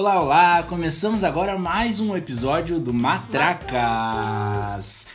Olá, 0.00 0.18
olá! 0.18 0.62
Começamos 0.62 1.22
agora 1.24 1.58
mais 1.58 2.00
um 2.00 2.16
episódio 2.16 2.80
do 2.80 2.90
Matracas. 2.90 3.78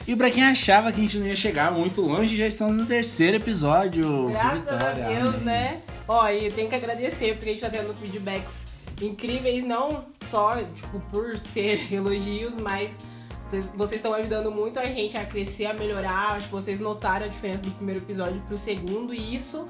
E 0.07 0.15
pra 0.15 0.29
quem 0.29 0.43
achava 0.43 0.91
que 0.91 0.99
a 0.99 1.01
gente 1.01 1.17
não 1.17 1.25
ia 1.25 1.35
chegar 1.35 1.71
muito 1.71 2.01
longe, 2.01 2.37
já 2.37 2.45
estamos 2.45 2.77
no 2.77 2.85
terceiro 2.85 3.37
episódio. 3.37 4.27
Graças 4.27 4.67
a 4.67 4.91
Deus, 4.91 5.41
né? 5.41 5.81
Ó, 6.07 6.29
e 6.29 6.45
eu 6.45 6.53
tenho 6.53 6.69
que 6.69 6.75
agradecer 6.75 7.33
porque 7.33 7.49
a 7.49 7.53
gente 7.53 7.61
tá 7.61 7.69
tendo 7.71 7.95
feedbacks 7.95 8.67
incríveis, 9.01 9.65
não 9.65 10.05
só, 10.29 10.55
tipo, 10.57 10.99
por 11.09 11.35
ser 11.39 11.81
elogios, 11.91 12.59
mas 12.59 12.99
vocês, 13.43 13.65
vocês 13.75 13.99
estão 13.99 14.13
ajudando 14.13 14.51
muito 14.51 14.77
a 14.77 14.85
gente 14.85 15.17
a 15.17 15.25
crescer, 15.25 15.65
a 15.65 15.73
melhorar. 15.73 16.33
Acho 16.33 16.45
que 16.45 16.53
vocês 16.53 16.79
notaram 16.79 17.25
a 17.25 17.27
diferença 17.27 17.63
do 17.63 17.71
primeiro 17.71 18.01
episódio 18.01 18.39
pro 18.41 18.55
segundo 18.55 19.15
e 19.15 19.33
isso 19.33 19.67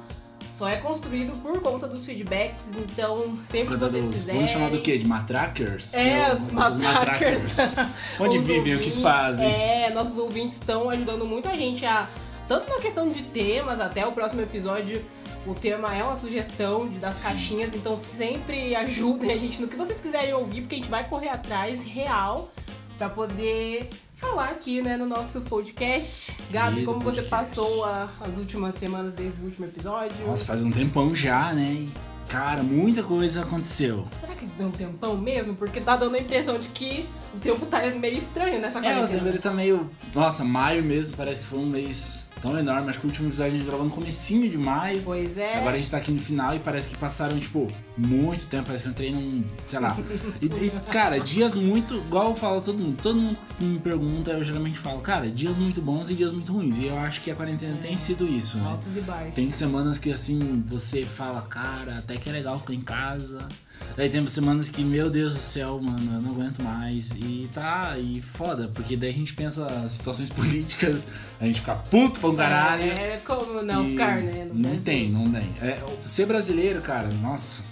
só 0.49 0.67
é 0.67 0.77
construído 0.77 1.33
por 1.41 1.61
conta 1.61 1.87
dos 1.87 2.05
feedbacks, 2.05 2.75
então 2.77 3.37
sempre 3.43 3.75
que 3.75 3.79
vocês 3.79 4.05
dos, 4.05 4.13
quiserem... 4.13 4.35
Vamos 4.35 4.51
chamar 4.51 4.69
do 4.69 4.81
quê? 4.81 4.97
De 4.97 5.07
matrackers? 5.07 5.93
É, 5.93 6.31
os, 6.31 6.39
os 6.39 6.51
matrackers. 6.51 7.75
Onde 8.19 8.37
Os 8.37 8.45
vivem, 8.45 8.75
o 8.75 8.79
que 8.79 8.91
fazem. 8.91 9.45
É, 9.45 9.89
nossos 9.91 10.17
ouvintes 10.17 10.57
estão 10.57 10.89
ajudando 10.89 11.25
muito 11.25 11.47
a 11.47 11.55
gente 11.55 11.85
a... 11.85 12.09
Tanto 12.47 12.69
na 12.69 12.79
questão 12.79 13.11
de 13.11 13.23
temas, 13.23 13.79
até 13.79 14.05
o 14.05 14.11
próximo 14.11 14.41
episódio, 14.41 15.03
o 15.47 15.53
tema 15.53 15.95
é 15.95 16.03
uma 16.03 16.15
sugestão 16.15 16.87
de, 16.87 16.99
das 16.99 17.15
Sim. 17.15 17.27
caixinhas, 17.29 17.75
então 17.75 17.97
sempre 17.97 18.75
ajudem 18.75 19.31
a 19.31 19.37
gente 19.37 19.61
no 19.61 19.67
que 19.67 19.75
vocês 19.75 19.99
quiserem 19.99 20.33
ouvir, 20.33 20.61
porque 20.61 20.75
a 20.75 20.77
gente 20.77 20.89
vai 20.89 21.07
correr 21.07 21.29
atrás 21.29 21.83
real 21.83 22.51
pra 22.97 23.09
poder 23.09 23.89
falar 24.25 24.49
aqui, 24.49 24.81
né, 24.81 24.97
no 24.97 25.05
nosso 25.05 25.41
podcast. 25.41 26.37
Gabi, 26.51 26.83
como 26.83 26.99
você 26.99 27.21
podcast. 27.21 27.29
passou 27.29 27.85
a- 27.85 28.09
as 28.21 28.37
últimas 28.37 28.75
semanas 28.75 29.13
desde 29.13 29.39
o 29.41 29.45
último 29.45 29.65
episódio? 29.65 30.15
Nossa, 30.25 30.45
faz 30.45 30.63
um 30.63 30.71
tempão 30.71 31.13
já, 31.15 31.53
né? 31.53 31.73
E, 31.73 31.89
cara, 32.27 32.63
muita 32.63 33.03
coisa 33.03 33.41
aconteceu. 33.43 34.05
Será 34.17 34.33
que 34.35 34.45
deu 34.45 34.67
um 34.67 34.71
tempão 34.71 35.15
mesmo? 35.17 35.55
Porque 35.55 35.79
tá 35.79 35.95
dando 35.95 36.15
a 36.15 36.19
impressão 36.19 36.57
de 36.57 36.67
que 36.69 37.07
o 37.35 37.39
tempo 37.39 37.65
tá 37.65 37.81
meio 37.91 38.17
estranho 38.17 38.59
nessa 38.59 38.79
É, 38.79 38.81
o 38.81 38.83
quarentena. 39.01 39.31
tempo 39.31 39.41
tá 39.41 39.51
meio. 39.51 39.91
Nossa, 40.13 40.43
maio 40.43 40.83
mesmo, 40.83 41.15
parece 41.17 41.41
que 41.43 41.47
foi 41.47 41.59
um 41.59 41.65
mês 41.65 42.29
tão 42.41 42.57
enorme. 42.57 42.89
Acho 42.89 42.99
que 42.99 43.05
o 43.05 43.09
último 43.09 43.27
episódio 43.29 43.53
a 43.53 43.57
gente 43.57 43.65
gravou 43.67 43.85
no 43.85 43.91
comecinho 43.91 44.49
de 44.49 44.57
maio. 44.57 45.01
Pois 45.03 45.37
é. 45.37 45.57
Agora 45.57 45.73
a 45.75 45.77
gente 45.77 45.89
tá 45.89 45.97
aqui 45.97 46.11
no 46.11 46.19
final 46.19 46.55
e 46.55 46.59
parece 46.59 46.89
que 46.89 46.97
passaram, 46.97 47.39
tipo, 47.39 47.67
muito 47.97 48.45
tempo. 48.47 48.65
Parece 48.67 48.83
que 48.83 48.89
eu 48.89 48.91
entrei 48.91 49.11
num. 49.11 49.43
sei 49.65 49.79
lá. 49.79 49.97
E, 50.41 50.45
e, 50.45 50.71
cara, 50.91 51.19
dias 51.19 51.55
muito. 51.57 51.95
Igual 51.95 52.29
eu 52.29 52.35
falo 52.35 52.61
todo 52.61 52.77
mundo. 52.77 52.97
Todo 53.01 53.19
mundo 53.19 53.39
que 53.57 53.63
me 53.63 53.79
pergunta, 53.79 54.31
eu 54.31 54.43
geralmente 54.43 54.77
falo, 54.79 55.01
cara, 55.01 55.27
dias 55.29 55.57
muito 55.57 55.81
bons 55.81 56.09
e 56.09 56.13
dias 56.15 56.31
muito 56.31 56.53
ruins. 56.53 56.77
E 56.79 56.85
eu 56.85 56.97
acho 56.97 57.21
que 57.21 57.31
a 57.31 57.35
quarentena 57.35 57.77
tem 57.81 57.97
sido 57.97 58.25
isso, 58.27 58.57
né? 58.59 58.69
Altos 58.69 58.95
e 58.97 59.01
baixos. 59.01 59.33
Tem 59.35 59.49
semanas 59.51 59.97
que 59.97 60.11
assim, 60.11 60.63
você 60.67 61.05
fala, 61.05 61.41
cara, 61.43 61.97
até 61.99 62.17
que 62.17 62.29
é 62.29 62.31
legal 62.31 62.57
ficar 62.59 62.73
em 62.73 62.81
casa. 62.81 63.47
Daí 63.95 64.09
tem 64.09 64.25
semanas 64.27 64.67
que, 64.67 64.83
meu 64.83 65.09
Deus 65.09 65.33
do 65.33 65.39
céu, 65.39 65.79
mano, 65.81 66.15
eu 66.15 66.21
não 66.21 66.31
aguento 66.31 66.61
mais. 66.61 67.11
E 67.11 67.49
tá, 67.53 67.95
e 67.97 68.21
foda, 68.21 68.69
porque 68.73 68.97
daí 68.97 69.11
a 69.11 69.13
gente 69.13 69.33
pensa 69.33 69.87
situações 69.87 70.29
políticas, 70.31 71.05
a 71.39 71.45
gente 71.45 71.61
fica 71.61 71.75
puto 71.75 72.19
pra 72.19 72.29
um 72.29 72.35
caralho. 72.35 72.91
É, 72.91 73.19
como 73.25 73.61
não 73.61 73.85
ficar, 73.85 74.21
né? 74.21 74.47
Não 74.51 74.61
Brasil. 74.61 74.83
tem, 74.83 75.09
não 75.09 75.31
tem. 75.31 75.53
É, 75.61 75.81
ser 76.01 76.25
brasileiro, 76.25 76.81
cara, 76.81 77.07
nossa, 77.07 77.63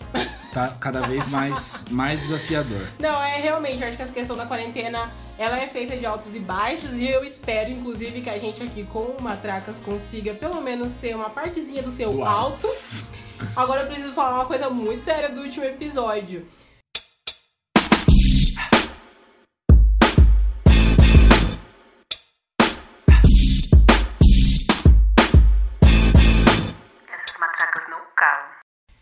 tá 0.53 0.69
cada 0.79 1.01
vez 1.01 1.27
mais, 1.27 1.87
mais 1.91 2.21
desafiador. 2.21 2.87
Não, 2.99 3.21
é 3.21 3.41
realmente, 3.41 3.81
eu 3.81 3.87
acho 3.89 3.97
que 3.97 4.03
essa 4.03 4.13
questão 4.13 4.37
da 4.37 4.45
quarentena, 4.45 5.11
ela 5.37 5.59
é 5.59 5.67
feita 5.67 5.97
de 5.97 6.05
altos 6.05 6.35
e 6.35 6.39
baixos 6.39 6.93
e 6.93 7.09
eu 7.09 7.25
espero, 7.25 7.69
inclusive, 7.69 8.21
que 8.21 8.29
a 8.29 8.37
gente 8.37 8.63
aqui 8.63 8.83
com 8.85 8.99
o 8.99 9.21
Matracas 9.21 9.81
consiga 9.81 10.33
pelo 10.33 10.61
menos 10.61 10.91
ser 10.91 11.15
uma 11.15 11.29
partezinha 11.29 11.83
do 11.83 11.91
seu 11.91 12.11
Do 12.11 12.23
alto. 12.23 12.61
Agora 13.55 13.81
eu 13.81 13.87
preciso 13.87 14.13
falar 14.13 14.35
uma 14.35 14.45
coisa 14.45 14.69
muito 14.69 15.01
séria 15.01 15.29
do 15.29 15.41
último 15.41 15.65
episódio. 15.65 16.45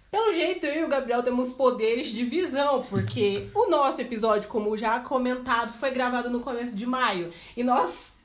Pelo 0.09 0.33
jeito, 0.33 0.65
eu 0.65 0.81
e 0.81 0.83
o 0.83 0.89
Gabriel 0.89 1.23
temos 1.23 1.53
poderes 1.53 2.07
de 2.07 2.25
visão, 2.25 2.83
porque 2.89 3.47
o 3.55 3.69
nosso 3.69 4.01
episódio, 4.01 4.49
como 4.49 4.75
já 4.77 4.99
comentado, 4.99 5.71
foi 5.71 5.91
gravado 5.91 6.29
no 6.29 6.41
começo 6.41 6.75
de 6.75 6.85
maio. 6.85 7.31
E 7.55 7.63
nós 7.63 8.17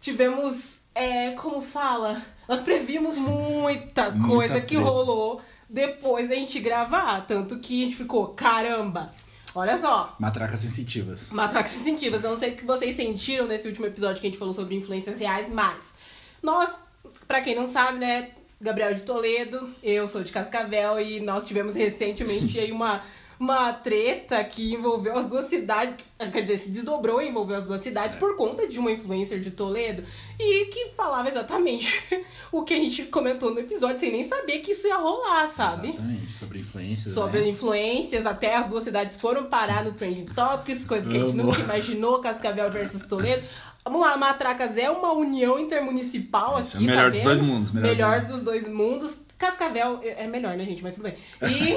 tivemos, 0.00 0.76
é, 0.94 1.32
como 1.32 1.60
fala, 1.60 2.20
nós 2.48 2.60
previmos 2.60 3.14
muita 3.14 4.10
Muita 4.10 4.26
coisa 4.26 4.60
que 4.60 4.74
treta. 4.76 4.84
rolou 4.84 5.40
depois 5.74 6.28
da 6.28 6.36
gente 6.36 6.60
gravar. 6.60 7.26
Tanto 7.26 7.58
que 7.58 7.82
a 7.82 7.86
gente 7.86 7.96
ficou, 7.96 8.28
caramba, 8.28 9.12
olha 9.54 9.76
só. 9.76 10.14
Matracas 10.20 10.60
sensitivas. 10.60 11.30
Matracas 11.32 11.72
sensitivas. 11.72 12.22
Eu 12.22 12.30
não 12.30 12.38
sei 12.38 12.52
o 12.52 12.56
que 12.56 12.64
vocês 12.64 12.94
sentiram 12.94 13.46
nesse 13.46 13.66
último 13.66 13.84
episódio 13.84 14.20
que 14.20 14.26
a 14.28 14.30
gente 14.30 14.38
falou 14.38 14.54
sobre 14.54 14.76
influências 14.76 15.18
reais, 15.18 15.50
mas 15.50 15.96
nós, 16.40 16.78
pra 17.26 17.40
quem 17.40 17.56
não 17.56 17.66
sabe, 17.66 17.98
né, 17.98 18.30
Gabriel 18.60 18.94
de 18.94 19.02
Toledo, 19.02 19.74
eu 19.82 20.08
sou 20.08 20.22
de 20.22 20.30
Cascavel 20.30 21.00
e 21.00 21.18
nós 21.18 21.44
tivemos 21.44 21.74
recentemente 21.74 22.56
aí 22.60 22.70
uma 22.70 23.02
uma 23.38 23.72
treta 23.72 24.42
que 24.44 24.72
envolveu 24.74 25.16
as 25.18 25.26
duas 25.26 25.46
cidades, 25.46 25.96
quer 26.18 26.42
dizer, 26.42 26.58
se 26.58 26.70
desdobrou 26.70 27.20
e 27.20 27.28
envolveu 27.28 27.56
as 27.56 27.64
duas 27.64 27.80
cidades 27.80 28.16
por 28.16 28.36
conta 28.36 28.66
de 28.66 28.78
uma 28.78 28.90
influencer 28.92 29.40
de 29.40 29.50
Toledo 29.50 30.02
e 30.38 30.66
que 30.66 30.90
falava 30.90 31.28
exatamente 31.28 32.02
o 32.52 32.62
que 32.62 32.74
a 32.74 32.76
gente 32.76 33.04
comentou 33.04 33.52
no 33.52 33.60
episódio 33.60 33.98
sem 34.00 34.12
nem 34.12 34.26
saber 34.26 34.58
que 34.60 34.72
isso 34.72 34.86
ia 34.86 34.96
rolar, 34.96 35.48
sabe? 35.48 35.88
Exatamente, 35.88 36.32
sobre 36.32 36.58
influências. 36.60 37.14
Sobre 37.14 37.40
né? 37.40 37.48
influências, 37.48 38.26
até 38.26 38.54
as 38.56 38.66
duas 38.66 38.84
cidades 38.84 39.16
foram 39.16 39.44
parar 39.44 39.84
no 39.84 39.92
Trending 39.92 40.26
Topics, 40.26 40.84
coisa 40.84 41.08
que 41.08 41.16
a 41.16 41.20
gente 41.20 41.36
nunca 41.36 41.60
imaginou, 41.60 42.20
Cascavel 42.20 42.70
versus 42.70 43.02
Toledo. 43.02 43.42
A 43.84 44.16
Matracas 44.16 44.78
é 44.78 44.90
uma 44.90 45.12
união 45.12 45.58
intermunicipal 45.58 46.58
Esse 46.58 46.76
é 46.76 46.76
aqui, 46.76 46.84
o 46.84 46.86
melhor 46.86 47.04
tá 47.04 47.10
dos 47.10 47.20
dois 47.22 47.40
mundos, 47.42 47.70
melhor 47.70 47.88
Melhor, 47.90 48.20
do- 48.22 48.32
dos 48.32 48.40
dois 48.40 48.66
mundos. 48.66 49.18
Cascavel 49.38 50.00
é 50.02 50.24
é 50.24 50.26
melhor, 50.26 50.56
né, 50.56 50.64
gente? 50.64 50.82
Mas 50.82 50.94
tudo 50.94 51.04
bem. 51.04 51.14
E... 51.42 51.76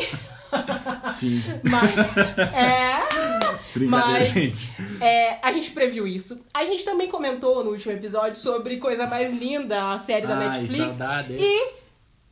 Sim. 1.09 1.41
mas... 1.63 2.17
É... 2.53 2.97
Brincadeira, 3.73 4.11
Mas- 4.19 4.27
gente. 4.29 4.71
É, 5.01 5.39
a 5.41 5.51
gente 5.51 5.71
previu 5.71 6.07
isso. 6.07 6.45
A 6.53 6.63
gente 6.63 6.83
também 6.83 7.07
comentou 7.07 7.63
no 7.63 7.71
último 7.71 7.91
episódio 7.91 8.39
sobre 8.39 8.77
Coisa 8.77 9.05
Mais 9.07 9.33
Linda, 9.33 9.91
a 9.91 9.97
série 9.97 10.25
da 10.25 10.37
Ai, 10.37 10.47
Netflix. 10.61 10.95
saudade. 10.95 11.35
E 11.39 11.71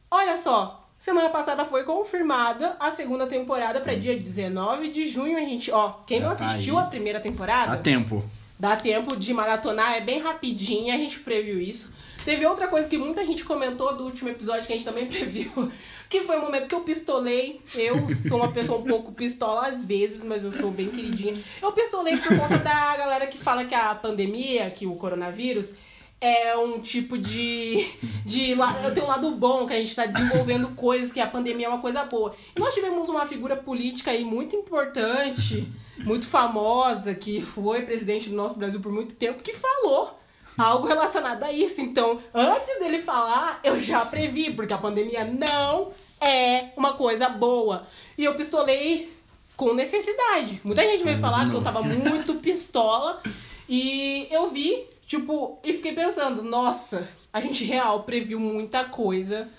olha 0.09 0.37
só, 0.37 0.87
semana 0.97 1.29
passada 1.29 1.65
foi 1.65 1.83
confirmada 1.83 2.75
a 2.79 2.89
segunda 2.91 3.27
temporada 3.27 3.81
pra 3.81 3.93
dia 3.95 4.17
19 4.17 4.89
de 4.89 5.07
junho. 5.09 5.37
A 5.37 5.41
gente, 5.41 5.69
ó, 5.71 5.93
quem 6.07 6.19
Já 6.21 6.29
não 6.29 6.35
tá 6.35 6.45
assistiu 6.45 6.77
aí. 6.77 6.83
a 6.83 6.87
primeira 6.87 7.19
temporada, 7.19 7.73
Há 7.73 7.77
tempo. 7.77 8.23
dá 8.57 8.75
tempo 8.75 9.15
de 9.17 9.33
maratonar, 9.33 9.93
é 9.95 10.01
bem 10.01 10.19
rapidinho, 10.21 10.93
a 10.93 10.97
gente 10.97 11.19
previu 11.19 11.59
isso. 11.59 11.93
Teve 12.25 12.43
outra 12.45 12.67
coisa 12.67 12.89
que 12.89 12.97
muita 12.97 13.23
gente 13.23 13.45
comentou 13.45 13.95
do 13.95 14.03
último 14.03 14.29
episódio 14.29 14.65
que 14.65 14.73
a 14.73 14.75
gente 14.75 14.83
também 14.83 15.05
previu, 15.07 15.71
que 16.09 16.21
foi 16.21 16.37
o 16.37 16.41
momento 16.41 16.67
que 16.67 16.73
eu 16.73 16.81
pistolei. 16.81 17.61
Eu 17.75 17.95
sou 18.27 18.37
uma 18.39 18.51
pessoa 18.51 18.79
um 18.79 18.83
pouco 18.83 19.11
pistola 19.11 19.67
às 19.67 19.85
vezes, 19.85 20.23
mas 20.23 20.43
eu 20.43 20.51
sou 20.51 20.71
bem 20.71 20.89
queridinha. 20.89 21.33
Eu 21.61 21.71
pistolei 21.71 22.17
por 22.17 22.35
conta 22.37 22.57
da 22.57 22.97
galera 22.97 23.27
que 23.27 23.37
fala 23.37 23.63
que 23.63 23.75
a 23.75 23.93
pandemia, 23.93 24.71
que 24.71 24.87
o 24.87 24.95
coronavírus, 24.95 25.73
é 26.19 26.57
um 26.57 26.79
tipo 26.79 27.15
de. 27.17 27.85
de 28.25 28.55
la- 28.55 28.73
tem 28.91 29.03
um 29.03 29.07
lado 29.07 29.29
bom, 29.31 29.67
que 29.67 29.73
a 29.73 29.79
gente 29.79 29.95
tá 29.95 30.07
desenvolvendo 30.07 30.69
coisas, 30.69 31.11
que 31.13 31.19
a 31.19 31.27
pandemia 31.27 31.67
é 31.67 31.69
uma 31.69 31.81
coisa 31.81 32.05
boa. 32.05 32.33
E 32.55 32.59
nós 32.59 32.73
tivemos 32.73 33.07
uma 33.07 33.27
figura 33.27 33.55
política 33.55 34.09
aí 34.09 34.25
muito 34.25 34.55
importante, 34.55 35.71
muito 35.99 36.25
famosa, 36.27 37.13
que 37.13 37.39
foi 37.39 37.83
presidente 37.83 38.29
do 38.29 38.35
nosso 38.35 38.55
Brasil 38.57 38.79
por 38.79 38.91
muito 38.91 39.13
tempo, 39.15 39.43
que 39.43 39.53
falou 39.53 40.19
algo 40.57 40.87
relacionado 40.87 41.43
a 41.43 41.51
isso. 41.51 41.81
Então, 41.81 42.19
antes 42.33 42.79
dele 42.79 42.99
falar, 42.99 43.59
eu 43.63 43.81
já 43.81 44.05
previ, 44.05 44.51
porque 44.51 44.73
a 44.73 44.77
pandemia 44.77 45.25
não 45.25 45.91
é 46.21 46.69
uma 46.75 46.93
coisa 46.93 47.29
boa. 47.29 47.85
E 48.17 48.23
eu 48.23 48.35
pistolei 48.35 49.13
com 49.55 49.73
necessidade. 49.73 50.61
Muita 50.63 50.83
gente 50.83 51.03
veio 51.03 51.19
falar 51.19 51.49
que 51.49 51.55
eu 51.55 51.63
tava 51.63 51.81
muito 51.81 52.35
pistola. 52.39 53.21
E 53.67 54.27
eu 54.31 54.49
vi, 54.49 54.85
tipo, 55.05 55.59
e 55.63 55.73
fiquei 55.73 55.93
pensando, 55.93 56.43
nossa, 56.43 57.07
a 57.33 57.41
gente 57.41 57.63
real 57.63 58.03
previu 58.03 58.39
muita 58.39 58.85
coisa 58.85 59.49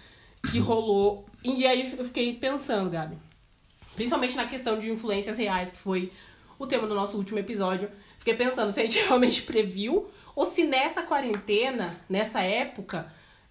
que 0.51 0.59
rolou. 0.59 1.25
E 1.43 1.67
aí 1.67 1.95
eu 1.99 2.05
fiquei 2.05 2.35
pensando, 2.35 2.91
Gabi. 2.91 3.17
Principalmente 3.95 4.37
na 4.37 4.47
questão 4.47 4.79
de 4.79 4.91
influências 4.91 5.39
reais, 5.39 5.71
que 5.71 5.79
foi 5.79 6.13
o 6.59 6.67
tema 6.67 6.87
do 6.87 6.95
nosso 6.95 7.17
último 7.17 7.39
episódio. 7.39 7.91
Fiquei 8.19 8.35
pensando 8.35 8.71
se 8.71 8.81
a 8.81 8.83
gente 8.83 8.99
realmente 9.07 9.43
previu 9.43 10.07
ou 10.37 10.45
se 10.45 10.65
nessa 10.65 11.03
quarentena, 11.03 11.93
nessa 12.09 12.43
época, 12.43 13.07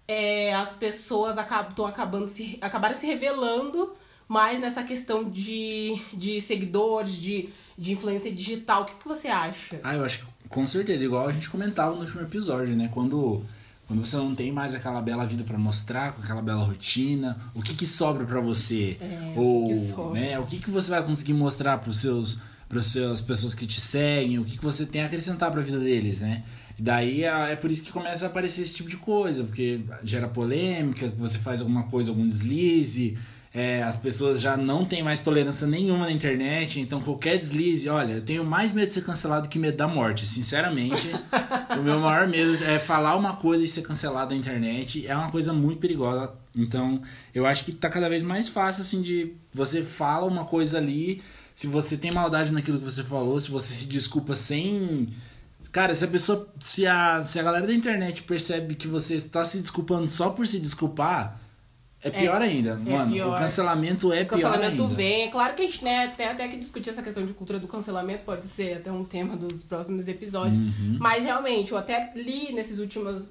é, 0.08 0.54
as 0.54 0.72
pessoas 0.72 1.36
estão 1.36 1.84
acabando 1.84 2.28
se, 2.28 2.56
acabaram 2.62 2.94
se 2.94 3.06
revelando 3.06 3.92
mais 4.28 4.60
nessa 4.60 4.82
questão 4.84 5.28
de, 5.28 6.00
de 6.14 6.40
seguidores, 6.40 7.16
de, 7.16 7.48
de 7.76 7.92
influência 7.92 8.32
digital. 8.32 8.82
O 8.82 8.84
que, 8.86 8.94
que 8.94 9.08
você 9.08 9.28
acha? 9.28 9.80
Ah, 9.82 9.96
eu 9.96 10.04
acho 10.04 10.20
que 10.20 10.36
com 10.48 10.64
certeza, 10.64 11.04
igual 11.04 11.28
a 11.28 11.32
gente 11.32 11.50
comentava 11.50 11.94
no 11.94 12.02
último 12.02 12.22
episódio, 12.22 12.76
né? 12.76 12.88
Quando 12.94 13.44
Quando 13.88 14.04
você 14.04 14.16
não 14.16 14.34
tem 14.34 14.52
mais 14.52 14.74
aquela 14.74 15.00
bela 15.00 15.26
vida 15.26 15.42
pra 15.42 15.58
mostrar, 15.58 16.12
com 16.12 16.22
aquela 16.22 16.42
bela 16.42 16.64
rotina, 16.64 17.36
o 17.52 17.62
que 17.62 17.74
que 17.74 17.86
sobra 17.86 18.24
pra 18.24 18.40
você? 18.40 18.96
É, 19.00 19.32
o 19.36 19.40
Ou, 19.40 19.66
que 19.66 20.18
né, 20.20 20.38
o 20.38 20.46
que 20.46 20.58
que 20.58 20.70
você 20.70 20.90
vai 20.90 21.02
conseguir 21.02 21.34
mostrar 21.34 21.78
pros 21.78 22.00
seus 22.00 22.38
para 22.68 22.80
as 22.80 23.20
pessoas 23.20 23.54
que 23.54 23.64
te 23.64 23.80
seguem, 23.80 24.40
o 24.40 24.44
que 24.44 24.58
que 24.58 24.64
você 24.64 24.86
tem 24.86 25.02
a 25.02 25.06
acrescentar 25.06 25.52
pra 25.52 25.62
vida 25.62 25.78
deles, 25.78 26.20
né? 26.20 26.42
E 26.78 26.82
daí 26.82 27.24
é 27.24 27.52
é 27.52 27.56
por 27.56 27.70
isso 27.70 27.84
que 27.84 27.92
começa 27.92 28.26
a 28.26 28.28
aparecer 28.28 28.62
esse 28.62 28.74
tipo 28.74 28.88
de 28.88 28.96
coisa, 28.96 29.44
porque 29.44 29.80
gera 30.04 30.28
polêmica, 30.28 31.12
você 31.16 31.38
faz 31.38 31.60
alguma 31.60 31.84
coisa, 31.84 32.10
algum 32.10 32.26
deslize, 32.26 33.16
é, 33.56 33.82
as 33.82 33.96
pessoas 33.96 34.38
já 34.38 34.54
não 34.54 34.84
têm 34.84 35.02
mais 35.02 35.20
tolerância 35.20 35.66
nenhuma 35.66 36.04
na 36.04 36.12
internet, 36.12 36.78
então 36.78 37.00
qualquer 37.00 37.38
deslize, 37.38 37.88
olha, 37.88 38.12
eu 38.12 38.20
tenho 38.20 38.44
mais 38.44 38.70
medo 38.70 38.88
de 38.88 38.94
ser 38.94 39.02
cancelado 39.02 39.48
que 39.48 39.58
medo 39.58 39.78
da 39.78 39.88
morte, 39.88 40.26
sinceramente. 40.26 41.10
o 41.78 41.82
meu 41.82 41.98
maior 41.98 42.28
medo 42.28 42.62
é 42.64 42.78
falar 42.78 43.16
uma 43.16 43.36
coisa 43.36 43.64
e 43.64 43.66
ser 43.66 43.80
cancelado 43.80 44.34
na 44.34 44.36
internet, 44.36 45.06
é 45.06 45.16
uma 45.16 45.30
coisa 45.30 45.54
muito 45.54 45.78
perigosa. 45.78 46.34
Então, 46.54 47.00
eu 47.34 47.46
acho 47.46 47.64
que 47.64 47.72
tá 47.72 47.88
cada 47.88 48.10
vez 48.10 48.22
mais 48.22 48.50
fácil 48.50 48.82
assim 48.82 49.00
de 49.00 49.32
você 49.54 49.82
fala 49.82 50.26
uma 50.26 50.44
coisa 50.44 50.76
ali, 50.76 51.22
se 51.54 51.66
você 51.66 51.96
tem 51.96 52.12
maldade 52.12 52.52
naquilo 52.52 52.78
que 52.78 52.84
você 52.84 53.02
falou, 53.02 53.40
se 53.40 53.50
você 53.50 53.72
se 53.72 53.86
desculpa 53.86 54.36
sem 54.36 55.08
Cara, 55.72 55.94
se 55.94 56.04
a 56.04 56.08
pessoa. 56.08 56.48
Se 56.60 56.86
a, 56.86 57.22
se 57.22 57.38
a 57.38 57.42
galera 57.42 57.66
da 57.66 57.72
internet 57.74 58.22
percebe 58.22 58.74
que 58.74 58.88
você 58.88 59.16
está 59.16 59.44
se 59.44 59.58
desculpando 59.60 60.06
só 60.08 60.30
por 60.30 60.46
se 60.46 60.58
desculpar, 60.58 61.40
é 62.02 62.10
pior 62.10 62.40
ainda. 62.40 62.76
Mano, 62.76 63.12
pior. 63.12 63.34
o 63.34 63.38
cancelamento 63.38 64.12
é 64.12 64.22
O 64.22 64.26
cancelamento 64.26 64.76
pior 64.76 64.84
ainda. 64.84 64.94
vem. 64.94 65.22
É 65.22 65.28
claro 65.28 65.54
que 65.54 65.62
a 65.62 65.64
gente 65.64 65.84
né, 65.84 66.08
tem 66.16 66.26
até 66.26 66.46
que 66.48 66.56
discutir 66.56 66.90
essa 66.90 67.02
questão 67.02 67.26
de 67.26 67.32
cultura 67.32 67.58
do 67.58 67.66
cancelamento, 67.66 68.24
pode 68.24 68.46
ser 68.46 68.78
até 68.78 68.92
um 68.92 69.04
tema 69.04 69.36
dos 69.36 69.62
próximos 69.64 70.06
episódios. 70.06 70.58
Uhum. 70.58 70.98
Mas 71.00 71.24
realmente, 71.24 71.72
eu 71.72 71.78
até 71.78 72.12
li 72.14 72.52
nesses 72.52 72.78
últimos, 72.78 73.30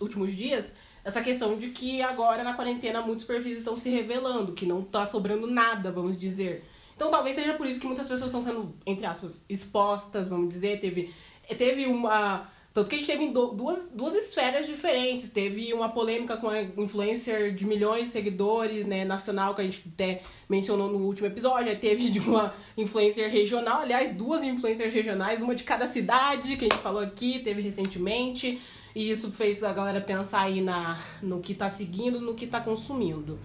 últimos 0.00 0.32
dias 0.32 0.72
essa 1.04 1.22
questão 1.22 1.56
de 1.56 1.68
que 1.68 2.02
agora 2.02 2.44
na 2.44 2.54
quarentena 2.54 3.00
muitos 3.00 3.24
perfis 3.24 3.58
estão 3.58 3.76
se 3.76 3.88
revelando, 3.88 4.52
que 4.52 4.66
não 4.66 4.82
tá 4.82 5.06
sobrando 5.06 5.46
nada, 5.46 5.90
vamos 5.90 6.18
dizer. 6.18 6.62
Então 6.94 7.10
talvez 7.10 7.34
seja 7.36 7.54
por 7.54 7.66
isso 7.66 7.80
que 7.80 7.86
muitas 7.86 8.06
pessoas 8.06 8.26
estão 8.26 8.42
sendo, 8.42 8.74
entre 8.84 9.06
aspas, 9.06 9.42
expostas, 9.48 10.28
vamos 10.28 10.52
dizer. 10.52 10.78
Teve, 10.78 11.10
teve 11.54 11.86
uma. 11.86 12.48
Tanto 12.72 12.88
que 12.88 12.94
a 12.94 12.98
gente 12.98 13.08
teve 13.08 13.28
duas, 13.30 13.90
duas 13.90 14.14
esferas 14.14 14.66
diferentes. 14.66 15.30
Teve 15.30 15.74
uma 15.74 15.88
polêmica 15.88 16.36
com 16.36 16.48
a 16.48 16.62
influencer 16.62 17.52
de 17.52 17.66
milhões 17.66 18.04
de 18.04 18.10
seguidores, 18.10 18.86
né, 18.86 19.04
nacional, 19.04 19.56
que 19.56 19.60
a 19.60 19.64
gente 19.64 19.82
até 19.92 20.22
mencionou 20.48 20.88
no 20.88 20.98
último 20.98 21.26
episódio. 21.26 21.76
Teve 21.80 22.10
de 22.10 22.20
uma 22.20 22.54
influencer 22.78 23.28
regional, 23.28 23.80
aliás, 23.80 24.14
duas 24.14 24.42
influencers 24.44 24.94
regionais, 24.94 25.42
uma 25.42 25.54
de 25.54 25.64
cada 25.64 25.84
cidade, 25.84 26.56
que 26.56 26.64
a 26.66 26.68
gente 26.68 26.80
falou 26.80 27.02
aqui, 27.02 27.40
teve 27.40 27.60
recentemente. 27.60 28.60
E 28.94 29.10
isso 29.10 29.32
fez 29.32 29.62
a 29.64 29.72
galera 29.72 30.00
pensar 30.00 30.42
aí 30.42 30.60
na, 30.60 30.98
no 31.22 31.40
que 31.40 31.54
tá 31.54 31.68
seguindo, 31.68 32.20
no 32.20 32.34
que 32.34 32.46
tá 32.46 32.60
consumindo. 32.60 33.38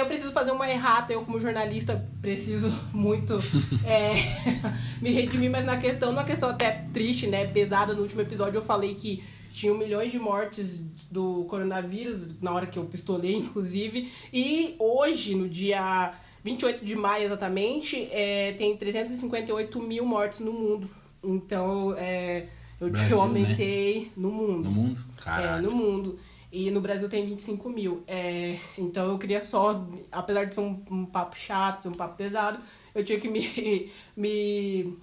Eu 0.00 0.06
preciso 0.06 0.32
fazer 0.32 0.50
uma 0.50 0.68
errata, 0.68 1.12
eu 1.12 1.22
como 1.22 1.38
jornalista 1.38 2.08
preciso 2.22 2.72
muito 2.92 3.38
é, 3.84 4.14
me 5.02 5.10
redimir, 5.10 5.50
mas 5.50 5.66
na 5.66 5.76
questão, 5.76 6.10
numa 6.10 6.24
questão 6.24 6.48
até 6.48 6.86
triste, 6.92 7.26
né, 7.26 7.46
pesada, 7.46 7.92
no 7.92 8.00
último 8.00 8.22
episódio 8.22 8.56
eu 8.56 8.62
falei 8.62 8.94
que 8.94 9.22
tinham 9.52 9.76
milhões 9.76 10.10
de 10.10 10.18
mortes 10.18 10.82
do 11.10 11.44
coronavírus, 11.44 12.40
na 12.40 12.52
hora 12.52 12.66
que 12.66 12.78
eu 12.78 12.84
pistolei, 12.84 13.36
inclusive, 13.36 14.10
e 14.32 14.74
hoje, 14.78 15.34
no 15.34 15.48
dia 15.48 16.14
28 16.42 16.82
de 16.82 16.96
maio 16.96 17.24
exatamente, 17.24 18.08
é, 18.10 18.52
tem 18.52 18.74
358 18.76 19.82
mil 19.82 20.06
mortes 20.06 20.38
no 20.38 20.52
mundo. 20.52 20.88
Então, 21.22 21.94
é, 21.98 22.46
eu, 22.80 22.88
Brasil, 22.88 23.10
eu 23.10 23.16
né? 23.16 23.22
aumentei 23.22 24.10
no 24.16 24.30
mundo. 24.30 24.68
No 24.68 24.70
mundo? 24.70 25.04
É, 25.18 25.22
Caralho. 25.22 25.70
no 25.70 25.76
mundo. 25.76 26.18
E 26.52 26.70
no 26.70 26.80
Brasil 26.80 27.08
tem 27.08 27.24
25 27.26 27.68
mil. 27.68 28.02
É, 28.06 28.58
então 28.76 29.10
eu 29.10 29.18
queria 29.18 29.40
só, 29.40 29.86
apesar 30.10 30.44
de 30.44 30.54
ser 30.54 30.60
um, 30.60 30.82
um 30.90 31.06
papo 31.06 31.36
chato, 31.36 31.82
ser 31.82 31.88
um 31.88 31.92
papo 31.92 32.16
pesado, 32.16 32.58
eu 32.94 33.04
tinha 33.04 33.20
que 33.20 33.28
me, 33.28 33.90
me 34.16 34.98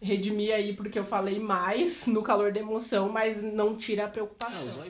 redimir 0.00 0.54
aí 0.54 0.74
porque 0.74 0.98
eu 0.98 1.04
falei 1.04 1.38
mais 1.38 2.06
no 2.06 2.22
calor 2.22 2.52
da 2.52 2.60
emoção, 2.60 3.08
mas 3.08 3.42
não 3.42 3.76
tira 3.76 4.04
a 4.04 4.08
preocupação. 4.08 4.84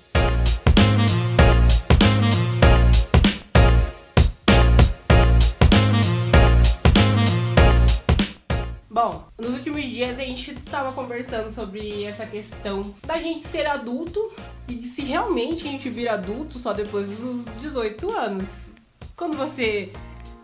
Bom, 9.02 9.24
nos 9.40 9.54
últimos 9.54 9.82
dias 9.82 10.18
a 10.18 10.22
gente 10.22 10.54
tava 10.56 10.92
conversando 10.92 11.50
sobre 11.50 12.04
essa 12.04 12.26
questão 12.26 12.94
da 13.06 13.18
gente 13.18 13.42
ser 13.42 13.64
adulto 13.64 14.20
e 14.68 14.74
de 14.74 14.82
se 14.82 15.00
realmente 15.00 15.66
a 15.66 15.70
gente 15.70 15.88
vira 15.88 16.12
adulto 16.12 16.58
só 16.58 16.74
depois 16.74 17.08
dos 17.08 17.46
18 17.58 18.12
anos. 18.12 18.74
Quando 19.16 19.38
você 19.38 19.90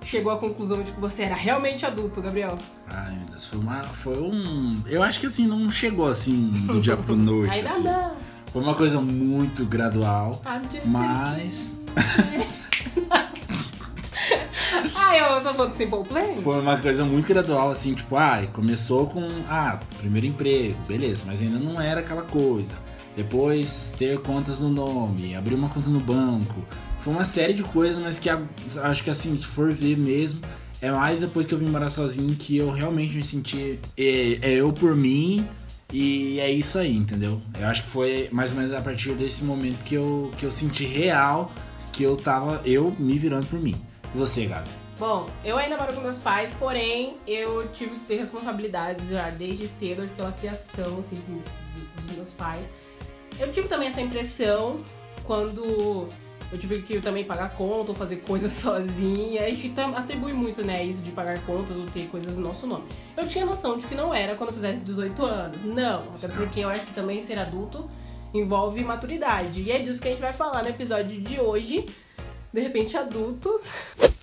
chegou 0.03 0.33
à 0.33 0.39
conclusão 0.39 0.83
de 0.83 0.91
que 0.91 0.99
você 0.99 1.25
era 1.25 1.35
realmente 1.35 1.85
adulto, 1.85 2.23
Gabriel? 2.23 2.59
Ai, 2.87 3.19
meu 3.19 3.27
Deus, 3.27 3.47
foi, 3.47 3.59
uma, 3.59 3.83
foi 3.85 4.19
um. 4.19 4.81
Eu 4.87 5.03
acho 5.03 5.21
que 5.21 5.27
assim, 5.27 5.47
não 5.47 5.71
chegou 5.71 6.09
assim 6.09 6.49
do 6.67 6.81
dia 6.81 6.97
pro 6.97 7.13
noite. 7.15 7.53
Ainda 7.53 7.69
assim. 7.69 7.83
não. 7.83 8.17
Foi 8.55 8.63
uma 8.63 8.75
coisa 8.75 9.03
muito 9.03 9.67
gradual. 9.67 10.41
I'm 10.47 10.63
just 10.71 10.87
Mas 10.87 11.77
Ah, 14.95 15.17
eu 15.17 15.43
sou 15.43 15.55
fã 15.55 15.67
do 15.67 15.73
Simple 15.73 16.05
Plan? 16.05 16.43
foi 16.43 16.61
uma 16.61 16.77
coisa 16.79 17.05
muito 17.05 17.27
gradual, 17.29 17.71
assim, 17.71 17.95
tipo, 17.95 18.17
ah, 18.17 18.47
começou 18.53 19.07
com, 19.07 19.27
ah, 19.49 19.79
primeiro 19.99 20.27
emprego, 20.27 20.77
beleza, 20.87 21.25
mas 21.27 21.41
ainda 21.41 21.59
não 21.59 21.81
era 21.81 22.01
aquela 22.01 22.23
coisa. 22.23 22.75
Depois 23.17 23.95
ter 23.97 24.21
contas 24.21 24.61
no 24.61 24.69
nome, 24.69 25.35
abrir 25.35 25.55
uma 25.55 25.69
conta 25.69 25.89
no 25.89 26.01
banco. 26.01 26.67
Foi 27.01 27.13
uma 27.13 27.25
série 27.25 27.55
de 27.55 27.63
coisas, 27.63 27.99
mas 27.99 28.19
que 28.19 28.29
acho 28.29 29.05
que 29.05 29.11
assim, 29.11 29.37
se 29.37 29.47
for 29.47 29.73
ver 29.73 29.97
mesmo, 29.97 30.41
é 30.81 30.91
mais 30.91 31.21
depois 31.21 31.47
que 31.47 31.55
eu 31.55 31.59
vim 31.59 31.67
morar 31.67 31.89
sozinho 31.89 32.35
que 32.37 32.57
eu 32.57 32.71
realmente 32.71 33.17
me 33.17 33.25
senti. 33.25 33.79
É, 33.97 34.39
é 34.43 34.51
eu 34.53 34.73
por 34.73 34.95
mim 34.95 35.49
e 35.93 36.39
é 36.41 36.51
isso 36.51 36.79
aí, 36.79 36.95
entendeu? 36.95 37.41
Eu 37.59 37.67
acho 37.69 37.85
que 37.85 37.89
foi 37.89 38.29
mais 38.33 38.51
ou 38.51 38.59
menos 38.59 38.75
a 38.75 38.81
partir 38.81 39.13
desse 39.13 39.45
momento 39.45 39.83
que 39.85 39.95
eu, 39.95 40.31
que 40.37 40.45
eu 40.45 40.51
senti 40.51 40.85
real 40.85 41.51
que 41.93 42.03
eu 42.03 42.17
tava 42.17 42.61
eu 42.65 42.95
me 42.99 43.19
virando 43.19 43.47
por 43.47 43.59
mim. 43.59 43.75
E 44.15 44.19
você, 44.19 44.47
Gabi? 44.47 44.71
Bom, 44.99 45.29
eu 45.45 45.59
ainda 45.59 45.77
moro 45.77 45.93
com 45.93 46.01
meus 46.01 46.19
pais, 46.19 46.53
porém 46.59 47.19
eu 47.27 47.69
tive 47.69 47.91
que 47.97 48.07
ter 48.07 48.17
responsabilidades 48.17 49.11
já 49.11 49.29
desde 49.29 49.69
cedo 49.69 50.09
pela 50.17 50.33
criação 50.33 50.99
assim, 50.99 51.17
do- 51.17 52.01
dos 52.03 52.13
meus 52.17 52.33
pais. 52.33 52.73
Eu 53.39 53.53
tive 53.53 53.69
também 53.69 53.89
essa 53.89 54.01
impressão 54.01 54.81
quando 55.25 56.09
eu 56.51 56.59
tive 56.59 56.81
que 56.81 56.99
também 57.03 57.25
pagar 57.25 57.51
conta 57.51 57.91
ou 57.91 57.95
fazer 57.95 58.17
coisas 58.19 58.51
sozinha. 58.57 59.43
A 59.45 59.51
gente 59.51 59.75
atribui 59.95 60.33
muito, 60.33 60.65
né, 60.65 60.83
isso 60.83 61.03
de 61.03 61.11
pagar 61.11 61.39
contas 61.45 61.77
ou 61.77 61.85
ter 61.85 62.09
coisas 62.09 62.39
no 62.39 62.49
nosso 62.49 62.67
nome. 62.67 62.85
Eu 63.15 63.27
tinha 63.29 63.45
noção 63.45 63.77
de 63.77 63.87
que 63.87 63.95
não 63.95 64.15
era 64.15 64.35
quando 64.35 64.49
eu 64.49 64.55
fizesse 64.55 64.81
18 64.81 65.23
anos. 65.23 65.63
Não, 65.63 66.05
até 66.15 66.29
porque 66.29 66.61
eu 66.61 66.71
acho 66.71 66.87
que 66.87 66.95
também 66.95 67.21
ser 67.21 67.39
adulto 67.39 67.91
envolve 68.33 68.83
maturidade. 68.83 69.61
E 69.63 69.71
é 69.71 69.79
disso 69.79 70.01
que 70.01 70.09
a 70.09 70.11
gente 70.11 70.21
vai 70.21 70.33
falar 70.33 70.63
no 70.63 70.71
episódio 70.71 71.21
de 71.21 71.39
hoje. 71.39 71.85
De 72.57 72.63
repente, 72.63 72.97
adultos. 72.97 73.71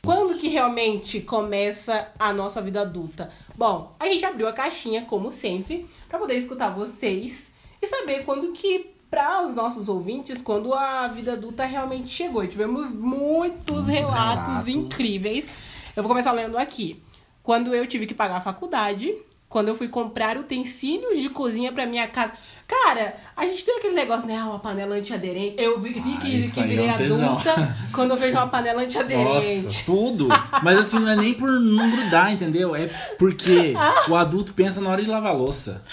Quando 0.03 0.39
que 0.39 0.47
realmente 0.47 1.21
começa 1.21 2.07
a 2.17 2.33
nossa 2.33 2.63
vida 2.63 2.81
adulta? 2.81 3.29
Bom, 3.55 3.95
a 3.99 4.07
gente 4.07 4.25
abriu 4.25 4.47
a 4.47 4.51
caixinha, 4.51 5.05
como 5.05 5.31
sempre, 5.31 5.85
para 6.09 6.17
poder 6.17 6.33
escutar 6.33 6.71
vocês 6.71 7.51
e 7.79 7.85
saber 7.85 8.25
quando 8.25 8.51
que, 8.51 8.89
para 9.07 9.43
os 9.43 9.53
nossos 9.53 9.87
ouvintes, 9.87 10.41
quando 10.41 10.73
a 10.73 11.07
vida 11.09 11.33
adulta 11.33 11.63
realmente 11.63 12.09
chegou. 12.09 12.43
E 12.43 12.47
tivemos 12.47 12.91
muitos, 12.91 13.85
Muitos 13.85 13.87
relatos, 13.87 14.47
relatos. 14.47 14.67
incríveis. 14.67 15.51
Eu 15.95 16.01
vou 16.01 16.09
começar 16.09 16.31
lendo 16.31 16.57
aqui. 16.57 17.03
Quando 17.43 17.75
eu 17.75 17.85
tive 17.85 18.07
que 18.07 18.15
pagar 18.15 18.37
a 18.37 18.41
faculdade, 18.41 19.15
quando 19.47 19.67
eu 19.67 19.75
fui 19.75 19.87
comprar 19.87 20.39
utensílios 20.39 21.19
de 21.19 21.29
cozinha 21.29 21.71
pra 21.71 21.85
minha 21.85 22.07
casa. 22.07 22.33
Cara, 22.67 23.15
a 23.35 23.45
gente 23.45 23.63
tem 23.65 23.77
aquele 23.77 23.93
negócio, 23.93 24.27
né? 24.27 24.41
Uma 24.43 24.59
panela 24.59 24.95
antiaderente. 24.95 25.55
Eu 25.61 25.79
vi, 25.79 25.89
Ah, 25.99 26.17
que, 26.19 26.41
que 26.51 26.59
é 26.59 26.63
virei 26.67 26.89
um 26.89 26.97
tesão. 26.97 27.29
adulta 27.37 27.75
quando 27.93 28.11
eu 28.11 28.17
vejo 28.17 28.33
uma 28.37 28.47
panela 28.47 28.81
antiaderente. 28.81 29.65
Nossa, 29.65 29.83
tudo. 29.85 30.27
Mas 30.63 30.77
assim, 30.77 30.99
não 30.99 31.09
é 31.09 31.15
nem 31.15 31.33
por 31.33 31.49
não 31.59 31.89
grudar, 31.91 32.31
entendeu? 32.31 32.75
É 32.75 32.87
porque 33.19 33.73
o 34.09 34.15
adulto 34.15 34.53
pensa 34.53 34.79
na 34.81 34.89
hora 34.89 35.01
de 35.03 35.09
lavar 35.09 35.35
louça. 35.35 35.83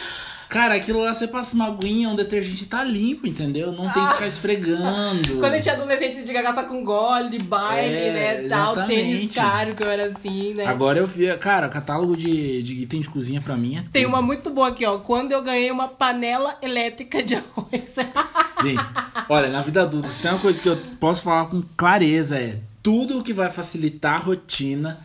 Cara, 0.50 0.74
aquilo 0.74 1.00
lá 1.00 1.14
você 1.14 1.28
passa 1.28 1.54
uma 1.54 1.68
aguinha, 1.68 2.08
um 2.08 2.16
detergente 2.16 2.66
tá 2.66 2.82
limpo, 2.82 3.24
entendeu? 3.26 3.70
Não 3.70 3.88
tem 3.88 4.04
que 4.04 4.12
ficar 4.14 4.26
esfregando. 4.26 5.36
Quando 5.38 5.54
eu 5.54 5.62
tinha 5.62 5.74
adolescente, 5.74 6.18
eu 6.18 6.24
tinha 6.24 6.42
gastar 6.42 6.64
com 6.64 6.82
gole, 6.84 7.38
baile, 7.38 7.94
É, 7.94 8.40
né? 8.42 8.48
Tal, 8.48 8.84
tênis 8.86 9.32
caro, 9.32 9.76
que 9.76 9.82
eu 9.84 9.88
era 9.88 10.06
assim, 10.06 10.52
né? 10.54 10.66
Agora 10.66 10.98
eu 10.98 11.06
vi, 11.06 11.34
cara, 11.38 11.68
catálogo 11.68 12.16
de, 12.16 12.62
de 12.64 12.74
item 12.82 13.00
de 13.00 13.08
cozinha 13.08 13.40
pra 13.40 13.56
mim 13.56 13.76
é 13.76 13.84
Tem 13.92 14.02
tudo. 14.02 14.12
uma 14.12 14.20
muito 14.20 14.50
boa 14.50 14.68
aqui, 14.68 14.84
ó. 14.84 14.98
Quando 14.98 15.30
eu 15.30 15.40
ganhei 15.40 15.70
uma 15.70 15.86
panela 15.86 16.58
elétrica 16.60 17.22
de 17.22 17.36
arroz. 17.36 17.94
Gente, 18.62 18.82
olha, 19.28 19.48
na 19.50 19.62
vida 19.62 19.82
adulta, 19.82 20.08
se 20.08 20.20
tem 20.20 20.32
uma 20.32 20.40
coisa 20.40 20.60
que 20.60 20.68
eu 20.68 20.76
posso 20.98 21.22
falar 21.22 21.46
com 21.46 21.62
clareza 21.76 22.36
é 22.38 22.58
tudo 22.82 23.22
que 23.22 23.32
vai 23.32 23.50
facilitar 23.50 24.14
a 24.16 24.18
rotina 24.18 24.98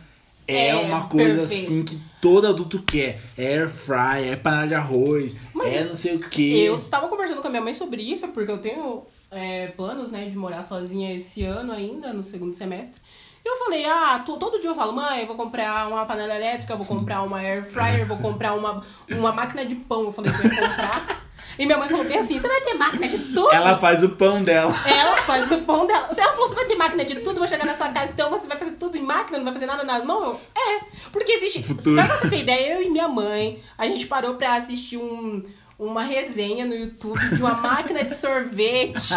é, 0.48 0.68
É, 0.70 0.74
uma 0.76 1.06
coisa 1.08 1.38
perfeito. 1.40 1.64
assim 1.64 1.82
que 1.84 1.98
todo 2.28 2.48
adulto 2.48 2.82
quer. 2.82 3.20
É 3.38 3.58
air 3.58 3.68
fry, 3.70 4.28
é 4.30 4.36
panela 4.36 4.66
de 4.66 4.74
arroz, 4.74 5.38
Mas 5.54 5.72
é 5.72 5.82
eu- 5.82 5.86
não 5.86 5.94
sei 5.94 6.16
o 6.16 6.18
que. 6.20 6.58
Eu 6.64 6.76
estava 6.76 7.06
conversando 7.08 7.40
com 7.40 7.46
a 7.46 7.50
minha 7.50 7.62
mãe 7.62 7.72
sobre 7.74 8.02
isso, 8.02 8.26
porque 8.28 8.50
eu 8.50 8.58
tenho 8.58 9.04
é, 9.30 9.68
planos, 9.68 10.10
né, 10.10 10.24
de 10.28 10.36
morar 10.36 10.62
sozinha 10.62 11.12
esse 11.14 11.42
ano 11.44 11.72
ainda, 11.72 12.12
no 12.12 12.22
segundo 12.22 12.54
semestre. 12.54 13.00
E 13.44 13.48
eu 13.48 13.56
falei, 13.58 13.84
ah, 13.84 14.22
to- 14.26 14.36
todo 14.38 14.58
dia 14.60 14.70
eu 14.70 14.74
falo, 14.74 14.92
mãe, 14.92 15.20
eu 15.20 15.26
vou 15.26 15.36
comprar 15.36 15.88
uma 15.88 16.04
panela 16.06 16.34
elétrica, 16.34 16.74
vou 16.74 16.86
comprar 16.86 17.22
uma 17.22 17.38
air 17.38 17.64
fryer, 17.64 18.04
vou 18.06 18.16
comprar 18.16 18.54
uma, 18.54 18.82
uma 19.10 19.32
máquina 19.32 19.64
de 19.64 19.74
pão. 19.76 20.02
Eu 20.04 20.12
falei 20.12 20.32
que 20.32 20.40
eu 20.46 20.50
ia 20.52 20.68
comprar. 20.68 21.25
E 21.58 21.64
minha 21.64 21.78
mãe 21.78 21.88
falou 21.88 22.04
bem 22.04 22.18
assim, 22.18 22.38
você 22.38 22.46
vai 22.46 22.60
ter 22.60 22.74
máquina 22.74 23.08
de 23.08 23.18
tudo? 23.18 23.50
Ela 23.52 23.78
faz 23.78 24.02
o 24.02 24.10
pão 24.10 24.44
dela. 24.44 24.74
Ela 24.86 25.16
faz 25.16 25.50
o 25.50 25.58
pão 25.62 25.86
dela. 25.86 26.08
Ela 26.16 26.32
falou, 26.32 26.48
você 26.48 26.54
vai 26.54 26.66
ter 26.66 26.76
máquina 26.76 27.04
de 27.04 27.16
tudo, 27.16 27.38
vai 27.38 27.48
chegar 27.48 27.64
na 27.64 27.74
sua 27.74 27.88
casa, 27.88 28.10
então 28.12 28.28
você 28.28 28.46
vai 28.46 28.58
fazer 28.58 28.72
tudo 28.72 28.96
em 28.96 29.02
máquina, 29.02 29.38
não 29.38 29.44
vai 29.44 29.54
fazer 29.54 29.66
nada 29.66 29.82
nas 29.84 30.04
mãos? 30.04 30.48
Eu, 30.54 30.62
é, 30.62 30.80
porque 31.10 31.32
existe... 31.32 31.62
Futuro. 31.62 31.96
Pra 31.96 32.16
você 32.16 32.28
ter 32.28 32.40
ideia, 32.40 32.74
eu 32.74 32.82
e 32.82 32.90
minha 32.90 33.08
mãe, 33.08 33.60
a 33.78 33.86
gente 33.86 34.06
parou 34.06 34.34
pra 34.34 34.54
assistir 34.56 34.98
um, 34.98 35.42
uma 35.78 36.02
resenha 36.02 36.66
no 36.66 36.74
YouTube 36.74 37.18
de 37.30 37.40
uma 37.40 37.54
máquina 37.54 38.04
de 38.04 38.14
sorvete. 38.14 39.14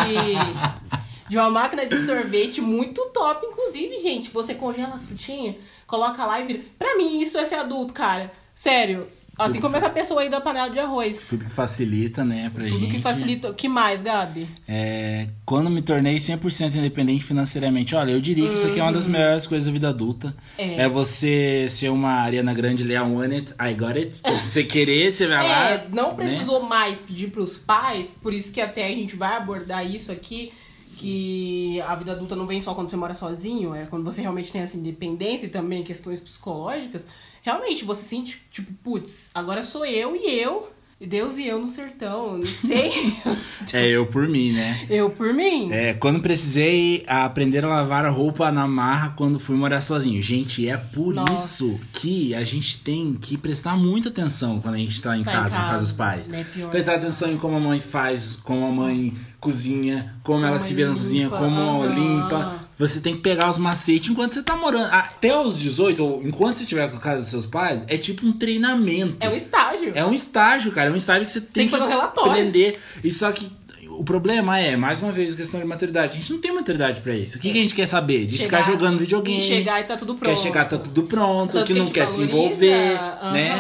De 1.28 1.38
uma 1.38 1.50
máquina 1.50 1.86
de 1.86 1.96
sorvete 2.06 2.60
muito 2.60 3.06
top, 3.14 3.46
inclusive, 3.46 4.00
gente. 4.00 4.32
Você 4.32 4.56
congela 4.56 4.96
as 4.96 5.04
frutinhas, 5.04 5.58
coloca 5.86 6.26
lá 6.26 6.40
e 6.40 6.46
vira. 6.46 6.62
Pra 6.78 6.96
mim, 6.98 7.20
isso 7.20 7.38
é 7.38 7.46
ser 7.46 7.56
adulto, 7.56 7.94
cara. 7.94 8.32
Sério. 8.56 9.06
Assim 9.40 9.54
Tudo 9.54 9.62
como 9.62 9.78
essa 9.78 9.90
pessoa 9.90 10.20
aí 10.20 10.30
da 10.30 10.42
panela 10.42 10.70
de 10.70 10.78
arroz. 10.78 11.30
Tudo 11.30 11.46
que 11.46 11.52
facilita, 11.52 12.26
né, 12.26 12.52
pra 12.54 12.68
Tudo 12.68 12.78
gente. 12.78 12.92
que 12.92 13.00
facilita. 13.00 13.50
O 13.50 13.54
que 13.54 13.70
mais, 13.70 14.02
Gabi? 14.02 14.46
É, 14.68 15.30
quando 15.46 15.70
me 15.70 15.82
tornei 15.82 16.18
100% 16.18 16.76
independente 16.76 17.24
financeiramente, 17.24 17.96
olha, 17.96 18.12
eu 18.12 18.20
diria 18.20 18.50
que 18.50 18.56
isso 18.56 18.68
aqui 18.68 18.82
é 18.82 18.84
uma 18.84 18.92
das 18.92 19.08
melhores 19.08 19.48
coisas 19.48 19.66
da 19.66 19.72
vida 19.72 19.88
adulta. 19.88 20.36
É. 20.58 20.90
você 20.90 21.70
ser 21.70 21.88
uma 21.88 22.16
Ariana 22.16 22.54
Grande, 22.54 22.84
I 22.92 23.00
want 23.00 23.32
it, 23.32 23.54
I 23.54 23.74
got 23.74 23.96
it. 23.96 24.22
Você 24.44 24.64
querer, 24.64 25.12
você 25.12 25.28
vai 25.28 25.48
lá. 25.48 25.70
É, 25.70 25.88
não 25.90 26.10
né? 26.10 26.16
precisou 26.16 26.64
mais 26.64 26.98
pedir 27.00 27.32
pros 27.32 27.58
pais, 27.58 28.12
por 28.22 28.34
isso 28.34 28.52
que 28.52 28.60
até 28.60 28.86
a 28.86 28.90
gente 28.90 29.16
vai 29.16 29.38
abordar 29.38 29.86
isso 29.86 30.12
aqui, 30.12 30.52
que 30.98 31.80
a 31.82 31.96
vida 31.96 32.12
adulta 32.12 32.36
não 32.36 32.46
vem 32.46 32.62
só 32.62 32.74
quando 32.74 32.90
você 32.90 32.98
mora 32.98 33.16
sozinho, 33.16 33.74
é 33.74 33.86
quando 33.86 34.04
você 34.04 34.22
realmente 34.22 34.52
tem 34.52 34.62
essa 34.62 34.76
independência 34.76 35.46
e 35.46 35.50
também 35.50 35.84
questões 35.84 36.20
psicológicas. 36.20 37.06
Realmente, 37.42 37.86
você 37.86 38.04
sente, 38.04 38.42
tipo, 38.52 38.72
putz, 38.84 39.32
agora 39.34 39.64
sou 39.64 39.86
eu 39.86 40.16
e 40.16 40.40
eu, 40.40 40.72
e 41.02 41.08
Deus 41.08 41.38
e 41.38 41.48
eu 41.48 41.60
no 41.60 41.68
sertão, 41.68 42.38
não 42.38 42.46
sei. 42.46 42.92
É, 43.72 43.88
eu 43.92 44.08
por 44.08 44.28
mim, 44.28 44.52
né? 44.54 44.88
eu 44.90 45.12
por 45.12 45.32
mim. 45.32 45.72
É, 45.72 45.94
quando 45.94 46.20
precisei 46.22 47.04
aprender 47.06 47.64
a 47.64 47.68
lavar 47.68 48.04
a 48.04 48.10
roupa 48.10 48.52
na 48.52 48.68
marra 48.68 49.14
quando 49.16 49.40
fui 49.40 49.56
morar 49.56 49.80
sozinho. 49.80 50.24
Gente, 50.24 50.68
é 50.68 50.76
por 50.76 51.14
Nossa. 51.14 51.34
isso 51.64 51.92
que 52.00 52.34
a 52.34 52.44
gente 52.44 52.80
tem 52.82 53.14
que 53.14 53.38
prestar 53.38 53.78
muita 53.78 54.10
atenção 54.10 54.60
quando 54.60 54.74
a 54.76 54.78
gente 54.80 55.00
tá 55.00 55.16
em 55.16 55.24
Tá 55.24 55.32
em 55.32 55.36
casa, 55.36 55.56
na 55.56 55.62
casa 55.62 55.72
casa, 55.74 55.84
dos 55.84 55.92
pais. 55.94 56.28
né? 56.28 56.44
Pior. 56.52 56.72
Prestar 56.72 56.96
atenção 56.96 57.32
em 57.32 57.38
como 57.38 57.58
a 57.58 57.60
mãe 57.60 57.80
faz, 57.80 58.38
como 58.38 58.66
a 58.66 58.72
mãe 58.72 59.14
cozinha, 59.40 60.16
como 60.24 60.40
ela 60.44 60.58
Como 60.58 60.60
se 60.60 60.74
vê 60.74 60.86
na 60.86 60.96
cozinha, 60.96 61.30
como 61.30 61.84
aham. 61.84 61.94
limpa. 61.94 62.69
Você 62.80 63.02
tem 63.02 63.14
que 63.14 63.20
pegar 63.22 63.50
os 63.50 63.58
macetes 63.60 64.10
enquanto 64.10 64.34
você 64.34 64.42
tá 64.42 64.56
morando. 64.56 64.86
Até 64.92 65.38
os 65.38 65.60
18, 65.60 66.02
ou 66.04 66.24
enquanto 66.26 66.56
você 66.56 66.64
estiver 66.64 66.90
com 66.90 66.96
a 66.98 67.00
casa 67.00 67.20
dos 67.20 67.28
seus 67.28 67.46
pais, 67.46 67.82
é 67.88 67.98
tipo 67.98 68.26
um 68.26 68.32
treinamento. 68.32 69.18
É 69.20 69.30
um 69.30 69.36
estágio. 69.36 69.92
É 69.94 70.06
um 70.06 70.14
estágio, 70.14 70.72
cara. 70.72 70.90
É 70.90 70.94
um 70.94 70.96
estágio 70.96 71.26
que 71.26 71.32
você 71.32 71.42
tem, 71.42 71.52
tem 71.52 71.66
que 71.68 71.72
fazer 71.72 71.84
um 71.84 71.90
relatório. 71.90 72.32
aprender. 72.32 72.80
E 73.04 73.12
só 73.12 73.32
que 73.34 73.52
o 73.90 74.04
problema 74.06 74.58
é, 74.58 74.78
mais 74.78 75.02
uma 75.04 75.12
vez, 75.12 75.36
questão 75.36 75.60
de 75.60 75.66
maturidade. 75.66 76.14
A 76.18 76.22
gente 76.22 76.32
não 76.32 76.40
tem 76.40 76.54
maturidade 76.54 77.02
pra 77.02 77.14
isso. 77.14 77.38
O 77.38 77.42
que, 77.42 77.52
que 77.52 77.58
a 77.58 77.62
gente 77.62 77.76
quer 77.76 77.86
saber? 77.86 78.26
De 78.26 78.38
Chegar- 78.38 78.64
ficar 78.64 78.72
jogando 78.72 78.98
videogame. 78.98 79.42
chegar 79.42 79.82
e 79.82 79.84
tá 79.84 79.98
tudo 79.98 80.16
pronto. 80.16 80.30
Quer 80.34 80.38
chegar, 80.42 80.64
tá 80.70 80.78
tudo 80.78 81.04
pronto. 81.04 81.52
Tanto 81.52 81.68
que 81.68 81.74
não 81.74 81.82
a 81.82 81.86
gente 81.86 81.94
quer 81.94 82.08
se 82.08 82.26
valoriza, 82.26 82.36
envolver, 82.46 82.94
aham, 82.98 83.32
né? 83.34 83.52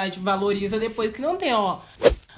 A 0.00 0.04
gente 0.04 0.18
valoriza 0.20 0.78
depois 0.78 1.10
que 1.12 1.22
não 1.22 1.36
tem, 1.36 1.54
ó. 1.54 1.78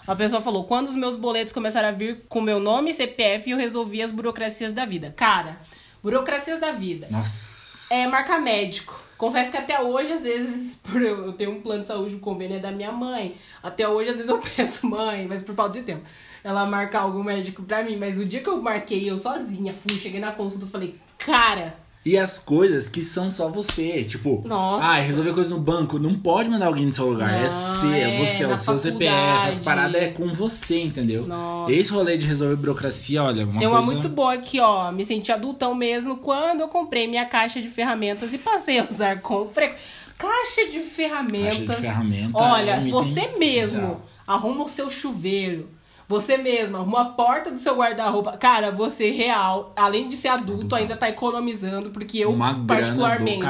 A 0.07 0.15
pessoa 0.15 0.41
falou, 0.41 0.65
quando 0.65 0.87
os 0.89 0.95
meus 0.95 1.17
boletos 1.17 1.53
começaram 1.53 1.89
a 1.89 1.93
vir 1.93 2.21
com 2.29 2.41
meu 2.41 2.61
nome 2.61 2.93
e 2.93 2.95
CPF, 2.95 3.51
eu 3.51 3.59
resolvi 3.59 4.01
as 4.03 4.13
burocracias 4.13 4.73
da 4.73 4.87
vida. 4.87 5.13
Cara, 5.17 5.59
burocracias 6.03 6.61
da 6.61 6.73
vida. 6.73 7.07
Nossa. 7.11 7.95
É 7.95 8.07
marcar 8.07 8.41
médico. 8.41 9.03
Confesso 9.17 9.51
que 9.51 9.57
até 9.57 9.81
hoje, 9.81 10.13
às 10.13 10.23
vezes, 10.23 10.77
por 10.83 11.01
eu 11.03 11.33
tenho 11.33 11.53
um 11.53 11.61
plano 11.61 11.81
de 11.81 11.87
saúde, 11.87 12.15
o 12.15 12.21
convênio 12.21 12.57
é 12.57 12.61
da 12.61 12.71
minha 12.71 12.93
mãe. 12.93 13.35
Até 13.63 13.89
hoje, 13.89 14.11
às 14.11 14.17
vezes, 14.17 14.31
eu 14.31 14.39
peço, 14.57 14.87
mãe, 14.87 15.27
mas 15.29 15.43
por 15.43 15.55
falta 15.55 15.79
de 15.79 15.85
tempo, 15.85 16.05
ela 16.45 16.65
marcar 16.67 17.01
algum 17.01 17.25
médico 17.25 17.63
pra 17.63 17.83
mim. 17.83 17.97
Mas 17.97 18.19
o 18.19 18.25
dia 18.25 18.41
que 18.41 18.49
eu 18.49 18.63
marquei, 18.63 19.11
eu 19.11 19.19
sozinha, 19.19 19.73
fui, 19.73 19.97
cheguei 19.97 20.21
na 20.21 20.33
consulta, 20.33 20.65
eu 20.65 20.71
falei, 20.71 20.97
cara, 21.19 21.77
E 22.07 22.17
as 22.17 22.39
coisas 22.39 22.89
que 22.89 23.05
são 23.05 23.31
só 23.31 23.49
você. 23.49 24.05
Tipo, 24.05 24.43
Nossa. 24.47 24.87
ah, 24.87 24.95
resolver 24.97 25.33
coisa 25.35 25.55
no 25.55 25.61
banco. 25.61 25.99
Não 25.99 26.15
pode 26.15 26.49
mandar 26.49 26.67
alguém 26.67 26.87
no 26.87 26.93
seu 26.95 27.09
lugar. 27.11 27.29
é 27.35 27.43
Não, 27.43 27.49
você, 27.49 27.87
é 27.87 28.01
é, 28.17 28.25
você, 28.25 28.45
é 28.45 28.47
na 28.47 28.55
o 28.55 28.59
seu 28.59 28.79
CPF. 28.79 29.49
As 29.49 29.61
paradas 29.61 30.01
é 30.03 30.09
com 30.09 30.33
você, 30.33 30.81
entendeu? 30.81 31.27
Nossa. 31.27 31.73
Esse 31.73 31.93
rolê 31.93 32.17
de 32.17 32.27
resolver 32.27 32.57
burocracia, 32.57 33.23
olha, 33.23 33.45
uma 33.45 33.59
Tem 33.59 33.69
uma 33.69 33.79
coisa... 33.79 33.93
muito 33.93 34.09
boa 34.09 34.35
aqui, 34.35 34.61
ó. 34.61 34.91
Me 34.93 35.05
senti 35.05 35.31
adultão 35.33 35.75
mesmo 35.75 36.17
quando 36.19 36.61
eu 36.61 36.69
comprei 36.69 37.07
minha 37.07 37.27
caixa 37.27 37.61
de 37.61 37.69
ferramentas 37.69 38.33
e 38.33 38.39
passei 38.39 38.79
a 38.79 38.85
usar 38.89 39.21
com 39.23 39.49
frequência. 39.51 39.85
Caixa 40.17 40.71
de 40.71 40.81
ferramentas. 40.81 41.59
Caixa 41.59 41.81
de 41.81 41.87
ferramenta 41.87 42.39
Olha, 42.39 42.71
é 42.73 42.79
um 42.79 42.91
você 42.91 43.29
mesmo 43.39 43.79
essencial. 43.79 44.09
arruma 44.27 44.65
o 44.65 44.69
seu 44.69 44.91
chuveiro, 44.91 45.69
você 46.09 46.39
mesmo 46.39 46.79
arruma 46.79 47.03
a 47.03 47.05
porta 47.05 47.51
do 47.51 47.59
seu 47.59 47.77
guarda-roupa, 47.77 48.37
cara, 48.39 48.73
você 48.73 49.11
real, 49.11 49.73
além 49.77 50.09
de 50.09 50.17
ser 50.17 50.29
adulto, 50.29 50.75
ainda 50.75 50.97
tá 50.97 51.09
economizando, 51.09 51.91
porque 51.91 52.19
eu, 52.19 52.33
Uma 52.33 52.65
particularmente, 52.67 53.45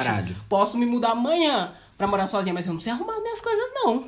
posso 0.48 0.76
me 0.76 0.84
mudar 0.84 1.12
amanhã 1.12 1.72
pra 1.96 2.08
morar 2.08 2.26
sozinha, 2.26 2.52
mas 2.52 2.66
eu 2.66 2.74
não 2.74 2.80
sei 2.80 2.92
arrumar 2.92 3.20
minhas 3.20 3.40
coisas, 3.40 3.64
não. 3.74 4.04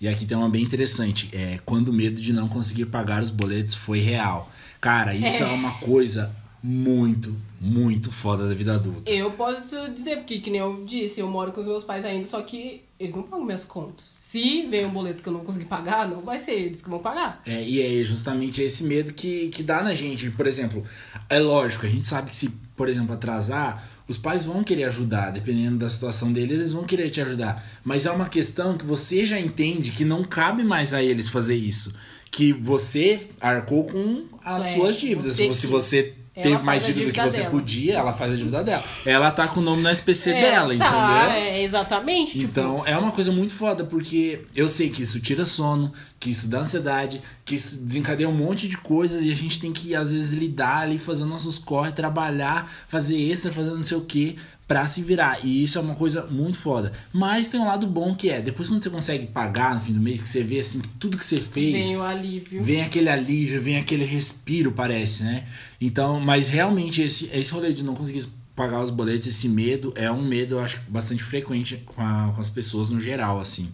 E 0.00 0.06
aqui 0.06 0.24
tem 0.24 0.36
uma 0.36 0.48
bem 0.48 0.62
interessante. 0.62 1.28
É 1.32 1.58
quando 1.64 1.88
o 1.88 1.92
medo 1.92 2.20
de 2.20 2.32
não 2.32 2.48
conseguir 2.48 2.86
pagar 2.86 3.20
os 3.20 3.30
boletos 3.30 3.74
foi 3.74 3.98
real. 3.98 4.48
Cara, 4.80 5.12
isso 5.12 5.42
é, 5.42 5.46
É. 5.50 5.52
uma 5.52 5.72
coisa 5.78 6.32
muito, 6.62 7.34
muito 7.60 8.12
foda 8.12 8.48
da 8.48 8.54
vida 8.54 8.74
adulta. 8.74 9.10
Eu 9.10 9.32
posso 9.32 9.90
dizer, 9.90 10.18
porque 10.18 10.38
que 10.38 10.50
nem 10.50 10.60
eu 10.60 10.84
disse, 10.86 11.20
eu 11.20 11.28
moro 11.28 11.50
com 11.50 11.60
os 11.60 11.66
meus 11.66 11.82
pais 11.82 12.04
ainda, 12.04 12.26
só 12.26 12.40
que 12.42 12.82
eles 12.98 13.14
não 13.14 13.22
pagam 13.24 13.44
minhas 13.44 13.64
contas. 13.64 14.17
Se 14.30 14.66
vem 14.66 14.84
um 14.84 14.90
boleto 14.90 15.22
que 15.22 15.28
eu 15.30 15.32
não 15.32 15.40
consegui 15.40 15.64
pagar, 15.64 16.06
não 16.06 16.20
vai 16.20 16.36
ser 16.38 16.52
eles 16.52 16.82
que 16.82 16.90
vão 16.90 16.98
pagar. 16.98 17.40
É, 17.46 17.62
e 17.66 17.80
é 17.80 18.04
justamente 18.04 18.60
esse 18.60 18.84
medo 18.84 19.14
que, 19.14 19.48
que 19.48 19.62
dá 19.62 19.82
na 19.82 19.94
gente. 19.94 20.28
Por 20.30 20.46
exemplo, 20.46 20.84
é 21.30 21.38
lógico, 21.38 21.86
a 21.86 21.88
gente 21.88 22.04
sabe 22.04 22.28
que 22.28 22.36
se, 22.36 22.50
por 22.76 22.90
exemplo, 22.90 23.14
atrasar, 23.14 23.88
os 24.06 24.18
pais 24.18 24.44
vão 24.44 24.62
querer 24.62 24.84
ajudar, 24.84 25.30
dependendo 25.30 25.78
da 25.78 25.88
situação 25.88 26.30
deles, 26.30 26.58
eles 26.58 26.72
vão 26.74 26.84
querer 26.84 27.08
te 27.08 27.22
ajudar. 27.22 27.64
Mas 27.82 28.04
é 28.04 28.10
uma 28.10 28.28
questão 28.28 28.76
que 28.76 28.84
você 28.84 29.24
já 29.24 29.40
entende 29.40 29.92
que 29.92 30.04
não 30.04 30.22
cabe 30.22 30.62
mais 30.62 30.92
a 30.92 31.02
eles 31.02 31.30
fazer 31.30 31.54
isso. 31.56 31.94
Que 32.30 32.52
você 32.52 33.28
arcou 33.40 33.84
com 33.86 34.26
as 34.44 34.66
É, 34.68 34.74
suas 34.74 34.96
dívidas. 34.96 35.36
se 35.36 35.48
que- 35.48 35.66
você 35.68 36.12
teve 36.42 36.62
mais 36.62 36.84
dívida 36.86 37.06
do 37.06 37.12
que 37.12 37.12
dívida 37.20 37.30
você 37.30 37.38
dela. 37.38 37.50
podia, 37.50 37.94
ela 37.98 38.12
faz 38.12 38.32
a 38.32 38.36
dívida 38.36 38.64
dela. 38.64 38.84
Ela 39.04 39.30
tá 39.30 39.48
com 39.48 39.60
o 39.60 39.62
nome 39.62 39.82
no 39.82 39.88
SPC 39.90 40.30
É, 40.30 40.40
dela, 40.42 40.68
tá, 40.68 40.74
entendeu? 40.74 41.30
É, 41.32 41.62
exatamente. 41.62 42.32
tipo, 42.32 42.44
Então, 42.44 42.82
é 42.86 42.96
uma 42.96 43.12
coisa 43.12 43.32
muito 43.32 43.52
foda, 43.54 43.84
porque 43.84 44.40
eu 44.54 44.68
sei 44.68 44.90
que 44.90 45.02
isso 45.02 45.20
tira 45.20 45.44
sono, 45.44 45.92
que 46.20 46.30
isso 46.30 46.48
dá 46.48 46.60
ansiedade, 46.60 47.20
que 47.44 47.54
isso 47.54 47.76
desencadeia 47.84 48.28
um 48.28 48.32
monte 48.34 48.68
de 48.68 48.76
coisas 48.76 49.22
e 49.22 49.30
a 49.32 49.36
gente 49.36 49.60
tem 49.60 49.72
que, 49.72 49.94
às 49.94 50.12
vezes, 50.12 50.32
lidar 50.32 50.78
ali, 50.82 50.98
fazer 50.98 51.24
nossos 51.24 51.58
corre, 51.58 51.92
trabalhar, 51.92 52.70
fazer 52.88 53.16
extra, 53.16 53.52
fazer 53.52 53.70
não 53.70 53.82
sei 53.84 53.96
o 53.98 54.02
que, 54.02 54.36
pra 54.68 54.86
se 54.86 55.00
virar. 55.00 55.40
E 55.42 55.64
isso 55.64 55.78
é 55.78 55.80
uma 55.80 55.94
coisa 55.94 56.26
muito 56.26 56.58
foda. 56.58 56.92
Mas 57.10 57.48
tem 57.48 57.58
um 57.58 57.66
lado 57.66 57.86
bom 57.86 58.14
que 58.14 58.28
é, 58.28 58.40
depois 58.40 58.68
quando 58.68 58.82
você 58.82 58.90
consegue 58.90 59.26
pagar 59.26 59.74
no 59.74 59.80
fim 59.80 59.94
do 59.94 60.00
mês, 60.00 60.20
que 60.20 60.28
você 60.28 60.44
vê, 60.44 60.60
assim, 60.60 60.82
tudo 61.00 61.16
que 61.16 61.24
você 61.24 61.40
fez... 61.40 61.86
vem 61.86 61.96
o 61.96 62.02
alívio. 62.02 62.62
Vem 62.62 62.82
aquele 62.82 63.08
alívio, 63.08 63.62
vem 63.62 63.78
aquele 63.78 64.04
respiro, 64.04 64.70
parece, 64.70 65.24
né? 65.24 65.44
Então, 65.80 66.20
mas 66.20 66.48
realmente 66.48 67.00
esse, 67.00 67.30
esse 67.32 67.50
rolê 67.50 67.72
de 67.72 67.82
não 67.82 67.94
conseguir 67.94 68.28
pagar 68.58 68.82
os 68.82 68.90
boletos, 68.90 69.28
esse 69.28 69.48
medo, 69.48 69.92
é 69.94 70.10
um 70.10 70.20
medo, 70.22 70.56
eu 70.56 70.60
acho, 70.60 70.80
bastante 70.88 71.22
frequente 71.22 71.76
com, 71.86 72.02
a- 72.02 72.32
com 72.34 72.40
as 72.40 72.50
pessoas 72.50 72.90
no 72.90 72.98
geral, 72.98 73.38
assim. 73.38 73.70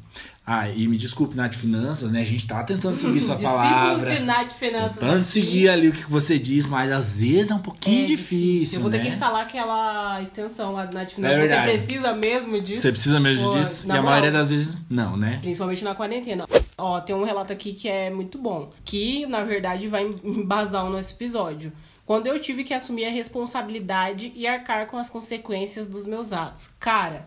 Ah, 0.47 0.69
e 0.69 0.87
me 0.87 0.99
desculpe, 0.99 1.35
Nath 1.35 1.55
Finanças, 1.55 2.11
né? 2.11 2.21
A 2.21 2.25
gente 2.25 2.47
tá 2.47 2.63
tentando 2.63 2.99
seguir 2.99 3.19
sua 3.19 3.37
palavra. 3.41 4.15
De 4.15 4.55
finanças 4.55 4.93
Tentando 4.99 5.15
aqui. 5.21 5.25
seguir 5.25 5.71
ali 5.71 5.89
o 5.89 5.93
que 5.93 6.05
você 6.11 6.39
diz, 6.39 6.67
mas 6.67 6.93
às 6.93 7.19
vezes 7.21 7.51
é 7.51 7.55
um 7.55 7.61
pouquinho 7.61 8.03
É 8.03 8.07
difícil, 8.07 8.77
Eu 8.77 8.83
vou 8.83 8.91
ter 8.91 8.99
né? 8.99 9.05
que 9.05 9.09
instalar 9.09 9.41
aquela 9.41 10.21
extensão 10.21 10.73
lá 10.73 10.85
na 10.93 11.05
de 11.05 11.13
É 11.13 11.15
finanças. 11.15 11.39
Você 11.41 11.49
verdade. 11.49 11.79
precisa 11.79 12.13
mesmo 12.15 12.61
disso? 12.61 12.83
Você 12.83 12.93
precisa 12.93 13.19
mesmo 13.19 13.53
Pô, 13.53 13.59
disso? 13.59 13.87
E 13.87 13.89
na 13.89 13.95
a 13.95 13.97
moral, 14.03 14.11
maioria 14.21 14.39
das 14.39 14.51
vezes, 14.51 14.83
não, 14.91 15.17
né? 15.17 15.39
Principalmente 15.41 15.83
na 15.83 15.95
quarentena. 15.95 16.47
Ó, 16.77 17.01
tem 17.01 17.17
um 17.17 17.25
relato 17.25 17.51
aqui 17.51 17.73
que 17.73 17.89
é 17.89 18.11
muito 18.11 18.37
bom. 18.37 18.71
Que, 18.85 19.25
na 19.27 19.45
verdade, 19.45 19.89
vai 19.89 20.11
embasar 20.23 20.85
o 20.85 20.91
nosso 20.91 21.15
episódio. 21.15 21.73
Quando 22.07 22.27
eu 22.27 22.39
tive 22.39 22.65
que 22.65 22.75
assumir 22.75 23.07
a 23.07 23.11
responsabilidade 23.11 24.33
e 24.35 24.47
arcar 24.47 24.87
com 24.87 24.99
as 24.99 25.09
consequências 25.09 25.89
dos 25.89 26.05
meus 26.05 26.33
atos. 26.33 26.71
Cara, 26.79 27.27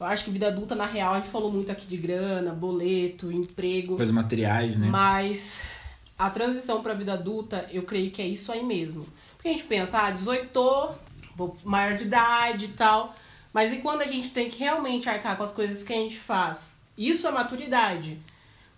eu 0.00 0.06
acho 0.06 0.24
que 0.24 0.30
vida 0.30 0.48
adulta, 0.48 0.74
na 0.74 0.86
real, 0.86 1.14
a 1.14 1.20
gente 1.20 1.30
falou 1.30 1.50
muito 1.50 1.70
aqui 1.70 1.86
de 1.86 1.96
grana, 1.96 2.52
boleto, 2.52 3.30
emprego. 3.30 3.96
Coisas 3.96 4.14
materiais, 4.14 4.76
né? 4.76 4.88
Mas 4.88 5.62
a 6.18 6.28
transição 6.30 6.82
pra 6.82 6.94
vida 6.94 7.12
adulta, 7.12 7.68
eu 7.70 7.82
creio 7.84 8.10
que 8.10 8.20
é 8.20 8.26
isso 8.26 8.50
aí 8.50 8.64
mesmo. 8.64 9.06
Porque 9.36 9.48
a 9.48 9.52
gente 9.52 9.64
pensa, 9.64 10.02
ah, 10.02 10.10
18, 10.10 10.94
vou 11.36 11.56
maior 11.64 11.96
de 11.96 12.04
idade 12.04 12.66
e 12.66 12.68
tal. 12.68 13.14
Mas 13.52 13.72
e 13.72 13.76
quando 13.78 14.02
a 14.02 14.06
gente 14.06 14.30
tem 14.30 14.48
que 14.48 14.58
realmente 14.58 15.08
arcar 15.08 15.36
com 15.36 15.44
as 15.44 15.52
coisas 15.52 15.84
que 15.84 15.92
a 15.92 15.96
gente 15.96 16.18
faz? 16.18 16.82
Isso 16.96 17.26
é 17.26 17.30
maturidade. 17.30 18.18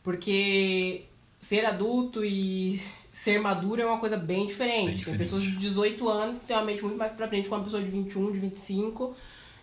Porque 0.03 1.05
ser 1.41 1.65
adulto 1.65 2.25
e 2.25 2.81
ser 3.13 3.41
maduro 3.41 3.81
é 3.81 3.87
uma 3.87 3.99
coisa 3.99 4.17
bem 4.17 4.47
diferente. 4.47 4.77
Bem 4.77 4.87
Tem 4.87 4.97
diferente. 4.97 5.19
pessoas 5.19 5.43
de 5.43 5.57
18 5.57 6.09
anos 6.09 6.39
que 6.39 6.45
têm 6.47 6.57
uma 6.57 6.65
mente 6.65 6.83
muito 6.83 6.97
mais 6.97 7.13
pra 7.13 7.29
frente 7.29 7.49
com 7.49 7.55
uma 7.55 7.65
pessoa 7.65 7.83
de 7.83 7.91
21, 7.91 8.31
de 8.33 8.39
25. 8.39 9.15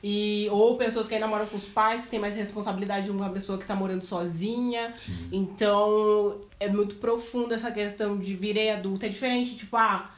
E, 0.04 0.48
ou 0.52 0.78
pessoas 0.78 1.08
que 1.08 1.16
ainda 1.16 1.28
moram 1.28 1.46
com 1.48 1.58
os 1.58 1.66
pais, 1.66 2.04
que 2.04 2.10
tem 2.10 2.20
mais 2.20 2.36
responsabilidade 2.36 3.06
de 3.06 3.12
uma 3.12 3.30
pessoa 3.30 3.58
que 3.58 3.66
tá 3.66 3.76
morando 3.76 4.06
sozinha. 4.06 4.94
Então, 5.32 6.40
é 6.60 6.70
muito 6.70 6.96
profunda 6.96 7.56
essa 7.56 7.72
questão 7.72 8.18
de 8.20 8.36
virei 8.36 8.70
adulta. 8.70 9.08
É 9.08 9.10
diferente, 9.10 9.56
tipo, 9.56 9.76
ah, 9.76 10.10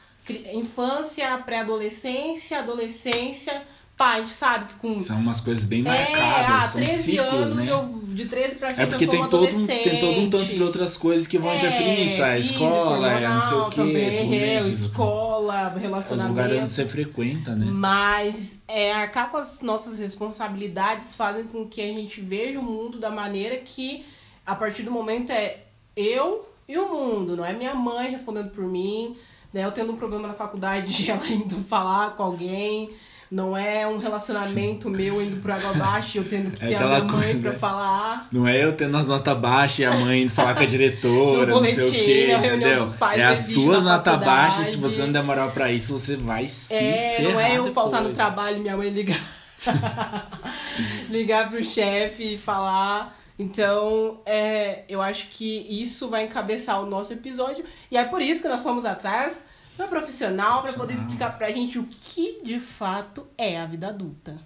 infância, 0.52 1.36
pré-adolescência, 1.38 2.58
adolescência. 2.58 3.54
Pá, 3.54 3.79
a 4.04 4.20
gente 4.20 4.32
sabe 4.32 4.64
que 4.66 4.74
com 4.74 4.98
São 4.98 5.18
umas 5.18 5.40
coisas 5.40 5.64
bem 5.64 5.80
é, 5.80 5.82
marcadas, 5.84 6.56
ah, 6.56 6.60
são 6.60 6.80
13 6.80 7.02
ciclos, 7.02 7.32
anos, 7.32 7.54
né? 7.54 7.66
eu, 7.70 8.00
de 8.08 8.24
13 8.26 8.54
pra 8.56 8.70
frente 8.70 8.82
É 8.82 8.86
porque 8.86 9.06
tem 9.06 9.28
todo, 9.28 9.56
um, 9.56 9.66
tem 9.66 9.98
todo 9.98 10.20
um 10.20 10.30
tanto 10.30 10.54
de 10.54 10.62
outras 10.62 10.96
coisas 10.96 11.26
que 11.26 11.38
vão 11.38 11.54
interferir 11.54 12.00
nisso. 12.00 12.22
A 12.22 12.34
físico, 12.34 12.64
escola, 12.64 13.12
é 13.12 13.28
não 13.28 13.40
sei 13.40 13.56
o 13.56 13.70
que, 13.70 13.76
também, 13.76 14.16
tudo 14.18 14.34
é, 14.34 14.68
escola, 14.68 15.40
Os 15.40 15.50
lugares 15.50 15.74
onde 15.74 15.82
relacionamento. 15.86 16.68
você 16.68 16.84
frequenta, 16.84 17.54
né? 17.54 17.66
Mas 17.70 18.62
é, 18.68 18.92
arcar 18.92 19.30
com 19.30 19.36
as 19.36 19.62
nossas 19.62 19.98
responsabilidades 19.98 21.14
fazem 21.14 21.44
com 21.44 21.66
que 21.66 21.80
a 21.80 21.86
gente 21.86 22.20
veja 22.20 22.58
o 22.58 22.62
mundo 22.62 22.98
da 22.98 23.10
maneira 23.10 23.56
que, 23.56 24.04
a 24.46 24.54
partir 24.54 24.82
do 24.82 24.90
momento, 24.90 25.30
é 25.30 25.58
eu 25.96 26.48
e 26.68 26.78
o 26.78 26.88
mundo. 26.88 27.36
Não 27.36 27.44
é 27.44 27.52
minha 27.52 27.74
mãe 27.74 28.10
respondendo 28.10 28.50
por 28.50 28.64
mim, 28.64 29.16
né? 29.52 29.64
eu 29.64 29.72
tendo 29.72 29.92
um 29.92 29.96
problema 29.96 30.28
na 30.28 30.34
faculdade, 30.34 31.08
ela 31.10 31.26
indo 31.26 31.56
falar 31.64 32.16
com 32.16 32.22
alguém. 32.22 32.90
Não 33.30 33.56
é 33.56 33.86
um 33.86 33.98
relacionamento 33.98 34.90
meu 34.90 35.22
indo 35.22 35.40
pro 35.40 35.52
água 35.52 35.70
abaixo 35.70 36.16
e 36.16 36.18
eu 36.18 36.24
tendo 36.28 36.50
que 36.50 36.64
É 36.64 36.68
ter 36.70 36.74
a 36.76 36.86
minha 36.86 36.98
mãe 37.04 37.08
coisa, 37.22 37.38
pra 37.38 37.52
né? 37.52 37.58
falar. 37.58 38.28
Não 38.32 38.48
é 38.48 38.64
eu 38.64 38.76
tendo 38.76 38.96
as 38.96 39.06
notas 39.06 39.38
baixas 39.38 39.78
e 39.78 39.84
a 39.84 39.92
mãe 39.92 40.22
indo 40.22 40.32
falar 40.32 40.54
com 40.56 40.62
a 40.64 40.66
diretora, 40.66 41.52
No 41.54 41.60
não 41.60 41.64
sei 41.64 41.84
o 41.84 41.90
boletim, 41.92 42.08
reunião 42.26 42.56
entendeu? 42.56 42.80
dos 42.80 42.92
pais 42.94 43.20
é 43.20 43.24
as 43.26 43.38
suas 43.52 43.84
notas 43.84 44.16
baixas, 44.18 44.66
se 44.66 44.78
você 44.78 45.02
não 45.02 45.12
der 45.12 45.22
moral 45.22 45.52
pra 45.52 45.70
isso, 45.70 45.96
você 45.96 46.16
vai 46.16 46.48
se 46.48 46.74
É, 46.74 47.14
ferrar 47.18 47.32
não 47.32 47.40
é 47.40 47.56
eu 47.58 47.72
faltar 47.72 48.02
no 48.02 48.08
depois. 48.08 48.16
trabalho 48.26 48.56
e 48.56 48.60
minha 48.62 48.76
mãe 48.76 48.90
ligar. 48.90 49.20
ligar 51.08 51.48
pro 51.50 51.62
chefe 51.64 52.34
e 52.34 52.38
falar. 52.38 53.16
Então, 53.38 54.20
é, 54.26 54.84
eu 54.88 55.00
acho 55.00 55.28
que 55.30 55.66
isso 55.70 56.08
vai 56.08 56.24
encabeçar 56.24 56.82
o 56.82 56.86
nosso 56.86 57.12
episódio. 57.12 57.64
E 57.90 57.96
é 57.96 58.04
por 58.04 58.20
isso 58.20 58.42
que 58.42 58.48
nós 58.48 58.62
fomos 58.62 58.84
atrás 58.84 59.46
uma 59.80 59.88
profissional 59.88 60.62
para 60.62 60.74
poder 60.74 60.94
explicar 60.94 61.38
pra 61.38 61.50
gente 61.50 61.78
o 61.78 61.84
que 61.84 62.42
de 62.44 62.60
fato 62.60 63.26
é 63.36 63.58
a 63.58 63.64
vida 63.64 63.88
adulta. 63.88 64.36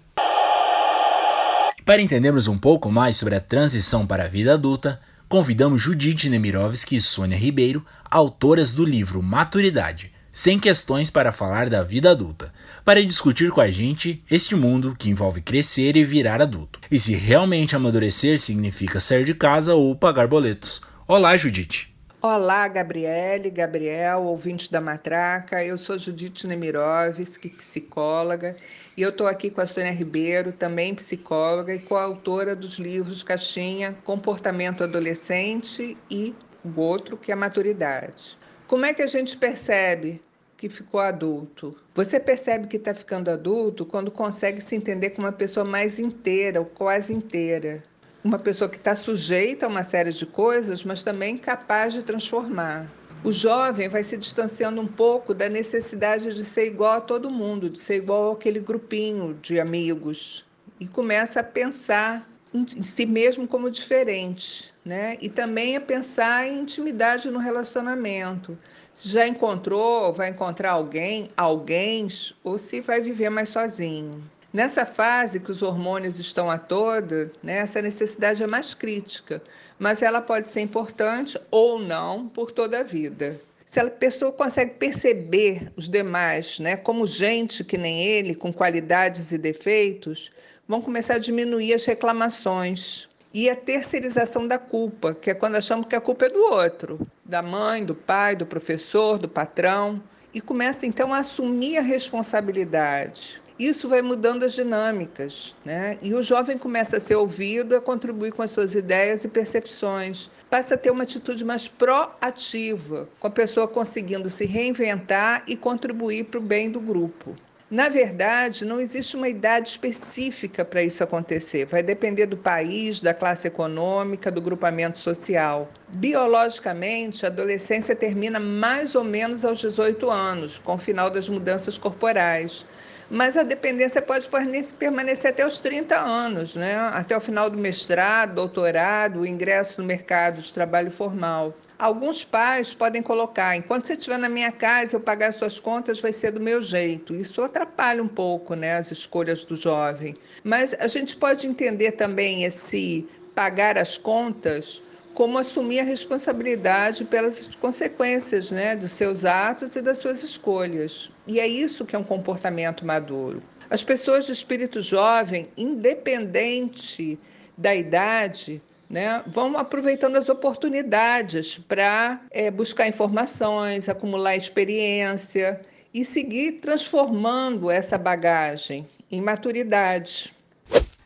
Para 1.83 2.01
entendermos 2.01 2.47
um 2.47 2.57
pouco 2.57 2.89
mais 2.89 3.17
sobre 3.17 3.35
a 3.35 3.41
transição 3.41 4.07
para 4.07 4.23
a 4.23 4.27
vida 4.27 4.53
adulta, 4.53 4.99
convidamos 5.27 5.81
Judite 5.81 6.29
Nemirovski 6.29 6.95
e 6.95 7.01
Sônia 7.01 7.37
Ribeiro, 7.37 7.85
autoras 8.09 8.73
do 8.73 8.85
livro 8.85 9.21
Maturidade, 9.21 10.11
sem 10.31 10.59
questões 10.59 11.09
para 11.09 11.31
falar 11.31 11.69
da 11.69 11.83
vida 11.83 12.09
adulta, 12.09 12.51
para 12.83 13.03
discutir 13.03 13.51
com 13.51 13.61
a 13.61 13.69
gente 13.69 14.23
este 14.31 14.55
mundo 14.55 14.95
que 14.97 15.09
envolve 15.09 15.41
crescer 15.41 15.95
e 15.95 16.05
virar 16.05 16.41
adulto, 16.41 16.79
e 16.89 16.97
se 16.97 17.13
realmente 17.13 17.75
amadurecer 17.75 18.39
significa 18.39 18.99
sair 18.99 19.25
de 19.25 19.33
casa 19.33 19.75
ou 19.75 19.95
pagar 19.95 20.27
boletos. 20.27 20.81
Olá, 21.07 21.37
Judite! 21.37 21.94
Olá, 22.27 22.67
Gabriele, 22.67 23.51
Gabriel, 23.51 24.23
ouvintes 24.23 24.67
da 24.67 24.81
Matraca. 24.81 25.63
Eu 25.63 25.77
sou 25.77 25.95
Judite 25.95 26.47
Nemirovski, 26.47 27.49
psicóloga, 27.49 28.57
e 28.97 29.03
eu 29.03 29.09
estou 29.09 29.27
aqui 29.27 29.51
com 29.51 29.61
a 29.61 29.67
Sônia 29.67 29.91
Ribeiro, 29.91 30.51
também 30.51 30.95
psicóloga 30.95 31.71
e 31.71 31.77
coautora 31.77 32.55
dos 32.55 32.79
livros 32.79 33.21
Caixinha, 33.21 33.95
Comportamento 34.03 34.83
Adolescente 34.83 35.95
e 36.09 36.33
o 36.63 36.81
outro, 36.81 37.15
que 37.15 37.31
é 37.31 37.35
Maturidade. 37.35 38.39
Como 38.65 38.85
é 38.85 38.93
que 38.95 39.03
a 39.03 39.07
gente 39.07 39.37
percebe 39.37 40.19
que 40.57 40.67
ficou 40.67 41.01
adulto? 41.01 41.77
Você 41.93 42.19
percebe 42.19 42.65
que 42.65 42.77
está 42.77 42.95
ficando 42.95 43.29
adulto 43.29 43.85
quando 43.85 44.09
consegue 44.09 44.61
se 44.61 44.75
entender 44.75 45.11
como 45.11 45.27
uma 45.27 45.31
pessoa 45.31 45.63
mais 45.63 45.99
inteira, 45.99 46.59
ou 46.59 46.65
quase 46.65 47.13
inteira 47.13 47.83
uma 48.25 48.39
pessoa 48.39 48.67
que 48.67 48.77
está 48.77 48.95
sujeita 48.95 49.67
a 49.67 49.69
uma 49.69 49.83
série 49.83 50.11
de 50.11 50.25
coisas, 50.25 50.83
mas 50.83 51.03
também 51.03 51.37
capaz 51.37 51.93
de 51.93 52.01
transformar. 52.01 52.91
O 53.23 53.31
jovem 53.31 53.87
vai 53.87 54.03
se 54.03 54.17
distanciando 54.17 54.81
um 54.81 54.87
pouco 54.87 55.31
da 55.31 55.47
necessidade 55.47 56.33
de 56.33 56.43
ser 56.43 56.65
igual 56.65 56.93
a 56.93 57.01
todo 57.01 57.29
mundo, 57.29 57.69
de 57.69 57.77
ser 57.77 57.97
igual 57.97 58.31
àquele 58.31 58.59
grupinho 58.59 59.37
de 59.43 59.59
amigos, 59.59 60.43
e 60.79 60.87
começa 60.87 61.41
a 61.41 61.43
pensar 61.43 62.27
em 62.51 62.83
si 62.83 63.05
mesmo 63.05 63.47
como 63.47 63.69
diferente, 63.69 64.73
né? 64.83 65.17
E 65.21 65.29
também 65.29 65.75
a 65.75 65.81
pensar 65.81 66.47
em 66.47 66.61
intimidade 66.61 67.29
no 67.29 67.37
relacionamento. 67.37 68.57
Se 68.91 69.07
já 69.07 69.27
encontrou, 69.27 70.11
vai 70.11 70.29
encontrar 70.29 70.71
alguém, 70.71 71.29
alguém, 71.37 72.07
ou 72.43 72.57
se 72.57 72.81
vai 72.81 73.01
viver 73.01 73.29
mais 73.29 73.49
sozinho. 73.49 74.19
Nessa 74.55 74.85
fase 74.85 75.41
que 75.41 75.51
os 75.51 75.61
hormônios 75.61 76.17
estão 76.17 76.49
a 76.49 76.57
toda, 76.57 77.29
né, 77.43 77.57
essa 77.57 77.81
necessidade 77.81 78.41
é 78.41 78.47
mais 78.47 78.73
crítica, 78.73 79.43
mas 79.77 80.01
ela 80.01 80.21
pode 80.21 80.49
ser 80.49 80.61
importante 80.61 81.37
ou 81.51 81.77
não 81.77 82.29
por 82.29 82.53
toda 82.53 82.79
a 82.79 82.83
vida. 82.83 83.37
Se 83.65 83.81
a 83.81 83.89
pessoa 83.89 84.31
consegue 84.31 84.75
perceber 84.75 85.69
os 85.75 85.89
demais 85.89 86.57
né, 86.59 86.77
como 86.77 87.05
gente 87.05 87.65
que 87.65 87.77
nem 87.77 88.01
ele, 88.01 88.33
com 88.33 88.53
qualidades 88.53 89.33
e 89.33 89.37
defeitos, 89.37 90.31
vão 90.65 90.81
começar 90.81 91.15
a 91.15 91.19
diminuir 91.19 91.73
as 91.73 91.83
reclamações 91.83 93.09
e 93.33 93.49
a 93.49 93.57
terceirização 93.57 94.47
da 94.47 94.57
culpa, 94.57 95.13
que 95.13 95.31
é 95.31 95.33
quando 95.33 95.57
achamos 95.57 95.85
que 95.85 95.97
a 95.97 95.99
culpa 95.99 96.27
é 96.27 96.29
do 96.29 96.39
outro, 96.39 97.05
da 97.25 97.41
mãe, 97.41 97.83
do 97.83 97.93
pai, 97.93 98.37
do 98.37 98.45
professor, 98.45 99.17
do 99.17 99.27
patrão, 99.27 100.01
e 100.33 100.39
começa 100.39 100.85
então 100.85 101.13
a 101.13 101.17
assumir 101.19 101.77
a 101.77 101.81
responsabilidade. 101.81 103.43
Isso 103.57 103.87
vai 103.87 104.01
mudando 104.01 104.43
as 104.43 104.51
dinâmicas, 104.51 105.55
né? 105.63 105.97
E 106.01 106.13
o 106.13 106.21
jovem 106.21 106.57
começa 106.57 106.97
a 106.97 106.99
ser 106.99 107.15
ouvido, 107.15 107.73
a 107.73 107.79
contribuir 107.79 108.33
com 108.33 108.41
as 108.41 108.51
suas 108.51 108.75
ideias 108.75 109.23
e 109.23 109.29
percepções. 109.29 110.29
Passa 110.49 110.75
a 110.75 110.77
ter 110.77 110.91
uma 110.91 111.03
atitude 111.03 111.45
mais 111.45 111.65
proativa, 111.65 113.07
com 113.17 113.27
a 113.27 113.31
pessoa 113.31 113.65
conseguindo 113.65 114.29
se 114.29 114.45
reinventar 114.45 115.43
e 115.47 115.55
contribuir 115.55 116.25
para 116.25 116.39
o 116.39 116.43
bem 116.43 116.69
do 116.69 116.81
grupo. 116.81 117.33
Na 117.71 117.87
verdade, 117.87 118.65
não 118.65 118.79
existe 118.79 119.15
uma 119.15 119.29
idade 119.29 119.69
específica 119.69 120.63
para 120.63 120.83
isso 120.83 121.03
acontecer. 121.03 121.65
Vai 121.65 121.81
depender 121.81 122.25
do 122.25 122.37
país, 122.37 122.99
da 122.99 123.13
classe 123.13 123.47
econômica, 123.47 124.29
do 124.29 124.41
grupamento 124.41 124.97
social. 124.97 125.71
Biologicamente, 125.87 127.25
a 127.25 127.29
adolescência 127.29 127.95
termina 127.95 128.39
mais 128.39 128.95
ou 128.95 129.03
menos 129.03 129.43
aos 129.43 129.59
18 129.59 130.09
anos, 130.09 130.59
com 130.59 130.75
o 130.75 130.77
final 130.77 131.09
das 131.09 131.29
mudanças 131.29 131.77
corporais 131.77 132.65
mas 133.09 133.37
a 133.37 133.43
dependência 133.43 134.01
pode 134.01 134.29
permanecer 134.77 135.31
até 135.31 135.45
os 135.45 135.59
30 135.59 135.97
anos, 135.97 136.55
né? 136.55 136.75
até 136.93 137.15
o 137.15 137.21
final 137.21 137.49
do 137.49 137.57
mestrado, 137.57 138.35
doutorado, 138.35 139.21
o 139.21 139.25
ingresso 139.25 139.81
no 139.81 139.87
mercado 139.87 140.41
de 140.41 140.53
trabalho 140.53 140.91
formal. 140.91 141.53
Alguns 141.77 142.23
pais 142.23 142.73
podem 142.73 143.01
colocar, 143.01 143.55
enquanto 143.55 143.85
você 143.85 143.93
estiver 143.93 144.17
na 144.17 144.29
minha 144.29 144.51
casa, 144.51 144.95
eu 144.95 144.99
pagar 145.01 145.33
suas 145.33 145.59
contas 145.59 145.99
vai 145.99 146.13
ser 146.13 146.31
do 146.31 146.39
meu 146.39 146.61
jeito. 146.61 147.13
Isso 147.13 147.41
atrapalha 147.41 148.01
um 148.01 148.07
pouco 148.07 148.55
né, 148.55 148.77
as 148.77 148.91
escolhas 148.91 149.43
do 149.43 149.57
jovem. 149.57 150.15
Mas 150.41 150.73
a 150.79 150.87
gente 150.87 151.17
pode 151.17 151.45
entender 151.45 151.91
também 151.91 152.45
esse 152.45 153.07
pagar 153.35 153.77
as 153.77 153.97
contas 153.97 154.81
como 155.15 155.37
assumir 155.37 155.79
a 155.79 155.83
responsabilidade 155.83 157.05
pelas 157.05 157.47
consequências 157.55 158.51
né, 158.51 158.75
dos 158.75 158.91
seus 158.91 159.23
atos 159.23 159.75
e 159.77 159.81
das 159.81 159.97
suas 159.97 160.21
escolhas. 160.21 161.09
E 161.25 161.39
é 161.39 161.47
isso 161.47 161.85
que 161.85 161.95
é 161.95 161.99
um 161.99 162.03
comportamento 162.03 162.85
maduro. 162.85 163.41
As 163.69 163.83
pessoas 163.83 164.25
de 164.25 164.33
espírito 164.33 164.81
jovem, 164.81 165.47
independente 165.57 167.17
da 167.57 167.73
idade, 167.73 168.61
né, 168.89 169.23
vão 169.25 169.57
aproveitando 169.57 170.17
as 170.17 170.27
oportunidades 170.27 171.57
para 171.57 172.21
é, 172.29 172.51
buscar 172.51 172.87
informações, 172.87 173.87
acumular 173.87 174.35
experiência 174.35 175.61
e 175.93 176.03
seguir 176.03 176.59
transformando 176.59 177.71
essa 177.71 177.97
bagagem 177.97 178.85
em 179.09 179.21
maturidade. 179.21 180.35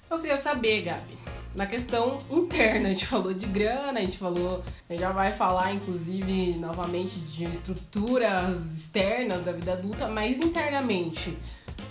Eu 0.10 0.17
queria 0.17 0.38
saber, 0.38 0.82
Gabi, 0.82 1.18
na 1.56 1.66
questão 1.66 2.22
interna, 2.30 2.90
a 2.90 2.94
gente 2.94 3.06
falou 3.06 3.34
de 3.34 3.46
grana, 3.46 4.00
a 4.00 4.02
gente 4.02 4.18
falou, 4.18 4.64
a 4.88 4.94
gente 4.94 5.02
já 5.02 5.12
vai 5.12 5.32
falar 5.32 5.74
inclusive 5.74 6.54
novamente 6.60 7.20
de 7.20 7.46
estruturas 7.46 8.78
externas 8.78 9.42
da 9.42 9.52
vida 9.52 9.74
adulta, 9.74 10.08
mas 10.08 10.38
internamente, 10.38 11.38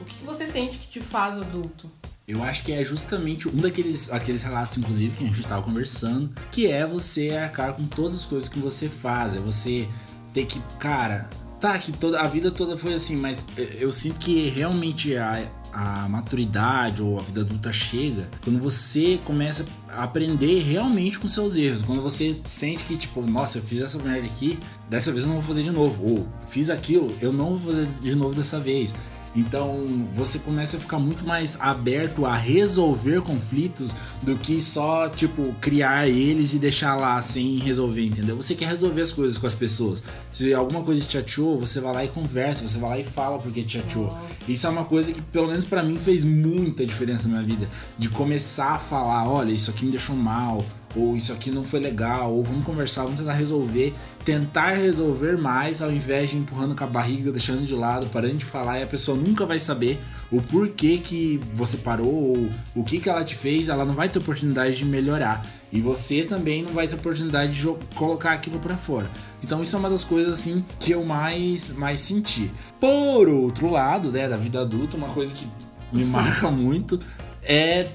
o 0.01 0.05
que 0.05 0.25
você 0.25 0.47
sente 0.47 0.79
que 0.79 0.89
te 0.89 1.01
faz 1.01 1.37
adulto? 1.37 1.91
Eu 2.27 2.43
acho 2.43 2.63
que 2.63 2.73
é 2.73 2.85
justamente 2.85 3.49
um 3.49 3.57
daqueles 3.57 4.13
aqueles 4.13 4.43
relatos, 4.43 4.77
inclusive, 4.77 5.17
que 5.17 5.25
a 5.25 5.27
gente 5.27 5.41
estava 5.41 5.63
conversando, 5.63 6.31
que 6.53 6.67
é 6.67 6.87
você 6.87 7.31
arcar 7.31 7.73
com 7.73 7.87
todas 7.87 8.15
as 8.17 8.27
coisas 8.27 8.51
que 8.51 8.59
você 8.59 8.87
faz, 8.87 9.35
é 9.35 9.41
você 9.41 9.89
ter 10.35 10.45
que, 10.45 10.61
cara, 10.79 11.31
tá, 11.59 11.79
que 11.79 11.91
toda 11.91 12.21
a 12.21 12.29
vida 12.29 12.51
toda 12.51 12.77
foi 12.77 12.93
assim, 12.93 13.17
mas 13.17 13.47
eu 13.79 13.91
sinto 13.91 14.19
que 14.19 14.51
realmente 14.51 15.17
a, 15.17 15.43
a 15.73 16.09
maturidade 16.09 17.03
ou 17.03 17.19
a 17.19 17.23
vida 17.23 17.43
adulta 17.43 17.73
chega 17.73 18.29
quando 18.43 18.59
você 18.59 19.21
começa 19.25 19.67
a 19.89 20.05
aprender 20.05 20.63
realmente 20.63 21.19
com 21.19 21.29
seus 21.29 21.57
erros. 21.57 21.83
Quando 21.83 22.03
você 22.03 22.35
sente 22.47 22.85
que, 22.85 22.97
tipo, 22.97 23.21
nossa, 23.23 23.59
eu 23.59 23.63
fiz 23.63 23.83
essa 23.83 23.99
merda 23.99 24.27
aqui, 24.27 24.59
dessa 24.89 25.11
vez 25.11 25.23
eu 25.23 25.29
não 25.29 25.37
vou 25.37 25.45
fazer 25.45 25.63
de 25.63 25.71
novo. 25.71 26.05
Ou 26.05 26.29
fiz 26.49 26.71
aquilo, 26.71 27.15
eu 27.21 27.33
não 27.33 27.57
vou 27.59 27.73
fazer 27.73 27.87
de 27.87 28.15
novo 28.15 28.35
dessa 28.35 28.59
vez. 28.61 28.95
Então 29.35 30.09
você 30.13 30.39
começa 30.39 30.77
a 30.77 30.81
ficar 30.81 30.99
muito 30.99 31.27
mais 31.27 31.61
aberto 31.61 32.27
a 32.27 32.35
resolver 32.35 33.21
conflitos 33.23 33.95
do 34.23 34.37
que 34.37 34.61
só, 34.61 35.09
tipo, 35.09 35.55
criar 35.61 36.09
eles 36.09 36.55
e 36.55 36.59
deixar 36.59 36.97
lá 36.97 37.21
sem 37.21 37.59
resolver, 37.59 38.07
entendeu? 38.07 38.37
Você 38.37 38.55
quer 38.55 38.69
resolver 38.69 39.01
as 39.01 39.13
coisas 39.13 39.39
com 39.39 39.47
as 39.47 39.55
pessoas. 39.55 40.03
Se 40.33 40.53
alguma 40.53 40.83
coisa 40.83 41.05
te 41.05 41.13
chateou, 41.13 41.59
você 41.59 41.81
vai 41.81 41.95
lá 41.95 42.05
e 42.05 42.09
conversa, 42.09 42.67
você 42.67 42.79
vai 42.79 42.91
lá 42.91 42.99
e 42.99 43.05
fala 43.05 43.39
porque 43.39 43.63
te 43.63 43.79
chateou. 43.79 44.17
Isso 44.49 44.67
é 44.67 44.71
uma 44.71 44.85
coisa 44.85 45.13
que, 45.13 45.23
pelo 45.23 45.49
menos 45.49 45.65
para 45.65 45.83
mim, 45.83 45.99
fez 45.99 46.25
muita 46.25 46.85
diferença 46.85 47.29
na 47.29 47.35
minha 47.35 47.45
vida. 47.45 47.69
De 47.97 48.09
começar 48.09 48.73
a 48.73 48.79
falar: 48.79 49.29
olha, 49.29 49.53
isso 49.53 49.71
aqui 49.71 49.85
me 49.85 49.91
deixou 49.91 50.17
mal, 50.17 50.65
ou 50.97 51.17
isso 51.17 51.33
aqui 51.33 51.51
não 51.51 51.65
foi 51.65 51.81
legal, 51.81 52.33
ou 52.33 52.43
vamos 52.43 52.65
conversar, 52.65 53.03
vamos 53.03 53.19
tentar 53.19 53.35
resolver, 53.35 53.95
tentar 54.25 54.73
resolver 54.73 55.37
mais 55.37 55.83
ao 55.83 55.93
invés 55.93 56.31
de 56.31 56.39
empurrando 56.39 56.75
com 56.75 56.85
a 56.85 56.87
barriga, 56.87 57.31
deixando 57.31 57.65
de 57.65 57.75
lado, 57.75 58.07
parando 58.07 58.37
de 58.37 58.45
falar 58.45 58.79
e 58.79 58.83
a 58.83 58.87
pessoa 58.87 59.17
nunca 59.17 59.45
vai 59.45 59.59
saber 59.59 60.01
o 60.31 60.41
porquê 60.41 60.99
que 60.99 61.41
você 61.55 61.79
parou 61.79 62.13
ou 62.13 62.51
o 62.75 62.85
que 62.85 62.99
que 63.01 63.09
ela 63.09 63.25
te 63.25 63.35
fez, 63.35 63.69
ela 63.69 63.85
não 63.85 63.95
vai 63.95 64.09
ter 64.09 64.19
oportunidade 64.19 64.77
de 64.77 64.85
melhorar 64.85 65.47
e 65.71 65.81
você 65.81 66.23
também 66.23 66.63
não 66.63 66.73
vai 66.73 66.89
ter 66.89 66.95
oportunidade 66.95 67.53
de 67.53 67.67
colocar 67.95 68.33
aquilo 68.33 68.59
para 68.59 68.77
fora. 68.77 69.11
Então 69.43 69.63
isso 69.63 69.77
é 69.77 69.79
uma 69.79 69.91
das 69.91 70.05
coisas 70.05 70.33
assim 70.33 70.65
que 70.81 70.93
eu 70.93 71.05
mais 71.05 71.73
mais 71.75 72.01
senti. 72.01 72.51
Por 72.81 73.29
outro 73.29 73.71
lado, 73.71 74.11
né, 74.11 74.29
da 74.29 74.37
vida 74.37 74.61
adulta, 74.61 74.97
uma 74.97 75.09
coisa 75.09 75.33
que 75.35 75.47
me 75.93 76.05
marca 76.07 76.51
muito 76.51 76.99
é 77.43 77.89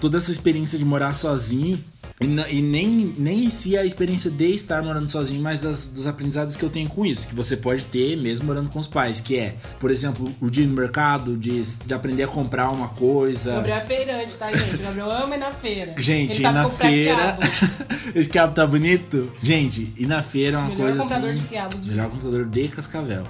toda 0.00 0.18
essa 0.18 0.30
experiência 0.30 0.78
de 0.78 0.84
morar 0.84 1.12
sozinho 1.12 1.78
e, 2.22 2.58
e, 2.58 2.62
nem, 2.62 3.14
nem 3.18 3.44
em 3.44 3.50
si 3.50 3.76
a 3.76 3.84
experiência 3.84 4.30
de 4.30 4.54
estar 4.54 4.82
morando 4.82 5.08
sozinho, 5.08 5.42
mas 5.42 5.60
das, 5.60 5.88
dos 5.88 6.06
aprendizados 6.06 6.56
que 6.56 6.64
eu 6.64 6.70
tenho 6.70 6.88
com 6.88 7.04
isso, 7.04 7.28
que 7.28 7.34
você 7.34 7.56
pode 7.56 7.86
ter 7.86 8.16
mesmo 8.16 8.46
morando 8.46 8.70
com 8.70 8.78
os 8.78 8.88
pais, 8.88 9.20
que 9.20 9.38
é, 9.38 9.54
por 9.78 9.90
exemplo, 9.90 10.32
o 10.40 10.50
dia 10.50 10.66
no 10.66 10.74
mercado, 10.74 11.36
de, 11.36 11.62
de 11.62 11.94
aprender 11.94 12.24
a 12.24 12.28
comprar 12.28 12.70
uma 12.70 12.88
coisa. 12.88 13.54
Gabriel 13.54 13.78
é 13.78 13.80
feirante, 13.80 14.34
tá, 14.34 14.52
gente? 14.52 14.76
O 14.76 14.78
Gabriel 14.78 15.10
ama 15.10 15.34
ir 15.34 15.38
na 15.38 15.50
feira. 15.52 15.94
Gente, 16.02 16.40
ir 16.40 16.52
na 16.52 16.68
feira. 16.68 17.38
Esse 18.14 18.28
quiabo 18.28 18.54
tá 18.54 18.66
bonito? 18.66 19.32
Gente, 19.42 19.92
ir 19.96 20.06
na 20.06 20.22
feira 20.22 20.56
é 20.56 20.60
uma 20.60 20.68
melhor 20.68 20.84
coisa 20.84 21.02
comprador 21.02 21.30
assim. 21.30 21.42
De 21.42 21.48
quiabos, 21.48 21.86
melhor 21.86 22.10
computador 22.10 22.44
de 22.46 22.68
cascavel. 22.68 23.26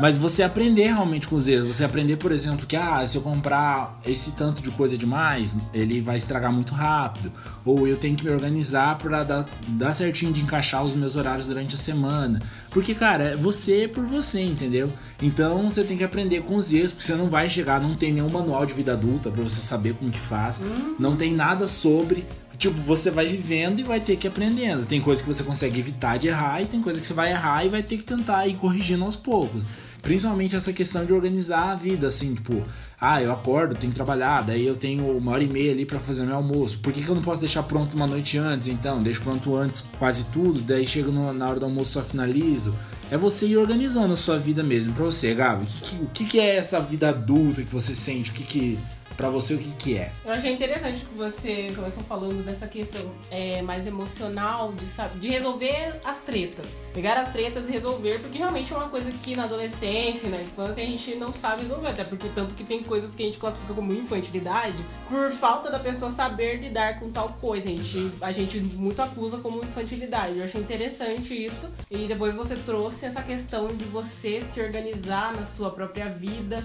Mas 0.00 0.16
você 0.16 0.44
aprender 0.44 0.86
realmente 0.86 1.26
com 1.26 1.34
os 1.34 1.48
erros. 1.48 1.74
Você 1.74 1.84
aprender, 1.84 2.16
por 2.16 2.30
exemplo, 2.30 2.66
que 2.66 2.76
ah, 2.76 3.06
se 3.06 3.16
eu 3.16 3.22
comprar 3.22 3.98
esse 4.06 4.32
tanto 4.32 4.62
de 4.62 4.70
coisa 4.70 4.96
demais, 4.96 5.56
ele 5.74 6.00
vai 6.00 6.16
estragar 6.16 6.52
muito 6.52 6.72
rápido. 6.72 7.32
Ou 7.64 7.86
eu 7.86 7.96
tenho 7.96 8.14
que 8.14 8.24
me 8.24 8.30
organizar 8.30 8.96
para 8.98 9.24
dar, 9.24 9.48
dar 9.66 9.92
certinho 9.92 10.32
de 10.32 10.40
encaixar 10.40 10.84
os 10.84 10.94
meus 10.94 11.16
horários 11.16 11.46
durante 11.46 11.74
a 11.74 11.78
semana. 11.78 12.40
Porque, 12.70 12.94
cara, 12.94 13.24
é 13.24 13.36
você 13.36 13.88
por 13.88 14.04
você, 14.06 14.40
entendeu? 14.40 14.92
Então 15.20 15.68
você 15.68 15.82
tem 15.82 15.96
que 15.96 16.04
aprender 16.04 16.42
com 16.42 16.54
os 16.54 16.72
erros, 16.72 16.92
porque 16.92 17.04
você 17.04 17.16
não 17.16 17.28
vai 17.28 17.50
chegar, 17.50 17.80
não 17.80 17.96
tem 17.96 18.12
nenhum 18.12 18.30
manual 18.30 18.64
de 18.64 18.74
vida 18.74 18.92
adulta 18.92 19.30
para 19.30 19.42
você 19.42 19.60
saber 19.60 19.94
como 19.94 20.12
que 20.12 20.18
faz. 20.18 20.62
Não 20.98 21.16
tem 21.16 21.34
nada 21.34 21.66
sobre. 21.66 22.24
Tipo, 22.56 22.80
você 22.82 23.10
vai 23.10 23.26
vivendo 23.26 23.78
e 23.78 23.84
vai 23.84 24.00
ter 24.00 24.16
que 24.16 24.26
ir 24.26 24.30
aprendendo. 24.30 24.84
Tem 24.84 25.00
coisa 25.00 25.22
que 25.22 25.28
você 25.28 25.44
consegue 25.44 25.78
evitar 25.78 26.18
de 26.18 26.28
errar 26.28 26.60
e 26.60 26.66
tem 26.66 26.82
coisa 26.82 27.00
que 27.00 27.06
você 27.06 27.14
vai 27.14 27.30
errar 27.30 27.64
e 27.64 27.68
vai 27.68 27.82
ter 27.82 27.98
que 27.98 28.04
tentar 28.04 28.46
ir 28.48 28.54
corrigindo 28.54 29.04
aos 29.04 29.14
poucos. 29.14 29.64
Principalmente 30.02 30.56
essa 30.56 30.72
questão 30.72 31.04
de 31.04 31.12
organizar 31.12 31.70
a 31.70 31.74
vida, 31.74 32.06
assim, 32.06 32.34
tipo, 32.34 32.64
ah, 33.00 33.22
eu 33.22 33.32
acordo, 33.32 33.74
tenho 33.74 33.92
que 33.92 33.96
trabalhar, 33.96 34.42
daí 34.42 34.66
eu 34.66 34.76
tenho 34.76 35.16
uma 35.16 35.32
hora 35.32 35.42
e 35.42 35.48
meia 35.48 35.72
ali 35.72 35.84
para 35.84 35.98
fazer 35.98 36.24
meu 36.24 36.36
almoço. 36.36 36.78
Por 36.78 36.92
que, 36.92 37.02
que 37.02 37.08
eu 37.08 37.14
não 37.14 37.22
posso 37.22 37.40
deixar 37.40 37.62
pronto 37.62 37.94
uma 37.94 38.06
noite 38.06 38.38
antes, 38.38 38.68
então? 38.68 39.02
Deixo 39.02 39.22
pronto 39.22 39.54
antes 39.54 39.84
quase 39.98 40.24
tudo, 40.32 40.60
daí 40.60 40.86
chego 40.86 41.10
no, 41.10 41.32
na 41.32 41.48
hora 41.48 41.60
do 41.60 41.66
almoço 41.66 41.92
só 41.92 42.02
finalizo. 42.02 42.76
É 43.10 43.16
você 43.16 43.46
ir 43.46 43.56
organizando 43.56 44.12
a 44.12 44.16
sua 44.16 44.38
vida 44.38 44.62
mesmo. 44.62 44.92
Pra 44.92 45.04
você, 45.04 45.34
Gabi, 45.34 45.64
o 45.64 45.80
que, 45.80 46.06
que, 46.12 46.24
que 46.26 46.40
é 46.40 46.56
essa 46.56 46.80
vida 46.80 47.08
adulta 47.08 47.62
que 47.62 47.72
você 47.72 47.94
sente? 47.94 48.30
O 48.30 48.34
que 48.34 48.42
que 48.42 48.78
Pra 49.18 49.30
você, 49.30 49.54
o 49.54 49.58
que, 49.58 49.70
que 49.72 49.98
é? 49.98 50.12
Eu 50.24 50.32
achei 50.32 50.52
interessante 50.52 51.04
que 51.04 51.12
você 51.16 51.72
começou 51.74 52.04
falando 52.04 52.44
dessa 52.44 52.68
questão 52.68 53.12
é, 53.32 53.60
mais 53.62 53.84
emocional 53.84 54.72
de, 54.72 54.86
de 55.18 55.28
resolver 55.28 56.00
as 56.04 56.20
tretas. 56.20 56.86
Pegar 56.94 57.18
as 57.18 57.32
tretas 57.32 57.68
e 57.68 57.72
resolver, 57.72 58.16
porque 58.20 58.38
realmente 58.38 58.72
é 58.72 58.76
uma 58.76 58.88
coisa 58.88 59.10
que 59.10 59.34
na 59.34 59.42
adolescência, 59.42 60.30
na 60.30 60.40
infância, 60.40 60.84
a 60.84 60.86
gente 60.86 61.16
não 61.16 61.32
sabe 61.32 61.62
resolver. 61.62 61.88
Até 61.88 62.04
porque 62.04 62.28
tanto 62.28 62.54
que 62.54 62.62
tem 62.62 62.80
coisas 62.80 63.12
que 63.16 63.24
a 63.24 63.26
gente 63.26 63.38
classifica 63.38 63.74
como 63.74 63.92
infantilidade 63.92 64.86
por 65.08 65.32
falta 65.32 65.68
da 65.68 65.80
pessoa 65.80 66.12
saber 66.12 66.60
lidar 66.60 67.00
com 67.00 67.10
tal 67.10 67.30
coisa. 67.40 67.68
A 67.68 67.72
gente, 67.72 68.12
a 68.20 68.30
gente 68.30 68.60
muito 68.60 69.02
acusa 69.02 69.38
como 69.38 69.64
infantilidade. 69.64 70.38
Eu 70.38 70.44
achei 70.44 70.60
interessante 70.60 71.34
isso. 71.34 71.68
E 71.90 72.06
depois 72.06 72.36
você 72.36 72.54
trouxe 72.54 73.04
essa 73.04 73.20
questão 73.20 73.74
de 73.74 73.82
você 73.86 74.40
se 74.40 74.60
organizar 74.60 75.34
na 75.34 75.44
sua 75.44 75.72
própria 75.72 76.08
vida 76.08 76.64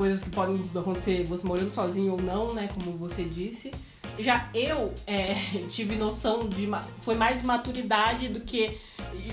coisas 0.00 0.24
que 0.24 0.30
podem 0.30 0.62
acontecer 0.74 1.24
você 1.24 1.46
morando 1.46 1.70
sozinho 1.70 2.12
ou 2.12 2.22
não, 2.22 2.54
né? 2.54 2.70
Como 2.72 2.96
você 2.96 3.22
disse. 3.22 3.70
Já 4.18 4.48
eu 4.54 4.94
é, 5.06 5.34
tive 5.68 5.94
noção 5.94 6.48
de. 6.48 6.66
Foi 7.02 7.14
mais 7.14 7.40
de 7.40 7.46
maturidade 7.46 8.30
do 8.30 8.40
que. 8.40 8.78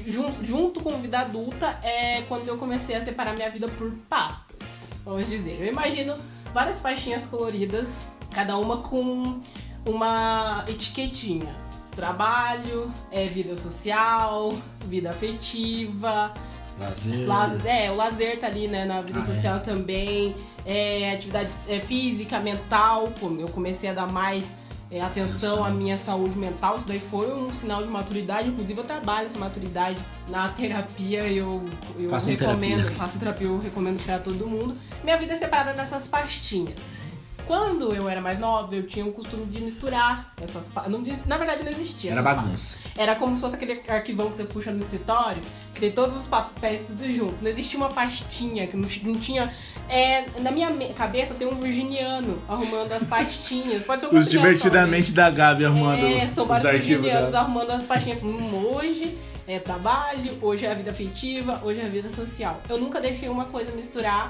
Junto, 0.05 0.45
junto 0.45 0.81
com 0.81 0.99
vida 0.99 1.19
adulta, 1.19 1.79
é 1.81 2.21
quando 2.23 2.49
eu 2.49 2.57
comecei 2.57 2.97
a 2.97 3.01
separar 3.01 3.33
minha 3.33 3.49
vida 3.49 3.69
por 3.69 3.93
pastas. 4.09 4.91
Vamos 5.05 5.29
dizer. 5.29 5.57
Eu 5.57 5.67
imagino 5.67 6.15
várias 6.53 6.79
pastinhas 6.79 7.27
coloridas, 7.27 8.05
cada 8.33 8.57
uma 8.57 8.79
com 8.79 9.39
uma 9.85 10.65
etiquetinha. 10.67 11.55
Trabalho, 11.95 12.91
é, 13.09 13.25
vida 13.25 13.55
social, 13.55 14.53
vida 14.85 15.11
afetiva, 15.11 16.33
Lazer. 16.79 17.27
Laz- 17.27 17.65
é, 17.65 17.91
o 17.91 17.95
lazer 17.95 18.39
tá 18.39 18.47
ali, 18.47 18.67
né, 18.67 18.85
na 18.85 19.01
vida 19.01 19.19
Ah, 19.19 19.21
social 19.21 19.59
também. 19.61 20.35
É, 20.65 21.11
atividade 21.13 21.51
é, 21.69 21.79
física, 21.79 22.39
mental. 22.39 23.11
como 23.19 23.39
Eu 23.41 23.47
comecei 23.49 23.89
a 23.89 23.93
dar 23.93 24.07
mais 24.07 24.53
é, 24.91 25.01
atenção 25.01 25.63
à 25.65 25.69
minha 25.69 25.97
saúde 25.97 26.37
mental. 26.37 26.77
Isso 26.77 26.87
daí 26.87 26.99
foi 26.99 27.33
um 27.33 27.53
sinal 27.53 27.81
de 27.83 27.89
maturidade. 27.89 28.47
Inclusive, 28.49 28.79
eu 28.79 28.85
trabalho 28.85 29.25
essa 29.25 29.37
maturidade 29.37 29.97
na 30.29 30.47
terapia. 30.49 31.27
Eu, 31.27 31.65
eu 31.97 32.09
Façam 32.09 32.31
recomendo, 32.35 32.77
terapia. 32.77 32.95
faço 32.97 33.19
terapia, 33.19 33.47
eu 33.47 33.59
recomendo 33.59 34.01
pra 34.05 34.19
todo 34.19 34.45
mundo. 34.47 34.77
Minha 35.03 35.17
vida 35.17 35.33
é 35.33 35.35
separada 35.35 35.73
nessas 35.73 36.07
pastinhas. 36.07 36.99
Quando 37.47 37.95
eu 37.95 38.09
era 38.09 38.19
mais 38.19 38.37
nova, 38.39 38.75
eu 38.75 38.85
tinha 38.85 39.05
o 39.05 39.11
costume 39.13 39.45
de 39.45 39.61
misturar 39.61 40.33
essas 40.41 40.71
não 40.89 41.01
Na 41.25 41.37
verdade, 41.37 41.63
não 41.63 41.71
existia. 41.71 42.11
Era 42.11 42.21
bagunça. 42.21 42.79
Era 42.97 43.15
como 43.15 43.35
se 43.35 43.41
fosse 43.41 43.55
aquele 43.55 43.81
arquivão 43.87 44.29
que 44.29 44.35
você 44.35 44.43
puxa 44.43 44.69
no 44.71 44.79
escritório, 44.79 45.41
que 45.73 45.79
tem 45.79 45.91
todos 45.91 46.17
os 46.17 46.27
papéis 46.27 46.83
tudo 46.87 47.09
juntos. 47.09 47.41
Não 47.41 47.49
existia 47.49 47.77
uma 47.77 47.87
pastinha, 47.89 48.67
que 48.67 48.75
não, 48.75 48.89
não 49.03 49.17
tinha. 49.17 49.51
É, 49.87 50.25
na 50.41 50.51
minha 50.51 50.69
cabeça 50.93 51.33
tem 51.33 51.47
um 51.47 51.55
virginiano 51.61 52.41
arrumando 52.49 52.91
as 52.91 53.05
pastinhas. 53.05 53.85
Pode 53.85 54.01
ser 54.01 54.07
um 54.07 54.17
Os 54.17 54.29
divertidamente 54.29 55.13
da 55.13 55.29
Gabi 55.29 55.63
arrumando 55.63 56.05
é, 56.05 56.27
são 56.27 56.43
os 56.43 56.49
vários 56.49 56.85
virginianos 56.85 57.31
dela. 57.31 57.39
arrumando 57.39 57.71
as 57.71 57.83
pastinhas. 57.83 58.21
Hum, 58.21 58.73
hoje 58.73 59.17
é 59.47 59.57
trabalho, 59.57 60.37
hoje 60.41 60.65
é 60.65 60.71
a 60.71 60.73
vida 60.73 60.91
afetiva, 60.91 61.61
hoje 61.63 61.79
é 61.79 61.85
a 61.85 61.89
vida 61.89 62.09
social. 62.09 62.61
Eu 62.67 62.77
nunca 62.77 62.99
deixei 62.99 63.29
uma 63.29 63.45
coisa 63.45 63.71
misturar 63.71 64.29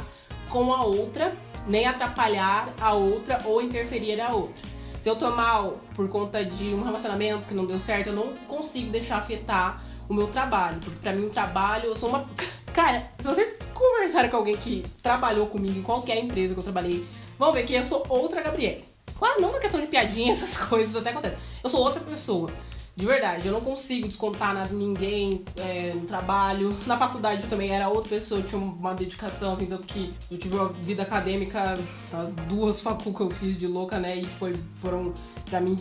com 0.49 0.73
a 0.73 0.83
outra, 0.83 1.33
nem 1.67 1.86
atrapalhar 1.86 2.73
a 2.79 2.93
outra 2.93 3.41
ou 3.45 3.62
interferir 3.62 4.19
a 4.21 4.33
outra. 4.33 4.62
Se 4.99 5.10
eu 5.10 5.15
tô 5.15 5.31
mal 5.31 5.77
por 5.95 6.10
conta 6.10 6.43
de 6.43 6.73
um 6.73 6.83
relacionamento 6.83 7.47
que 7.47 7.53
não 7.53 7.65
deu 7.65 7.79
certo, 7.79 8.07
eu 8.07 8.13
não 8.13 8.33
consigo 8.47 8.91
deixar 8.91 9.17
afetar 9.17 9.81
o 10.10 10.13
meu 10.13 10.27
trabalho. 10.27 10.79
Porque 10.79 10.99
pra 10.99 11.13
mim, 11.13 11.27
o 11.27 11.29
trabalho, 11.29 11.86
eu 11.86 11.95
sou 11.95 12.10
uma. 12.10 12.29
Cara, 12.73 13.07
se 13.19 13.27
vocês 13.27 13.57
conversarem 13.73 14.29
com 14.29 14.38
alguém 14.38 14.57
que 14.57 14.86
trabalhou 15.01 15.47
comigo 15.47 15.79
em 15.79 15.83
qualquer 15.83 16.17
empresa 16.17 16.53
que 16.53 16.60
eu 16.60 16.63
trabalhei, 16.63 17.05
vão 17.38 17.53
ver 17.53 17.63
que 17.63 17.73
eu 17.73 17.83
sou 17.83 18.05
outra 18.10 18.41
Gabriele. 18.41 18.83
Claro, 19.17 19.41
não 19.41 19.49
uma 19.49 19.60
questão 19.60 19.81
de 19.81 19.88
piadinha, 19.88 20.31
essas 20.33 20.57
coisas 20.57 20.95
até 20.95 21.12
acontecem. 21.12 21.39
Eu 21.63 21.69
sou 21.69 21.81
outra 21.81 21.99
pessoa. 22.01 22.51
De 22.97 23.05
verdade, 23.05 23.47
eu 23.47 23.53
não 23.53 23.62
consigo 23.62 24.07
descontar 24.07 24.55
nada 24.55 24.73
ninguém 24.73 25.45
é, 25.55 25.93
no 25.93 26.01
trabalho. 26.07 26.75
Na 26.88 26.97
faculdade 26.97 27.45
também 27.45 27.69
era 27.69 27.88
outra 27.88 28.10
pessoa, 28.10 28.41
eu 28.41 28.43
tinha 28.43 28.60
uma 28.60 28.95
dedicação, 28.95 29.53
assim, 29.53 29.67
tanto 29.67 29.86
que 29.86 30.12
eu 30.31 30.38
tive 30.39 30.55
uma 30.55 30.69
vida 30.69 31.03
acadêmica, 31.03 31.77
as 32.12 32.33
duas 32.33 32.81
facul 32.81 33.13
que 33.13 33.21
eu 33.21 33.29
fiz 33.29 33.55
de 33.55 33.67
louca, 33.67 33.99
né? 33.99 34.15
E 34.15 34.25
foi, 34.25 34.55
foram, 34.77 35.13
pra 35.47 35.62
mim, 35.62 35.77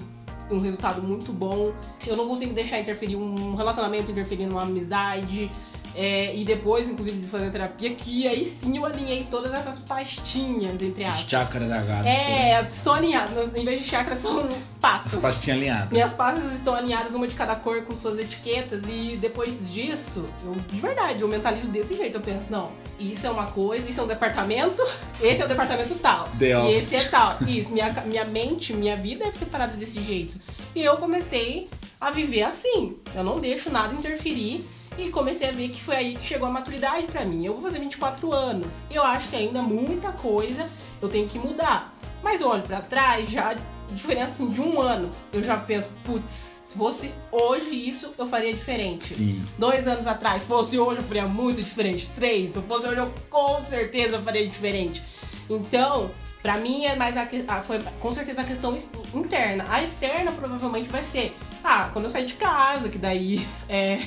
um 0.50 0.58
resultado 0.60 1.02
muito 1.02 1.32
bom. 1.32 1.72
Eu 2.06 2.18
não 2.18 2.28
consigo 2.28 2.52
deixar 2.52 2.80
interferir 2.80 3.16
um 3.16 3.54
relacionamento, 3.54 4.10
interferir 4.10 4.44
numa 4.44 4.64
amizade. 4.64 5.50
É, 5.98 6.36
e 6.36 6.44
depois, 6.44 6.88
inclusive, 6.88 7.18
de 7.18 7.26
fazer 7.26 7.50
terapia, 7.50 7.94
que 7.94 8.28
aí 8.28 8.44
sim 8.44 8.76
eu 8.76 8.84
alinhei 8.84 9.26
todas 9.30 9.54
essas 9.54 9.78
pastinhas, 9.78 10.82
entre 10.82 11.04
Os 11.04 11.08
aspas. 11.08 11.30
chakra 11.30 11.66
da 11.66 11.80
gata. 11.80 12.06
É, 12.06 12.62
estou 12.66 12.92
alinhada. 12.92 13.32
Em 13.58 13.64
vez 13.64 13.80
de 13.82 13.88
chakras, 13.88 14.18
são 14.18 14.46
pastas. 14.78 15.14
As 15.14 15.22
pastinhas 15.22 15.58
alinhadas. 15.58 15.90
Minhas 15.90 16.12
pastas 16.12 16.52
estão 16.52 16.74
alinhadas, 16.74 17.14
uma 17.14 17.26
de 17.26 17.34
cada 17.34 17.56
cor, 17.56 17.82
com 17.82 17.96
suas 17.96 18.18
etiquetas, 18.18 18.82
e 18.86 19.16
depois 19.18 19.72
disso, 19.72 20.26
eu, 20.44 20.52
de 20.52 20.80
verdade, 20.80 21.22
eu 21.22 21.28
mentalizo 21.28 21.70
desse 21.70 21.96
jeito. 21.96 22.18
Eu 22.18 22.20
penso, 22.20 22.48
não, 22.50 22.72
isso 23.00 23.26
é 23.26 23.30
uma 23.30 23.46
coisa, 23.46 23.88
isso 23.88 23.98
é 23.98 24.04
um 24.04 24.06
departamento, 24.06 24.82
esse 25.22 25.40
é 25.40 25.46
o 25.46 25.48
departamento 25.48 25.94
tal. 25.94 26.28
E 26.38 26.74
esse 26.74 26.96
é 26.96 27.04
tal. 27.04 27.36
Isso, 27.48 27.72
minha, 27.72 27.90
minha 28.04 28.24
mente, 28.26 28.74
minha 28.74 28.96
vida 28.96 29.24
é 29.24 29.32
separada 29.32 29.76
desse 29.76 30.02
jeito. 30.02 30.38
E 30.74 30.82
eu 30.84 30.96
comecei 30.98 31.70
a 31.98 32.10
viver 32.10 32.42
assim. 32.42 32.96
Eu 33.14 33.24
não 33.24 33.40
deixo 33.40 33.70
nada 33.70 33.94
interferir. 33.94 34.66
E 34.98 35.10
comecei 35.10 35.48
a 35.48 35.52
ver 35.52 35.68
que 35.68 35.82
foi 35.82 35.94
aí 35.96 36.14
que 36.14 36.22
chegou 36.24 36.48
a 36.48 36.50
maturidade 36.50 37.06
pra 37.06 37.24
mim. 37.24 37.44
Eu 37.44 37.52
vou 37.54 37.62
fazer 37.62 37.78
24 37.78 38.32
anos. 38.32 38.84
Eu 38.90 39.02
acho 39.02 39.28
que 39.28 39.36
ainda 39.36 39.60
muita 39.62 40.10
coisa 40.12 40.68
eu 41.02 41.08
tenho 41.08 41.28
que 41.28 41.38
mudar. 41.38 41.94
Mas 42.22 42.40
eu 42.40 42.48
olho 42.48 42.62
pra 42.62 42.80
trás, 42.80 43.28
já 43.30 43.56
diferença 43.92 44.32
assim 44.42 44.48
de 44.50 44.60
um 44.60 44.80
ano, 44.80 45.08
eu 45.32 45.40
já 45.44 45.56
penso, 45.56 45.88
putz, 46.04 46.28
se 46.64 46.76
fosse 46.76 47.14
hoje 47.30 47.70
isso, 47.88 48.12
eu 48.18 48.26
faria 48.26 48.52
diferente. 48.52 49.04
Sim. 49.04 49.44
Dois 49.56 49.86
anos 49.86 50.08
atrás, 50.08 50.42
se 50.42 50.48
fosse 50.48 50.76
hoje, 50.76 50.98
eu 50.98 51.04
faria 51.04 51.26
muito 51.26 51.62
diferente. 51.62 52.08
Três, 52.08 52.50
se 52.50 52.62
fosse 52.62 52.84
hoje, 52.88 52.96
eu 52.98 53.14
com 53.30 53.60
certeza 53.64 54.18
faria 54.22 54.44
diferente. 54.44 55.00
Então, 55.48 56.10
pra 56.42 56.56
mim 56.58 56.84
é 56.84 56.96
mais 56.96 57.16
a, 57.16 57.28
a- 57.46 57.62
foi 57.62 57.80
com 58.00 58.10
certeza 58.10 58.40
a 58.40 58.44
questão 58.44 58.76
interna. 59.14 59.64
A 59.68 59.80
externa 59.84 60.32
provavelmente 60.32 60.88
vai 60.88 61.04
ser, 61.04 61.36
ah, 61.62 61.88
quando 61.92 62.06
eu 62.06 62.10
sair 62.10 62.26
de 62.26 62.34
casa, 62.34 62.88
que 62.88 62.98
daí 62.98 63.46
é, 63.68 63.98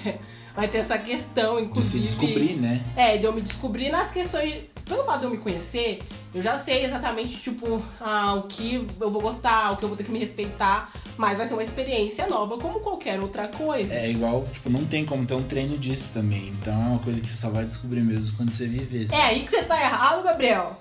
vai 0.55 0.67
ter 0.67 0.79
essa 0.79 0.97
questão, 0.97 1.55
De 1.55 1.61
se 1.61 1.97
inclusive. 1.97 2.03
descobrir, 2.03 2.53
né? 2.55 2.81
É, 2.95 3.17
de 3.17 3.23
eu 3.25 3.33
me 3.33 3.41
descobrir 3.41 3.89
nas 3.89 4.11
questões. 4.11 4.53
Pelo 4.85 5.03
fato 5.03 5.19
de 5.19 5.25
eu 5.25 5.29
me 5.29 5.37
conhecer, 5.37 6.01
eu 6.33 6.41
já 6.41 6.57
sei 6.57 6.83
exatamente, 6.83 7.37
tipo, 7.37 7.79
ah, 8.01 8.33
o 8.33 8.43
que 8.47 8.87
eu 8.99 9.11
vou 9.11 9.21
gostar, 9.21 9.71
o 9.71 9.77
que 9.77 9.83
eu 9.83 9.87
vou 9.87 9.95
ter 9.95 10.03
que 10.03 10.11
me 10.11 10.17
respeitar. 10.17 10.91
Mas 11.15 11.37
vai 11.37 11.45
ser 11.45 11.53
uma 11.53 11.61
experiência 11.61 12.25
nova, 12.27 12.57
como 12.57 12.79
qualquer 12.79 13.19
outra 13.19 13.47
coisa. 13.47 13.93
É 13.93 14.09
igual, 14.09 14.47
tipo, 14.51 14.67
não 14.67 14.83
tem 14.85 15.05
como 15.05 15.23
ter 15.27 15.35
um 15.35 15.43
treino 15.43 15.77
disso 15.77 16.11
também. 16.15 16.47
Então 16.59 16.73
é 16.73 16.87
uma 16.87 16.99
coisa 16.99 17.21
que 17.21 17.27
você 17.27 17.35
só 17.35 17.51
vai 17.51 17.65
descobrir 17.65 18.01
mesmo 18.01 18.35
quando 18.35 18.51
você 18.51 18.67
viver. 18.67 19.07
É 19.13 19.21
aí 19.21 19.41
que 19.43 19.51
você 19.51 19.61
tá 19.61 19.79
errado, 19.79 20.23
Gabriel. 20.23 20.75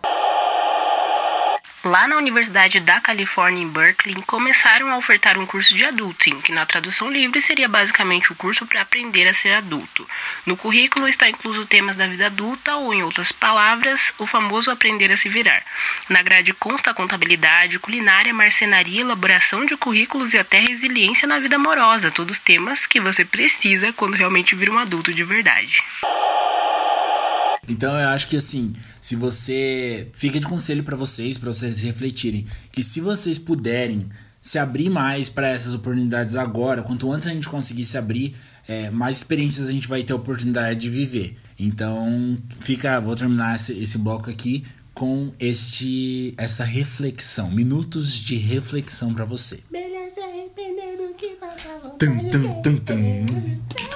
Lá 1.84 2.08
na 2.08 2.16
Universidade 2.16 2.80
da 2.80 3.00
Califórnia, 3.00 3.62
em 3.62 3.68
Berkeley, 3.68 4.16
começaram 4.26 4.90
a 4.90 4.96
ofertar 4.96 5.38
um 5.38 5.46
curso 5.46 5.76
de 5.76 5.84
adulting, 5.84 6.40
que 6.40 6.50
na 6.50 6.66
tradução 6.66 7.08
livre 7.08 7.40
seria 7.40 7.68
basicamente 7.68 8.32
o 8.32 8.34
curso 8.34 8.66
para 8.66 8.82
aprender 8.82 9.28
a 9.28 9.32
ser 9.32 9.52
adulto. 9.52 10.04
No 10.44 10.56
currículo 10.56 11.08
está 11.08 11.28
incluso 11.28 11.64
temas 11.66 11.94
da 11.94 12.08
vida 12.08 12.26
adulta, 12.26 12.74
ou 12.74 12.92
em 12.92 13.04
outras 13.04 13.30
palavras, 13.30 14.12
o 14.18 14.26
famoso 14.26 14.72
aprender 14.72 15.12
a 15.12 15.16
se 15.16 15.28
virar. 15.28 15.62
Na 16.08 16.20
grade 16.20 16.52
consta 16.52 16.92
contabilidade, 16.92 17.78
culinária, 17.78 18.34
marcenaria, 18.34 19.02
elaboração 19.02 19.64
de 19.64 19.76
currículos 19.76 20.34
e 20.34 20.38
até 20.38 20.58
resiliência 20.58 21.28
na 21.28 21.38
vida 21.38 21.54
amorosa, 21.56 22.10
todos 22.10 22.40
temas 22.40 22.86
que 22.86 22.98
você 22.98 23.24
precisa 23.24 23.92
quando 23.92 24.14
realmente 24.14 24.56
vir 24.56 24.68
um 24.68 24.78
adulto 24.78 25.14
de 25.14 25.22
verdade. 25.22 25.80
Então 27.68 27.96
eu 28.00 28.08
acho 28.08 28.28
que 28.28 28.36
assim, 28.36 28.74
se 29.00 29.16
você. 29.16 30.08
Fica 30.12 30.38
de 30.38 30.46
conselho 30.46 30.82
pra 30.82 30.96
vocês, 30.96 31.38
pra 31.38 31.52
vocês 31.52 31.82
refletirem, 31.82 32.46
que 32.72 32.82
se 32.82 33.00
vocês 33.00 33.38
puderem 33.38 34.08
se 34.40 34.58
abrir 34.58 34.88
mais 34.88 35.28
pra 35.28 35.48
essas 35.48 35.74
oportunidades 35.74 36.36
agora, 36.36 36.82
quanto 36.82 37.10
antes 37.12 37.26
a 37.26 37.30
gente 37.30 37.48
conseguir 37.48 37.84
se 37.84 37.98
abrir, 37.98 38.34
é, 38.66 38.90
mais 38.90 39.18
experiências 39.18 39.68
a 39.68 39.72
gente 39.72 39.88
vai 39.88 40.02
ter 40.02 40.12
a 40.12 40.16
oportunidade 40.16 40.80
de 40.80 40.90
viver. 40.90 41.36
Então, 41.58 42.38
fica. 42.60 43.00
Vou 43.00 43.16
terminar 43.16 43.56
esse, 43.56 43.72
esse 43.72 43.98
bloco 43.98 44.30
aqui 44.30 44.64
com 44.94 45.32
este 45.38 46.34
essa 46.36 46.64
reflexão. 46.64 47.50
Minutos 47.50 48.14
de 48.14 48.36
reflexão 48.36 49.14
pra 49.14 49.24
você. 49.24 49.60
Melhor 49.70 50.08
se 50.08 50.20
arrepender 50.20 50.96
do 50.96 51.14
que 51.14 51.38
Tum, 51.98 52.30
tum, 52.30 52.62
tum, 52.62 52.76
tum. 52.76 53.87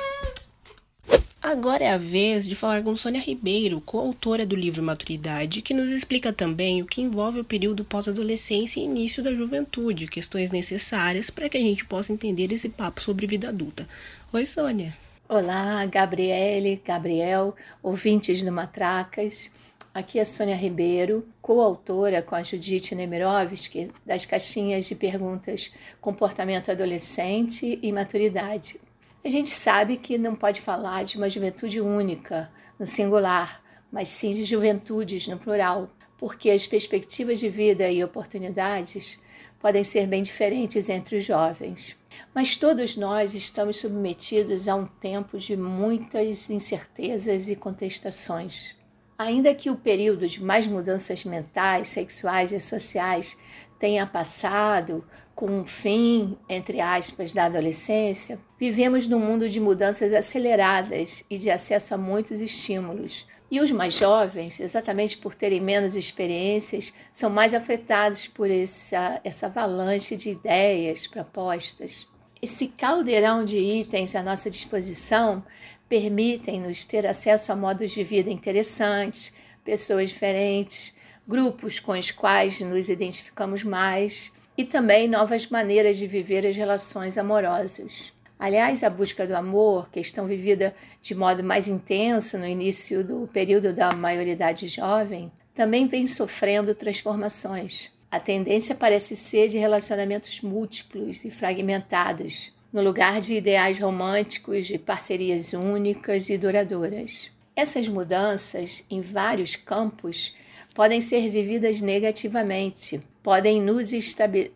Agora 1.52 1.84
é 1.84 1.90
a 1.90 1.98
vez 1.98 2.48
de 2.48 2.56
falar 2.56 2.82
com 2.82 2.96
Sônia 2.96 3.20
Ribeiro, 3.20 3.78
coautora 3.82 4.46
do 4.46 4.56
livro 4.56 4.82
Maturidade, 4.82 5.60
que 5.60 5.74
nos 5.74 5.90
explica 5.90 6.32
também 6.32 6.80
o 6.80 6.86
que 6.86 7.02
envolve 7.02 7.40
o 7.40 7.44
período 7.44 7.84
pós-adolescência 7.84 8.80
e 8.80 8.84
início 8.84 9.22
da 9.22 9.34
juventude, 9.34 10.06
questões 10.06 10.50
necessárias 10.50 11.28
para 11.28 11.50
que 11.50 11.58
a 11.58 11.60
gente 11.60 11.84
possa 11.84 12.10
entender 12.10 12.50
esse 12.50 12.70
papo 12.70 13.02
sobre 13.02 13.26
vida 13.26 13.50
adulta. 13.50 13.86
Oi, 14.32 14.46
Sônia. 14.46 14.96
Olá, 15.28 15.84
Gabriele, 15.84 16.80
Gabriel, 16.82 17.54
ouvintes 17.82 18.42
do 18.42 18.50
Matracas. 18.50 19.50
Aqui 19.92 20.18
é 20.18 20.24
Sônia 20.24 20.56
Ribeiro, 20.56 21.28
coautora 21.42 22.22
com 22.22 22.34
a 22.34 22.42
Judite 22.42 22.94
Nemirovski 22.94 23.90
das 24.06 24.24
caixinhas 24.24 24.86
de 24.86 24.94
perguntas 24.94 25.70
Comportamento 26.00 26.70
Adolescente 26.70 27.78
e 27.82 27.92
Maturidade. 27.92 28.80
A 29.24 29.30
gente 29.30 29.50
sabe 29.50 29.96
que 29.96 30.18
não 30.18 30.34
pode 30.34 30.60
falar 30.60 31.04
de 31.04 31.16
uma 31.16 31.30
juventude 31.30 31.80
única, 31.80 32.50
no 32.76 32.88
singular, 32.88 33.62
mas 33.90 34.08
sim 34.08 34.34
de 34.34 34.42
juventudes 34.42 35.28
no 35.28 35.38
plural, 35.38 35.88
porque 36.18 36.50
as 36.50 36.66
perspectivas 36.66 37.38
de 37.38 37.48
vida 37.48 37.88
e 37.88 38.02
oportunidades 38.02 39.20
podem 39.60 39.84
ser 39.84 40.08
bem 40.08 40.24
diferentes 40.24 40.88
entre 40.88 41.18
os 41.18 41.24
jovens. 41.24 41.96
Mas 42.34 42.56
todos 42.56 42.96
nós 42.96 43.32
estamos 43.32 43.76
submetidos 43.76 44.66
a 44.66 44.74
um 44.74 44.86
tempo 44.86 45.38
de 45.38 45.56
muitas 45.56 46.50
incertezas 46.50 47.48
e 47.48 47.54
contestações. 47.54 48.74
Ainda 49.16 49.54
que 49.54 49.70
o 49.70 49.76
período 49.76 50.26
de 50.26 50.42
mais 50.42 50.66
mudanças 50.66 51.22
mentais, 51.22 51.86
sexuais 51.86 52.50
e 52.50 52.58
sociais 52.58 53.36
tenha 53.78 54.04
passado 54.04 55.04
com 55.34 55.60
o 55.60 55.66
fim, 55.66 56.36
entre 56.48 56.80
aspas, 56.80 57.32
da 57.32 57.46
adolescência, 57.46 58.38
vivemos 58.58 59.06
num 59.06 59.18
mundo 59.18 59.48
de 59.48 59.58
mudanças 59.58 60.12
aceleradas 60.12 61.24
e 61.28 61.38
de 61.38 61.50
acesso 61.50 61.94
a 61.94 61.98
muitos 61.98 62.40
estímulos. 62.40 63.26
E 63.50 63.60
os 63.60 63.70
mais 63.70 63.94
jovens, 63.94 64.60
exatamente 64.60 65.18
por 65.18 65.34
terem 65.34 65.60
menos 65.60 65.94
experiências, 65.94 66.92
são 67.12 67.28
mais 67.28 67.52
afetados 67.52 68.26
por 68.26 68.50
essa, 68.50 69.20
essa 69.22 69.46
avalanche 69.46 70.16
de 70.16 70.30
ideias, 70.30 71.06
propostas. 71.06 72.06
Esse 72.40 72.68
caldeirão 72.68 73.44
de 73.44 73.58
itens 73.58 74.14
à 74.14 74.22
nossa 74.22 74.50
disposição 74.50 75.44
permitem-nos 75.88 76.84
ter 76.84 77.06
acesso 77.06 77.52
a 77.52 77.56
modos 77.56 77.90
de 77.90 78.02
vida 78.02 78.30
interessantes, 78.30 79.32
pessoas 79.62 80.08
diferentes, 80.08 80.94
grupos 81.28 81.78
com 81.78 81.92
os 81.92 82.10
quais 82.10 82.60
nos 82.60 82.88
identificamos 82.88 83.62
mais 83.62 84.32
e 84.56 84.64
também 84.64 85.08
novas 85.08 85.46
maneiras 85.46 85.96
de 85.96 86.06
viver 86.06 86.46
as 86.46 86.56
relações 86.56 87.16
amorosas. 87.16 88.12
Aliás, 88.38 88.82
a 88.82 88.90
busca 88.90 89.26
do 89.26 89.36
amor, 89.36 89.88
questão 89.90 90.26
vivida 90.26 90.74
de 91.00 91.14
modo 91.14 91.44
mais 91.44 91.68
intenso 91.68 92.36
no 92.36 92.46
início 92.46 93.04
do 93.04 93.28
período 93.32 93.72
da 93.72 93.92
maioridade 93.92 94.66
jovem, 94.66 95.30
também 95.54 95.86
vem 95.86 96.08
sofrendo 96.08 96.74
transformações. 96.74 97.88
A 98.10 98.18
tendência 98.18 98.74
parece 98.74 99.16
ser 99.16 99.48
de 99.48 99.58
relacionamentos 99.58 100.40
múltiplos 100.40 101.24
e 101.24 101.30
fragmentados, 101.30 102.52
no 102.72 102.82
lugar 102.82 103.20
de 103.20 103.34
ideais 103.34 103.78
românticos 103.78 104.66
de 104.66 104.78
parcerias 104.78 105.52
únicas 105.52 106.28
e 106.28 106.36
duradouras. 106.36 107.30
Essas 107.54 107.86
mudanças, 107.86 108.84
em 108.90 109.00
vários 109.00 109.56
campos, 109.56 110.34
podem 110.74 111.00
ser 111.00 111.30
vividas 111.30 111.80
negativamente, 111.80 113.00
podem 113.22 113.60
nos 113.60 113.90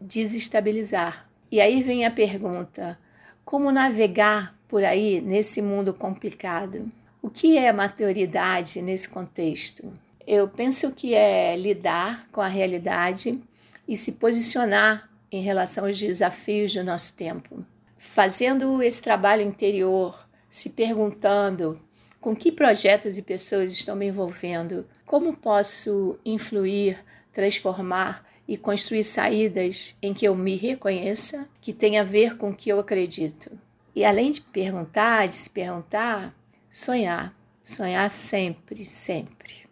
desestabilizar. 0.00 1.28
E 1.50 1.60
aí 1.60 1.82
vem 1.82 2.04
a 2.04 2.10
pergunta: 2.10 2.98
como 3.44 3.70
navegar 3.70 4.54
por 4.66 4.84
aí 4.84 5.20
nesse 5.20 5.62
mundo 5.62 5.94
complicado? 5.94 6.90
O 7.22 7.30
que 7.30 7.56
é 7.56 7.72
maturidade 7.72 8.82
nesse 8.82 9.08
contexto? 9.08 9.92
Eu 10.26 10.48
penso 10.48 10.90
que 10.92 11.14
é 11.14 11.56
lidar 11.56 12.26
com 12.32 12.40
a 12.40 12.48
realidade 12.48 13.40
e 13.86 13.96
se 13.96 14.12
posicionar 14.12 15.08
em 15.30 15.42
relação 15.42 15.86
aos 15.86 15.98
desafios 15.98 16.74
do 16.74 16.84
nosso 16.84 17.12
tempo. 17.14 17.64
Fazendo 17.96 18.82
esse 18.82 19.00
trabalho 19.00 19.42
interior, 19.42 20.26
se 20.48 20.70
perguntando 20.70 21.80
com 22.20 22.34
que 22.34 22.50
projetos 22.50 23.16
e 23.16 23.22
pessoas 23.22 23.72
estão 23.72 23.94
me 23.94 24.06
envolvendo, 24.06 24.86
como 25.04 25.36
posso 25.36 26.18
influir, 26.24 26.98
transformar 27.32 28.24
e 28.48 28.56
construir 28.56 29.04
saídas 29.04 29.94
em 30.02 30.14
que 30.14 30.26
eu 30.26 30.34
me 30.34 30.56
reconheça, 30.56 31.46
que 31.60 31.72
tenha 31.72 32.02
a 32.02 32.04
ver 32.04 32.36
com 32.36 32.50
o 32.50 32.54
que 32.54 32.70
eu 32.70 32.78
acredito. 32.78 33.50
E 33.94 34.04
além 34.04 34.30
de 34.30 34.40
perguntar, 34.40 35.26
de 35.26 35.34
se 35.34 35.50
perguntar, 35.50 36.34
sonhar. 36.70 37.34
Sonhar 37.62 38.08
sempre, 38.10 38.84
sempre. 38.84 39.66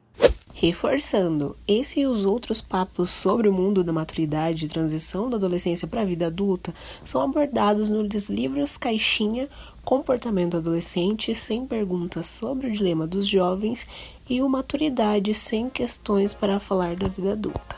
Reforçando, 0.53 1.57
esse 1.67 2.01
e 2.01 2.07
os 2.07 2.25
outros 2.25 2.61
papos 2.61 3.11
sobre 3.11 3.49
o 3.49 3.53
mundo 3.53 3.85
da 3.85 3.93
maturidade 3.93 4.65
e 4.65 4.69
transição 4.69 5.29
da 5.29 5.37
adolescência 5.37 5.87
para 5.87 6.01
a 6.01 6.05
vida 6.05 6.27
adulta 6.27 6.75
são 7.05 7.21
abordados 7.21 7.89
nos 7.89 8.29
livros 8.29 8.77
Caixinha 8.77 9.49
comportamento 9.85 10.57
adolescente 10.57 11.35
sem 11.35 11.67
perguntas 11.67 12.27
sobre 12.27 12.69
o 12.69 12.73
dilema 12.73 13.07
dos 13.07 13.27
jovens 13.27 13.87
e 14.29 14.41
o 14.41 14.49
maturidade 14.49 15.35
sem 15.35 15.69
questões 15.69 16.33
para 16.33 16.59
falar 16.59 16.97
da 16.97 17.07
vida 17.07 17.33
adulta. 17.33 17.74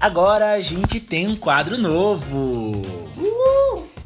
Agora 0.00 0.52
a 0.52 0.60
gente 0.62 0.98
tem 0.98 1.28
um 1.28 1.36
quadro 1.36 1.76
novo. 1.76 3.10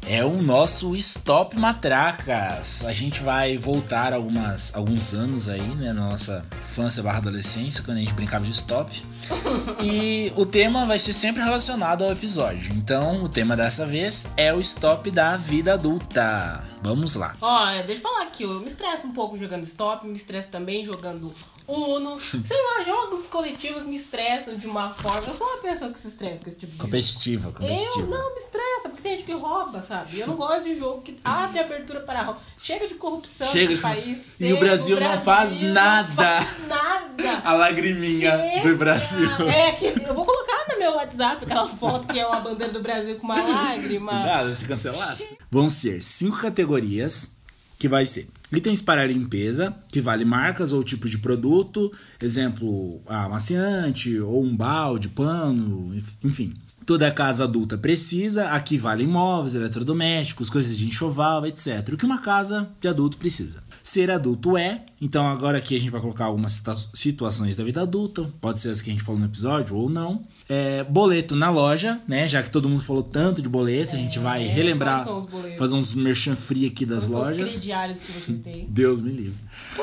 É 0.05 0.25
o 0.25 0.41
nosso 0.41 0.93
Stop 0.93 1.57
Matracas. 1.57 2.83
A 2.85 2.91
gente 2.91 3.23
vai 3.23 3.57
voltar 3.57 4.11
algumas, 4.11 4.75
alguns 4.75 5.13
anos 5.13 5.47
aí, 5.47 5.73
né, 5.73 5.93
na 5.93 6.09
nossa 6.09 6.45
infância 6.59 7.01
barra 7.01 7.19
adolescência, 7.19 7.81
quando 7.81 7.97
a 7.97 8.01
gente 8.01 8.13
brincava 8.13 8.43
de 8.43 8.51
stop. 8.51 8.91
e 9.81 10.33
o 10.35 10.45
tema 10.45 10.85
vai 10.85 10.99
ser 10.99 11.13
sempre 11.13 11.41
relacionado 11.41 12.03
ao 12.03 12.11
episódio. 12.11 12.73
Então, 12.75 13.23
o 13.23 13.29
tema 13.29 13.55
dessa 13.55 13.85
vez 13.85 14.27
é 14.35 14.53
o 14.53 14.59
stop 14.59 15.09
da 15.09 15.37
vida 15.37 15.75
adulta. 15.75 16.61
Vamos 16.81 17.15
lá. 17.15 17.37
Ó, 17.41 17.67
deixa 17.83 17.93
eu 17.93 18.01
falar 18.01 18.23
aqui, 18.23 18.43
eu 18.43 18.59
me 18.59 18.67
estresso 18.67 19.07
um 19.07 19.13
pouco 19.13 19.37
jogando 19.37 19.63
stop, 19.63 20.05
me 20.05 20.13
estresso 20.13 20.49
também 20.49 20.83
jogando 20.83 21.33
Uno. 21.67 22.19
Sei 22.19 22.57
lá, 22.63 22.83
jogos 22.83 23.25
coletivos 23.27 23.85
me 23.85 23.95
estressam 23.95 24.55
de 24.55 24.67
uma 24.67 24.89
forma. 24.89 25.27
Eu 25.27 25.33
sou 25.33 25.47
uma 25.47 25.57
pessoa 25.57 25.91
que 25.91 25.99
se 25.99 26.07
estressa 26.07 26.43
com 26.43 26.49
esse 26.49 26.57
tipo 26.59 26.71
de 26.73 26.77
jogo. 26.77 26.85
Competitiva, 26.89 27.51
competitiva. 27.51 27.99
Eu 28.01 28.07
não 28.07 28.33
me 28.33 28.39
estressa, 28.39 28.89
porque 28.89 29.01
tem 29.01 29.11
gente 29.17 29.25
que 29.25 29.33
rouba, 29.33 29.81
sabe? 29.81 30.19
Eu 30.19 30.27
não 30.27 30.35
gosto 30.35 30.63
de 30.63 30.77
jogo 30.77 31.01
que 31.01 31.17
abre 31.23 31.59
abertura 31.59 32.01
para 32.01 32.21
roubo. 32.23 32.39
Chega 32.59 32.87
de 32.87 32.95
corrupção 32.95 33.47
Chega 33.47 33.69
nesse 33.69 33.75
de- 33.75 33.81
país. 33.81 34.33
E 34.39 34.53
o 34.53 34.59
Brasil 34.59 34.99
não 34.99 35.19
faz 35.19 35.59
nada. 35.61 36.07
Não 36.39 36.45
faz 36.45 36.67
nada. 36.67 37.41
A 37.45 37.53
lagriminha 37.53 38.31
Chega. 38.31 38.69
do 38.69 38.77
Brasil. 38.77 39.29
É, 39.49 39.69
aquele, 39.69 40.03
eu 40.05 40.13
vou 40.13 40.25
colocar 40.25 40.65
no 40.71 40.79
meu 40.79 40.93
WhatsApp 40.95 41.43
aquela 41.45 41.67
foto 41.67 42.07
que 42.07 42.19
é 42.19 42.25
uma 42.27 42.39
bandeira 42.39 42.73
do 42.73 42.81
Brasil 42.81 43.17
com 43.17 43.25
uma 43.25 43.41
lágrima. 43.41 44.11
Nada, 44.11 44.45
vai 44.45 44.55
ser 44.55 44.67
cancelado. 44.67 45.23
Vão 45.51 45.69
ser 45.69 46.03
cinco 46.03 46.37
categorias 46.37 47.35
que 47.77 47.87
vai 47.87 48.05
ser 48.05 48.27
itens 48.57 48.81
para 48.81 49.05
limpeza, 49.05 49.75
que 49.91 50.01
vale 50.01 50.25
marcas 50.25 50.73
ou 50.73 50.83
tipo 50.83 51.07
de 51.07 51.17
produto, 51.17 51.91
exemplo, 52.21 53.01
amaciante 53.07 54.19
ou 54.19 54.43
um 54.43 54.55
balde, 54.55 55.09
pano, 55.09 55.93
enfim. 56.23 56.53
Toda 56.85 57.09
casa 57.09 57.45
adulta 57.45 57.77
precisa, 57.77 58.49
aqui 58.49 58.77
vale 58.77 59.03
imóveis, 59.03 59.55
eletrodomésticos, 59.55 60.51
coisas 60.51 60.77
de 60.77 60.85
enxoval, 60.85 61.45
etc. 61.47 61.93
O 61.93 61.97
que 61.97 62.05
uma 62.05 62.21
casa 62.21 62.69
de 62.79 62.87
adulto 62.87 63.17
precisa. 63.17 63.63
Ser 63.87 64.09
adulto 64.09 64.57
é, 64.57 64.83
então 64.99 65.27
agora 65.27 65.59
aqui 65.59 65.75
a 65.75 65.79
gente 65.79 65.91
vai 65.91 66.01
colocar 66.01 66.25
algumas 66.25 66.53
situa- 66.53 66.75
situações 66.91 67.55
da 67.55 67.63
vida 67.63 67.83
adulta, 67.83 68.27
pode 68.41 68.59
ser 68.59 68.71
as 68.71 68.81
que 68.81 68.89
a 68.89 68.93
gente 68.93 69.03
falou 69.03 69.19
no 69.21 69.27
episódio 69.27 69.75
ou 69.77 69.87
não. 69.91 70.23
É, 70.49 70.83
boleto 70.85 71.35
na 71.35 71.51
loja, 71.51 72.01
né? 72.07 72.27
Já 72.27 72.41
que 72.41 72.49
todo 72.49 72.67
mundo 72.67 72.81
falou 72.83 73.03
tanto 73.03 73.43
de 73.43 73.47
boleto, 73.49 73.93
a 73.95 73.99
gente 73.99 74.17
vai 74.17 74.43
relembrar, 74.43 74.95
quais 75.03 75.07
são 75.07 75.17
os 75.17 75.25
boletos? 75.25 75.59
fazer 75.59 75.75
uns 75.75 75.93
merchan 75.93 76.35
free 76.35 76.65
aqui 76.65 76.83
das 76.83 77.05
Quais 77.05 77.11
são 77.11 77.21
os 77.21 77.37
lojas. 77.37 77.53
crediários 77.53 77.99
que 77.99 78.11
vocês 78.11 78.39
têm. 78.39 78.65
Deus 78.67 79.01
me 79.01 79.11
livre. 79.11 79.37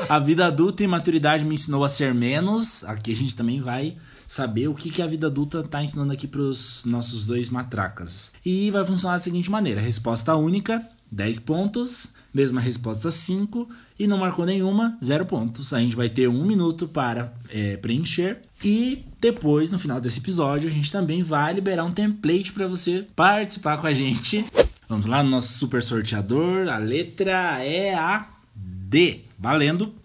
A 0.08 0.18
vida 0.18 0.46
adulta 0.46 0.82
e 0.82 0.86
maturidade 0.88 1.44
me 1.44 1.54
ensinou 1.54 1.84
a 1.84 1.88
ser 1.88 2.12
menos. 2.12 2.82
Aqui 2.84 3.12
a 3.12 3.16
gente 3.16 3.36
também 3.36 3.60
vai 3.60 3.96
saber 4.26 4.66
o 4.66 4.74
que, 4.74 4.90
que 4.90 5.00
a 5.00 5.06
vida 5.06 5.28
adulta 5.28 5.62
tá 5.62 5.80
ensinando 5.80 6.12
aqui 6.12 6.26
pros 6.26 6.84
nossos 6.86 7.24
dois 7.24 7.50
matracas. 7.50 8.32
E 8.44 8.68
vai 8.72 8.84
funcionar 8.84 9.14
da 9.18 9.22
seguinte 9.22 9.48
maneira: 9.48 9.80
resposta 9.80 10.34
única, 10.34 10.84
10 11.10 11.38
pontos. 11.38 12.20
Mesma 12.32 12.60
resposta, 12.60 13.10
5. 13.10 13.68
E 13.98 14.06
não 14.06 14.18
marcou 14.18 14.46
nenhuma, 14.46 14.96
0 15.02 15.26
pontos. 15.26 15.72
A 15.72 15.80
gente 15.80 15.96
vai 15.96 16.08
ter 16.08 16.28
um 16.28 16.44
minuto 16.44 16.88
para 16.88 17.32
é, 17.50 17.76
preencher. 17.76 18.38
E 18.64 19.04
depois, 19.20 19.70
no 19.70 19.78
final 19.78 20.00
desse 20.00 20.20
episódio, 20.20 20.68
a 20.68 20.72
gente 20.72 20.90
também 20.90 21.22
vai 21.22 21.52
liberar 21.52 21.84
um 21.84 21.92
template 21.92 22.52
para 22.52 22.66
você 22.66 23.06
participar 23.14 23.76
com 23.78 23.86
a 23.86 23.92
gente. 23.92 24.44
Vamos 24.88 25.06
lá 25.06 25.22
no 25.22 25.30
nosso 25.30 25.52
super 25.58 25.82
sorteador. 25.82 26.68
A 26.68 26.78
letra 26.78 27.62
é 27.62 27.94
a 27.94 28.28
D. 28.54 29.20
Valendo. 29.38 30.01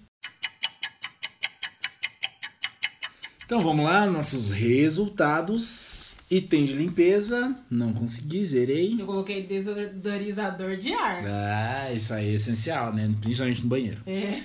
Então 3.47 3.61
vamos 3.61 3.85
lá, 3.85 4.05
nossos 4.05 4.51
resultados. 4.51 6.17
Item 6.29 6.65
de 6.65 6.73
limpeza, 6.73 7.55
não 7.71 7.93
consegui, 7.93 8.43
zerei. 8.43 8.97
Eu 8.99 9.05
coloquei 9.05 9.41
desodorizador 9.47 10.75
de 10.75 10.91
ar. 10.91 11.23
Ah, 11.25 11.89
isso 11.93 12.13
aí 12.13 12.27
é 12.31 12.33
essencial, 12.33 12.93
né? 12.93 13.09
Principalmente 13.21 13.63
no 13.63 13.69
banheiro. 13.69 14.01
É, 14.05 14.41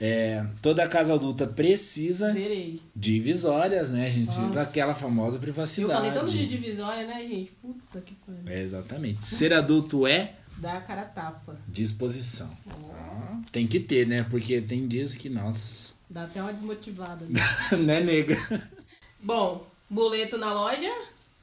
É, 0.00 0.44
toda 0.60 0.86
casa 0.88 1.14
adulta 1.14 1.46
precisa 1.46 2.32
zerei. 2.32 2.82
divisórias, 2.96 3.90
né? 3.90 4.08
A 4.08 4.10
gente 4.10 4.26
precisa 4.26 4.48
Nossa. 4.48 4.64
daquela 4.64 4.92
famosa 4.92 5.36
Eu 5.36 5.40
privacidade. 5.40 5.92
falei 5.92 6.10
tanto 6.10 6.32
de 6.32 6.46
divisória, 6.48 7.06
né, 7.06 7.22
gente? 7.28 7.52
Puta 7.62 8.00
que 8.00 8.14
pariu. 8.26 8.42
É, 8.48 8.60
exatamente. 8.60 9.24
Ser 9.24 9.52
adulto 9.52 10.04
é 10.08 10.34
Dá 10.58 10.78
a 10.78 10.80
cara 10.80 11.04
tapa. 11.04 11.56
disposição. 11.68 12.50
Tem 13.52 13.68
que 13.68 13.78
ter, 13.78 14.04
né? 14.08 14.26
Porque 14.28 14.60
tem 14.60 14.88
dias 14.88 15.14
que, 15.14 15.28
nossa, 15.28 15.93
Dá 16.14 16.22
até 16.24 16.40
uma 16.40 16.52
desmotivada. 16.52 17.26
né? 17.76 18.00
nega? 18.00 18.70
Bom, 19.20 19.66
boleto 19.90 20.38
na 20.38 20.52
loja? 20.52 20.88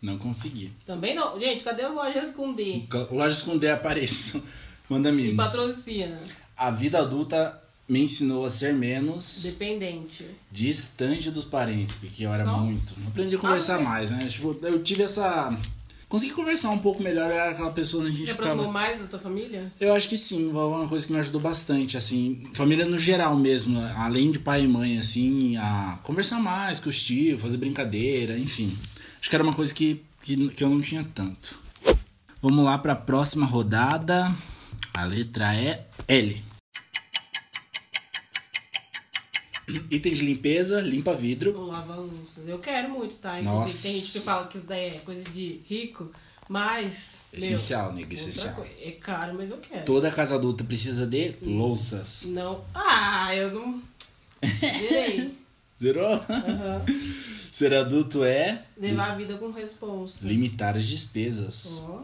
Não 0.01 0.17
consegui. 0.17 0.71
Também 0.85 1.13
não. 1.13 1.37
Gente, 1.37 1.61
cadê 1.61 1.83
as 1.83 1.93
lojas 1.93 2.31
com 2.33 2.53
D? 2.53 2.83
Lojas 3.11 3.43
com 3.43 3.57
D 3.57 3.69
apareço. 3.69 4.41
Manda 4.89 5.09
E 5.09 5.11
mimos. 5.11 5.45
patrocina. 5.45 6.17
A 6.55 6.71
vida 6.71 6.99
adulta 6.99 7.61
me 7.87 7.99
ensinou 7.99 8.45
a 8.45 8.49
ser 8.49 8.73
menos 8.73 9.41
Dependente. 9.43 10.25
distante 10.49 11.29
dos 11.31 11.43
parentes, 11.43 11.95
porque 11.95 12.23
eu 12.25 12.33
era 12.33 12.45
Nossa. 12.45 12.61
muito. 12.63 13.07
Aprendi 13.09 13.35
a 13.35 13.39
conversar 13.39 13.75
Ah, 13.75 13.81
mais, 13.81 14.09
né? 14.09 14.19
Tipo, 14.25 14.57
eu 14.61 14.81
tive 14.81 15.03
essa. 15.03 15.53
Consegui 16.11 16.33
conversar 16.33 16.71
um 16.71 16.77
pouco 16.77 17.01
melhor, 17.01 17.31
era 17.31 17.51
aquela 17.51 17.71
pessoa 17.71 18.03
onde 18.03 18.11
a 18.11 18.15
gente 18.17 18.25
Te 18.25 18.31
aproximou 18.31 18.65
ficava. 18.65 18.73
mais 18.73 18.99
da 18.99 19.07
tua 19.07 19.17
família? 19.19 19.71
Eu 19.79 19.95
acho 19.95 20.09
que 20.09 20.17
sim, 20.17 20.51
foi 20.51 20.61
uma 20.65 20.85
coisa 20.85 21.07
que 21.07 21.13
me 21.13 21.19
ajudou 21.19 21.39
bastante, 21.39 21.95
assim, 21.95 22.37
família 22.53 22.85
no 22.85 22.99
geral 22.99 23.33
mesmo, 23.37 23.79
além 23.95 24.29
de 24.29 24.37
pai 24.37 24.63
e 24.63 24.67
mãe, 24.67 24.97
assim, 24.97 25.55
a 25.55 25.97
conversar 26.03 26.41
mais 26.41 26.81
com 26.81 26.89
os 26.89 27.01
tios, 27.01 27.39
fazer 27.39 27.55
brincadeira, 27.55 28.37
enfim. 28.37 28.77
Acho 29.21 29.29
que 29.29 29.35
era 29.37 29.41
uma 29.43 29.53
coisa 29.53 29.73
que, 29.73 30.03
que, 30.21 30.49
que 30.49 30.61
eu 30.65 30.69
não 30.69 30.81
tinha 30.81 31.07
tanto. 31.15 31.57
Vamos 32.41 32.65
lá 32.65 32.77
para 32.77 32.91
a 32.91 32.95
próxima 32.97 33.45
rodada. 33.45 34.35
A 34.93 35.05
letra 35.05 35.55
é 35.55 35.85
L. 36.09 36.43
Item 39.89 40.13
de 40.13 40.21
limpeza, 40.23 40.81
limpa 40.81 41.13
vidro. 41.15 41.57
Ou 41.57 41.65
lava 41.67 41.95
louças. 41.95 42.47
Eu 42.47 42.59
quero 42.59 42.89
muito, 42.89 43.15
tá? 43.15 43.39
Inclusive, 43.39 43.59
Nossa. 43.61 43.83
tem 43.83 43.93
gente 43.93 44.11
que 44.11 44.19
fala 44.19 44.47
que 44.47 44.57
isso 44.57 44.67
daí 44.67 44.87
é 44.87 44.99
coisa 45.05 45.23
de 45.29 45.59
rico, 45.65 46.11
mas. 46.49 47.21
Essencial, 47.33 47.89
outra 47.91 48.13
essencial. 48.13 48.53
coisa. 48.55 48.71
É 48.81 48.91
caro, 48.91 49.33
mas 49.37 49.49
eu 49.49 49.57
quero. 49.57 49.85
Toda 49.85 50.11
casa 50.11 50.35
adulta 50.35 50.63
precisa 50.63 51.07
de 51.07 51.33
louças. 51.41 52.23
Não. 52.27 52.61
Ah, 52.75 53.33
eu 53.35 53.51
não. 53.53 53.81
Zerou? 55.81 56.13
Aham. 56.13 56.81
Ser 57.51 57.73
adulto 57.73 58.23
é 58.23 58.61
Levar 58.77 59.11
a 59.11 59.15
vida 59.15 59.37
com 59.37 59.51
responsa. 59.51 60.25
limitar 60.25 60.75
as 60.77 60.85
despesas. 60.85 61.83
Ó. 61.87 62.03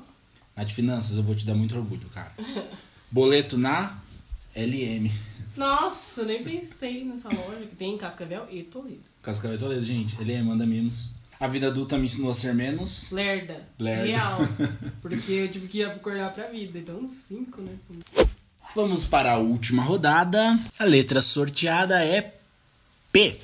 Na 0.56 0.64
de 0.64 0.74
finanças 0.74 1.18
eu 1.18 1.24
vou 1.24 1.36
te 1.36 1.46
dar 1.46 1.54
muito 1.54 1.76
orgulho, 1.76 2.08
cara. 2.14 2.32
Boleto 3.12 3.58
na 3.58 3.98
LM. 4.56 5.10
Nossa, 5.58 6.24
nem 6.24 6.44
pensei 6.44 7.04
nessa 7.04 7.30
loja 7.30 7.66
que 7.68 7.76
tem 7.76 7.96
em 7.96 7.98
Cascavel 7.98 8.48
e 8.52 8.62
Toledo. 8.64 9.02
Cascavel 9.24 9.58
Toledo, 9.58 9.84
gente. 9.84 10.16
LM 10.22 10.44
manda 10.44 10.66
mimos. 10.66 11.16
A 11.40 11.48
vida 11.48 11.68
adulta 11.68 11.98
me 11.98 12.06
ensinou 12.06 12.32
a 12.32 12.34
ser 12.34 12.54
menos. 12.54 13.12
Lerda. 13.12 13.68
Lerda. 13.80 14.06
Real. 14.06 14.40
Porque 15.02 15.32
eu 15.32 15.52
tive 15.52 15.68
que 15.68 15.84
acordar 15.84 16.32
pra 16.32 16.48
vida. 16.48 16.78
Então, 16.78 17.08
cinco, 17.08 17.62
né? 17.62 17.74
Vamos 18.76 19.06
para 19.06 19.32
a 19.32 19.38
última 19.38 19.84
rodada. 19.84 20.60
A 20.78 20.84
letra 20.84 21.22
sorteada 21.22 22.04
é 22.04 22.34
P. 23.12 23.40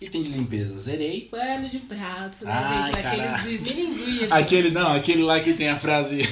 Item 0.00 0.22
de 0.22 0.30
limpeza, 0.30 0.78
zerei. 0.78 1.28
Pano 1.30 1.68
de 1.68 1.78
prato, 1.80 2.46
né, 2.46 2.52
Ai, 2.52 2.92
gente? 2.92 3.02
Caralho. 3.02 3.42
desmilinguidos. 3.44 4.32
Aquele 4.32 4.70
não, 4.70 4.92
aquele 4.94 5.22
lá 5.22 5.38
que 5.40 5.52
tem 5.52 5.68
a 5.68 5.78
frase 5.78 6.26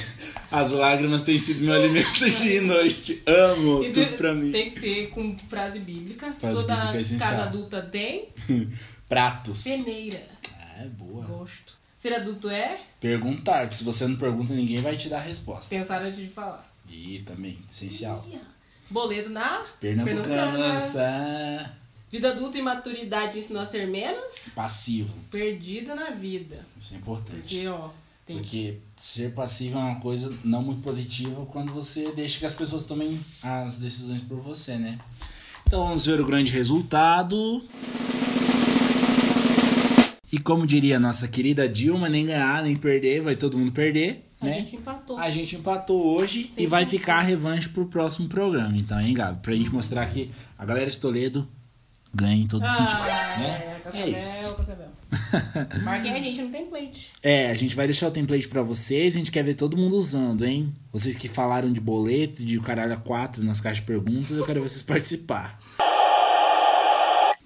As 0.51 0.71
lágrimas 0.71 1.21
têm 1.21 1.37
sido 1.37 1.63
meu 1.63 1.73
alimento 1.73 2.11
dia 2.29 2.57
e 2.57 2.61
noite. 2.61 3.21
Amo 3.27 3.83
Então, 3.83 4.05
tudo 4.05 4.17
pra 4.17 4.33
mim. 4.33 4.51
Tem 4.51 4.69
que 4.71 4.79
ser 4.79 5.09
com 5.09 5.37
frase 5.47 5.79
bíblica. 5.79 6.31
Frase 6.39 6.55
Toda 6.55 6.75
bíblica 6.75 6.97
é 6.97 7.01
essencial. 7.01 7.29
casa 7.29 7.43
adulta 7.43 7.81
tem 7.83 8.29
Pratos. 9.07 9.63
peneira. 9.63 10.21
É 10.79 10.85
boa. 10.85 11.25
Gosto. 11.25 11.77
Ser 11.95 12.13
adulto 12.13 12.49
é 12.49 12.79
Perguntar, 12.99 13.61
porque 13.61 13.75
se 13.75 13.83
você 13.83 14.07
não 14.07 14.15
pergunta, 14.15 14.53
ninguém 14.53 14.79
vai 14.81 14.95
te 14.97 15.09
dar 15.09 15.17
a 15.17 15.21
resposta. 15.21 15.69
pensar 15.69 16.01
antes 16.01 16.17
de 16.17 16.27
falar. 16.27 16.65
E 16.89 17.19
também, 17.25 17.59
essencial. 17.69 18.25
Boleto 18.89 19.29
na 19.29 19.63
Pernambucanas, 19.79 20.95
é 20.95 21.69
Vida 22.11 22.29
adulta 22.31 22.57
e 22.57 22.61
maturidade 22.63 23.37
ensinou 23.37 23.61
a 23.61 23.65
ser 23.65 23.87
menos 23.87 24.49
passivo. 24.55 25.13
perdida 25.29 25.93
na 25.93 26.09
vida. 26.09 26.65
Isso 26.79 26.95
é 26.95 26.97
importante. 26.97 27.39
Porque, 27.41 27.67
ó, 27.67 27.89
que... 28.29 28.39
Porque 28.39 28.77
ser 28.95 29.31
passivo 29.31 29.77
é 29.77 29.81
uma 29.81 29.95
coisa 29.99 30.33
não 30.43 30.61
muito 30.61 30.81
positiva 30.81 31.45
quando 31.47 31.71
você 31.71 32.11
deixa 32.11 32.39
que 32.39 32.45
as 32.45 32.53
pessoas 32.53 32.85
tomem 32.85 33.19
as 33.41 33.77
decisões 33.77 34.21
por 34.21 34.39
você, 34.39 34.77
né? 34.77 34.99
Então 35.65 35.85
vamos 35.85 36.05
ver 36.05 36.19
o 36.19 36.25
grande 36.25 36.51
resultado. 36.51 37.63
E 40.31 40.37
como 40.37 40.67
diria 40.67 40.97
a 40.97 40.99
nossa 40.99 41.27
querida 41.27 41.67
Dilma, 41.67 42.07
nem 42.07 42.25
ganhar, 42.25 42.63
nem 42.63 42.75
perder, 42.75 43.21
vai 43.21 43.35
todo 43.35 43.57
mundo 43.57 43.71
perder. 43.71 44.25
A 44.41 44.45
né? 44.45 44.59
gente 44.59 44.75
empatou. 44.75 45.17
A 45.17 45.29
gente 45.29 45.55
empatou 45.55 46.17
hoje 46.17 46.51
Sem 46.53 46.63
e 46.63 46.67
vai 46.67 46.85
ficar 46.85 47.17
a 47.17 47.21
revanche 47.21 47.67
pro 47.69 47.87
próximo 47.87 48.29
programa. 48.29 48.77
Então, 48.77 48.99
hein, 48.99 49.13
Gabi? 49.13 49.41
Pra 49.41 49.53
gente 49.53 49.71
mostrar 49.73 50.05
que 50.07 50.29
a 50.57 50.65
galera 50.65 50.89
de 50.89 50.97
Toledo 50.97 51.47
ganha 52.13 52.43
em 52.43 52.47
todos 52.47 52.69
os 52.69 52.75
sentidos, 52.75 53.05
né? 53.37 53.79
É, 53.93 53.99
É 54.01 54.09
isso. 54.09 54.55
Marquem 55.83 56.11
a 56.11 56.19
gente 56.19 56.41
no 56.41 56.49
template. 56.49 57.11
É, 57.23 57.49
a 57.49 57.55
gente 57.55 57.75
vai 57.75 57.87
deixar 57.87 58.07
o 58.07 58.11
template 58.11 58.47
pra 58.47 58.61
vocês, 58.61 59.15
a 59.15 59.17
gente 59.17 59.31
quer 59.31 59.43
ver 59.43 59.55
todo 59.55 59.75
mundo 59.77 59.95
usando, 59.95 60.45
hein? 60.45 60.73
Vocês 60.91 61.15
que 61.15 61.27
falaram 61.27 61.71
de 61.73 61.81
boleto, 61.81 62.43
de 62.45 62.59
caralho 62.59 62.93
a 62.93 62.97
quatro 62.97 63.43
nas 63.43 63.59
caixas 63.59 63.77
de 63.81 63.87
perguntas, 63.87 64.37
eu 64.37 64.45
quero 64.45 64.61
vocês 64.61 64.81
participar. 64.83 65.59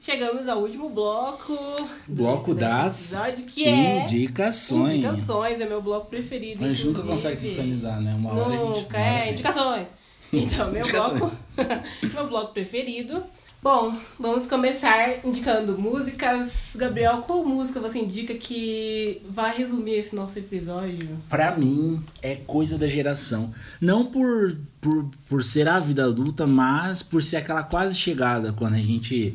Chegamos 0.01 0.49
ao 0.49 0.59
último 0.61 0.89
bloco. 0.89 1.57
Bloco 2.09 2.53
das 2.53 3.13
episódio, 3.13 3.45
que 3.45 3.63
é 3.63 4.01
indicações. 4.01 4.95
indicações. 4.97 5.61
É 5.61 5.65
meu 5.65 5.81
bloco 5.81 6.07
preferido. 6.07 6.63
A 6.63 6.67
gente 6.67 6.87
nunca 6.87 6.99
inclusive. 6.99 7.07
consegue 7.29 7.39
sincronizar, 7.49 8.01
né? 8.01 8.13
Uma 8.13 8.33
hora 8.33 8.53
a 8.53 8.57
gente. 8.57 8.81
Nunca, 8.83 8.97
é, 8.99 9.31
indicações. 9.31 9.87
Então, 10.33 10.71
meu 10.71 10.79
Indicações. 10.81 11.19
bloco. 11.19 11.35
meu 12.11 12.27
bloco 12.27 12.53
preferido. 12.53 13.23
Bom, 13.63 13.97
vamos 14.19 14.45
começar 14.45 15.25
indicando 15.25 15.77
músicas. 15.77 16.71
Gabriel, 16.75 17.19
qual 17.19 17.45
música 17.45 17.79
você 17.79 17.97
indica 17.97 18.33
que 18.33 19.21
vai 19.29 19.55
resumir 19.57 19.93
esse 19.93 20.13
nosso 20.13 20.37
episódio? 20.37 21.07
Pra 21.29 21.55
mim, 21.55 22.03
é 22.21 22.35
coisa 22.35 22.77
da 22.77 22.85
geração. 22.85 23.53
Não 23.79 24.07
por, 24.07 24.57
por, 24.81 25.09
por 25.29 25.45
ser 25.45 25.69
a 25.69 25.79
vida 25.79 26.03
adulta, 26.03 26.45
mas 26.45 27.01
por 27.01 27.23
ser 27.23 27.37
aquela 27.37 27.63
quase 27.63 27.95
chegada, 27.95 28.51
quando 28.51 28.73
a 28.73 28.81
gente 28.81 29.33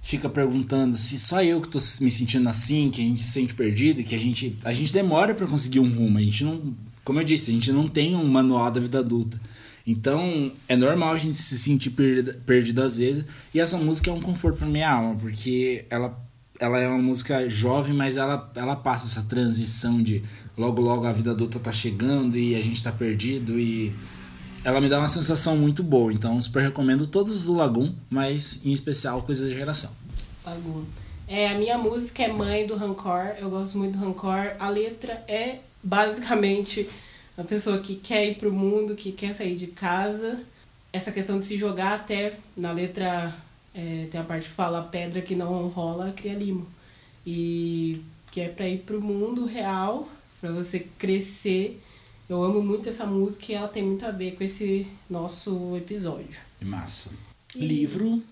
fica 0.00 0.30
perguntando 0.30 0.96
se 0.96 1.18
só 1.18 1.42
eu 1.42 1.60
que 1.60 1.68
tô 1.68 1.78
me 2.00 2.10
sentindo 2.10 2.48
assim, 2.48 2.88
que 2.88 3.02
a 3.02 3.04
gente 3.04 3.20
se 3.20 3.32
sente 3.32 3.54
perdido, 3.54 4.02
que 4.02 4.14
a 4.14 4.18
gente, 4.18 4.56
a 4.64 4.72
gente 4.72 4.90
demora 4.90 5.34
pra 5.34 5.46
conseguir 5.46 5.80
um 5.80 5.94
rumo. 5.94 6.16
A 6.16 6.22
gente 6.22 6.44
não, 6.44 6.74
como 7.04 7.20
eu 7.20 7.24
disse, 7.24 7.50
a 7.50 7.54
gente 7.54 7.70
não 7.72 7.88
tem 7.88 8.16
um 8.16 8.24
manual 8.24 8.70
da 8.70 8.80
vida 8.80 9.00
adulta. 9.00 9.38
Então, 9.86 10.50
é 10.68 10.74
normal 10.74 11.14
a 11.14 11.18
gente 11.18 11.38
se 11.38 11.56
sentir 11.58 11.90
perdido, 11.90 12.34
perdido 12.44 12.82
às 12.82 12.98
vezes. 12.98 13.24
E 13.54 13.60
essa 13.60 13.76
música 13.78 14.10
é 14.10 14.12
um 14.12 14.20
conforto 14.20 14.58
pra 14.58 14.66
minha 14.66 14.90
alma, 14.90 15.14
porque 15.14 15.84
ela, 15.88 16.18
ela 16.58 16.80
é 16.80 16.88
uma 16.88 16.98
música 16.98 17.48
jovem, 17.48 17.94
mas 17.94 18.16
ela, 18.16 18.50
ela 18.56 18.74
passa 18.74 19.06
essa 19.06 19.28
transição 19.28 20.02
de 20.02 20.24
logo 20.56 20.80
logo 20.80 21.06
a 21.06 21.12
vida 21.12 21.30
adulta 21.30 21.60
tá 21.60 21.70
chegando 21.70 22.36
e 22.36 22.56
a 22.56 22.62
gente 22.62 22.82
tá 22.82 22.90
perdido 22.90 23.60
e 23.60 23.94
ela 24.64 24.80
me 24.80 24.88
dá 24.88 24.98
uma 24.98 25.06
sensação 25.06 25.56
muito 25.56 25.84
boa. 25.84 26.12
Então, 26.12 26.40
super 26.40 26.62
recomendo 26.62 27.06
todos 27.06 27.44
do 27.44 27.54
Lagoon, 27.54 27.94
mas 28.10 28.64
em 28.64 28.72
especial 28.72 29.22
Coisa 29.22 29.44
da 29.44 29.54
Geração. 29.54 29.92
Lagoon. 30.44 30.82
É, 31.28 31.48
a 31.48 31.58
minha 31.58 31.78
música 31.78 32.24
é 32.24 32.32
Mãe 32.32 32.66
do 32.66 32.74
Rancor. 32.74 33.34
Eu 33.38 33.50
gosto 33.50 33.78
muito 33.78 33.96
do 33.96 34.04
Rancor. 34.04 34.52
A 34.58 34.68
letra 34.68 35.24
é 35.28 35.58
basicamente 35.82 36.88
uma 37.36 37.46
pessoa 37.46 37.78
que 37.78 37.96
quer 37.96 38.30
ir 38.30 38.36
pro 38.36 38.52
mundo, 38.52 38.94
que 38.94 39.12
quer 39.12 39.34
sair 39.34 39.56
de 39.56 39.66
casa. 39.66 40.42
Essa 40.92 41.12
questão 41.12 41.38
de 41.38 41.44
se 41.44 41.58
jogar 41.58 41.94
até 41.94 42.34
na 42.56 42.72
letra 42.72 43.34
é, 43.74 44.06
tem 44.10 44.20
a 44.20 44.24
parte 44.24 44.48
que 44.48 44.54
fala 44.54 44.82
pedra 44.82 45.20
que 45.20 45.34
não 45.34 45.68
rola 45.68 46.12
cria 46.12 46.34
limo. 46.34 46.66
E 47.26 48.02
que 48.30 48.40
é 48.40 48.48
pra 48.48 48.68
ir 48.68 48.78
pro 48.78 49.02
mundo 49.02 49.44
real, 49.44 50.08
pra 50.40 50.50
você 50.50 50.86
crescer. 50.98 51.80
Eu 52.28 52.42
amo 52.42 52.62
muito 52.62 52.88
essa 52.88 53.06
música 53.06 53.52
e 53.52 53.54
ela 53.54 53.68
tem 53.68 53.82
muito 53.82 54.04
a 54.04 54.10
ver 54.10 54.36
com 54.36 54.44
esse 54.44 54.86
nosso 55.08 55.76
episódio. 55.76 56.40
Massa. 56.60 57.25
Livro. 57.58 58.22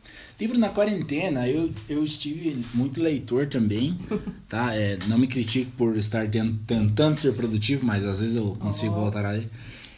Livro 0.41 0.59
na 0.59 0.69
quarentena, 0.69 1.49
eu, 1.49 1.71
eu 1.89 2.05
estive 2.05 2.57
muito 2.75 3.01
leitor 3.01 3.47
também, 3.47 3.97
tá? 4.49 4.75
É, 4.75 4.99
não 5.07 5.17
me 5.19 5.27
critique 5.27 5.71
por 5.77 5.97
estar 5.97 6.29
tent- 6.29 6.57
tentando 6.67 7.17
ser 7.17 7.33
produtivo, 7.35 7.87
mas 7.87 8.05
às 8.05 8.21
vezes 8.21 8.37
eu 8.37 8.57
consigo 8.59 8.95
voltar 8.95 9.25
a 9.25 9.31
ler. 9.31 9.49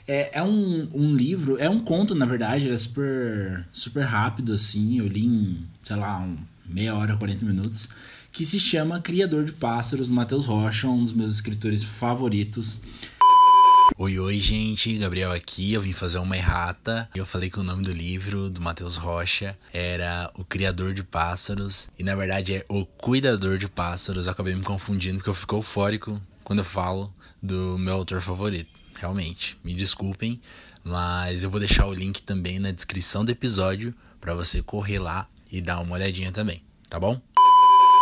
É, 0.09 0.39
é 0.39 0.43
um, 0.43 0.89
um 0.95 1.16
livro, 1.16 1.57
é 1.59 1.68
um 1.68 1.81
conto, 1.81 2.14
na 2.14 2.27
verdade, 2.27 2.66
ele 2.66 2.74
é 2.74 2.79
super, 2.79 3.66
super 3.72 4.05
rápido, 4.05 4.53
assim. 4.53 4.99
Eu 4.99 5.09
li 5.09 5.24
em, 5.27 5.59
sei 5.83 5.97
lá, 5.97 6.20
um, 6.20 6.37
meia 6.68 6.95
hora, 6.95 7.16
40 7.16 7.45
minutos. 7.45 7.89
Que 8.31 8.45
se 8.45 8.61
chama 8.61 9.01
Criador 9.01 9.45
de 9.47 9.53
Pássaros, 9.55 10.11
Matheus 10.11 10.45
Rocha, 10.45 10.87
um 10.89 11.03
dos 11.03 11.12
meus 11.14 11.33
escritores 11.33 11.83
favoritos. 11.83 12.83
Oi, 13.95 14.18
oi, 14.18 14.39
gente. 14.41 14.99
Gabriel 14.99 15.30
aqui. 15.32 15.72
Eu 15.72 15.80
vim 15.80 15.93
fazer 15.93 16.18
uma 16.18 16.37
errata. 16.37 17.09
Eu 17.14 17.24
falei 17.24 17.49
que 17.49 17.61
o 17.61 17.62
nome 17.62 17.84
do 17.84 17.93
livro 17.93 18.51
do 18.51 18.61
Matheus 18.61 18.97
Rocha 18.97 19.57
era 19.72 20.30
O 20.34 20.45
Criador 20.45 20.93
de 20.93 21.03
Pássaros. 21.03 21.89
E 21.99 22.03
na 22.03 22.14
verdade 22.14 22.55
é 22.57 22.64
O 22.68 22.84
Cuidador 22.84 23.57
de 23.57 23.68
Pássaros. 23.68 24.26
Eu 24.26 24.32
acabei 24.32 24.55
me 24.55 24.62
confundindo 24.62 25.18
porque 25.18 25.30
eu 25.30 25.34
fico 25.34 25.57
eufórico 25.57 26.20
quando 26.45 26.59
eu 26.59 26.64
falo 26.64 27.14
do 27.43 27.78
meu 27.78 27.95
autor 27.95 28.20
favorito. 28.20 28.70
Realmente. 28.99 29.57
Me 29.64 29.72
desculpem. 29.72 30.41
Mas 30.84 31.43
eu 31.43 31.51
vou 31.51 31.61
deixar 31.61 31.87
o 31.87 31.95
link 31.95 32.22
também 32.22 32.59
na 32.59 32.72
descrição 32.72 33.24
do 33.24 33.30
episódio 33.30 33.95
para 34.20 34.34
você 34.34 34.62
correr 34.62 34.99
lá 34.99 35.28
e 35.51 35.61
dar 35.61 35.80
uma 35.80 35.95
olhadinha 35.95 36.32
também. 36.32 36.62
Tá 36.91 37.01
bom? 37.01 37.20